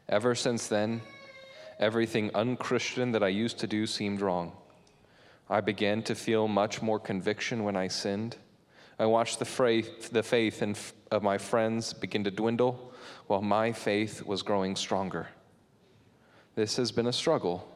Ever 0.08 0.36
since 0.36 0.68
then, 0.68 1.02
everything 1.80 2.30
unchristian 2.36 3.12
that 3.14 3.24
I 3.24 3.30
used 3.30 3.58
to 3.58 3.68
do 3.68 3.88
seemed 3.88 4.22
wrong. 4.22 4.52
I 5.50 5.62
began 5.62 6.04
to 6.04 6.14
feel 6.14 6.48
much 6.48 6.84
more 6.84 7.00
conviction 7.00 7.64
when 7.64 7.76
I 7.76 7.88
sinned. 7.88 8.38
I 9.00 9.08
watched 9.08 9.40
the 9.40 9.46
faith, 9.46 10.12
the 10.12 10.22
faith 10.22 10.62
in, 10.62 10.76
of 11.10 11.24
my 11.24 11.40
friends 11.40 11.92
begin 11.92 12.24
to 12.26 12.32
dwindle 12.32 12.94
while 13.26 13.42
my 13.42 13.72
faith 13.72 14.24
was 14.24 14.44
growing 14.44 14.76
stronger. 14.76 15.28
This 16.54 16.76
has 16.76 16.92
been 16.92 17.08
a 17.08 17.14
struggle, 17.14 17.68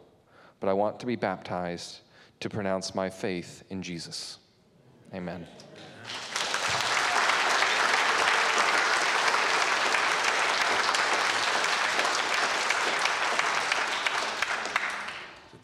but 0.60 0.70
I 0.70 0.74
want 0.74 1.00
to 1.00 1.08
be 1.08 1.16
baptized 1.16 2.02
to 2.42 2.50
pronounce 2.50 2.94
my 2.94 3.10
faith 3.10 3.64
in 3.72 3.82
Jesus. 3.82 4.38
Amen. 5.16 5.48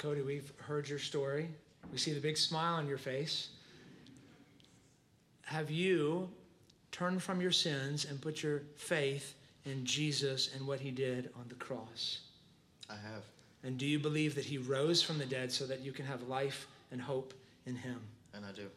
Cody, 0.04 0.22
we've 0.22 0.52
heard 0.58 0.90
your 0.90 1.00
story. 1.00 1.48
We 1.90 1.98
see 1.98 2.12
the 2.12 2.20
big 2.20 2.36
smile 2.36 2.74
on 2.74 2.90
your 2.90 2.98
face. 2.98 3.48
Have 5.44 5.72
you 5.72 6.30
turned 6.92 7.24
from 7.24 7.40
your 7.40 7.54
sins 7.54 8.04
and 8.04 8.20
put 8.20 8.44
your 8.44 8.64
faith 8.76 9.34
in 9.64 9.86
Jesus 9.86 10.50
and 10.54 10.68
what 10.68 10.82
he 10.82 10.92
did 10.92 11.30
on 11.40 11.46
the 11.48 11.56
cross? 11.56 12.20
I 12.90 12.96
have, 12.96 13.24
And 13.64 13.78
do 13.78 13.86
you 13.86 13.98
believe 13.98 14.36
that 14.36 14.44
he 14.44 14.58
rose 14.58 15.02
from 15.02 15.20
the 15.20 15.26
dead 15.26 15.54
so 15.54 15.66
that 15.68 15.80
you 15.80 15.94
can 15.94 16.06
have 16.06 16.24
life 16.28 16.68
and 16.92 17.02
hope 17.02 17.34
in 17.66 17.78
him? 17.78 18.02
and 18.34 18.46
I 18.46 18.52
do. 18.52 18.68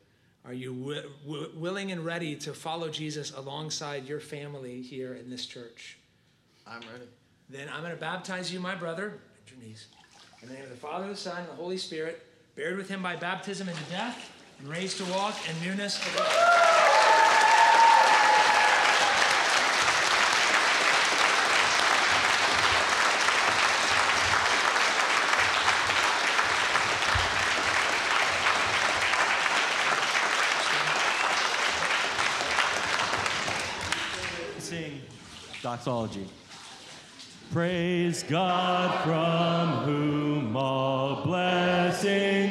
Are 0.44 0.52
you 0.52 0.72
wi- 0.74 1.02
wi- 1.26 1.48
willing 1.56 1.90
and 1.90 2.04
ready 2.04 2.36
to 2.36 2.54
follow 2.54 2.88
Jesus 2.88 3.32
alongside 3.32 4.06
your 4.06 4.20
family 4.20 4.80
here 4.80 5.14
in 5.14 5.28
this 5.28 5.44
church? 5.44 5.98
I'm 6.64 6.82
ready. 6.92 7.08
Then 7.50 7.68
I'm 7.68 7.80
going 7.80 7.94
to 7.94 8.00
baptize 8.00 8.52
you, 8.52 8.60
my 8.60 8.76
brother. 8.76 9.08
Bend 9.08 9.50
your 9.58 9.66
knees. 9.68 9.88
In 10.46 10.52
the 10.52 10.58
name 10.58 10.64
of 10.64 10.70
the 10.70 10.76
Father, 10.76 11.08
the 11.08 11.16
Son, 11.16 11.38
and 11.40 11.48
the 11.48 11.54
Holy 11.54 11.76
Spirit, 11.76 12.24
buried 12.54 12.76
with 12.76 12.88
him 12.88 13.02
by 13.02 13.16
baptism 13.16 13.68
into 13.68 13.82
death, 13.90 14.30
and 14.60 14.68
raised 14.68 14.96
to 14.98 15.04
walk 15.06 15.34
in 15.50 15.68
newness 15.68 15.98
of 15.98 16.16
life. 16.16 16.52
Doxology. 35.62 36.28
Praise 37.56 38.22
God 38.22 39.02
from 39.02 39.86
whom 39.86 40.54
all 40.54 41.24
blessings 41.24 42.45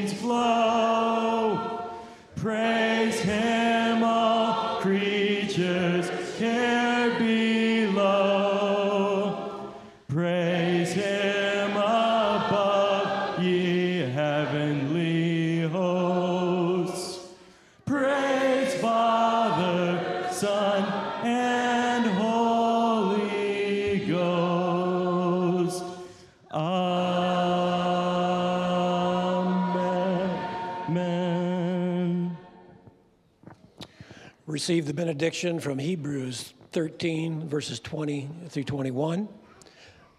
Receive 34.66 34.88
the 34.88 34.96
benediction 34.96 35.60
from 35.60 35.78
Hebrews 35.78 36.56
13, 36.72 37.48
verses 37.48 37.80
20 37.82 38.28
through 38.50 38.64
21. 38.64 39.30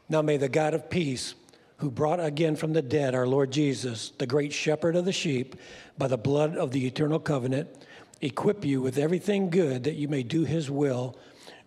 Now 0.09 0.23
may 0.23 0.37
the 0.37 0.49
God 0.49 0.73
of 0.73 0.89
peace, 0.89 1.35
who 1.79 1.91
brought 1.91 2.21
again 2.21 2.55
from 2.55 2.73
the 2.73 2.81
dead 2.81 3.17
our 3.17 3.27
Lord 3.27 3.51
Jesus, 3.51 4.13
the 4.19 4.27
great 4.29 4.53
shepherd 4.53 4.95
of 4.95 5.05
the 5.05 5.11
sheep, 5.11 5.57
by 5.99 6.07
the 6.07 6.17
blood 6.17 6.57
of 6.57 6.71
the 6.71 6.87
eternal 6.87 7.19
covenant, 7.19 7.69
equip 8.21 8.65
you 8.65 8.81
with 8.81 8.99
everything 8.99 9.51
good 9.51 9.83
that 9.83 9.97
you 9.97 10.07
may 10.07 10.23
do 10.23 10.45
his 10.45 10.71
will, 10.71 11.19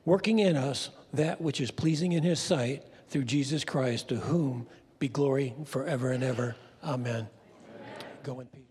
working 0.06 0.40
in 0.40 0.56
us 0.56 0.90
that 1.12 1.42
which 1.42 1.60
is 1.60 1.72
pleasing 1.72 2.14
in 2.14 2.24
his 2.24 2.40
sight 2.40 2.86
through 3.10 3.26
Jesus 3.26 3.66
Christ, 3.66 4.08
to 4.08 4.16
whom 4.16 4.68
be 5.00 5.10
glory 5.10 5.54
forever 5.66 6.12
and 6.12 6.24
ever. 6.24 6.56
Amen. 6.82 7.28
Go 8.24 8.40
in 8.40 8.48
peace. 8.48 8.69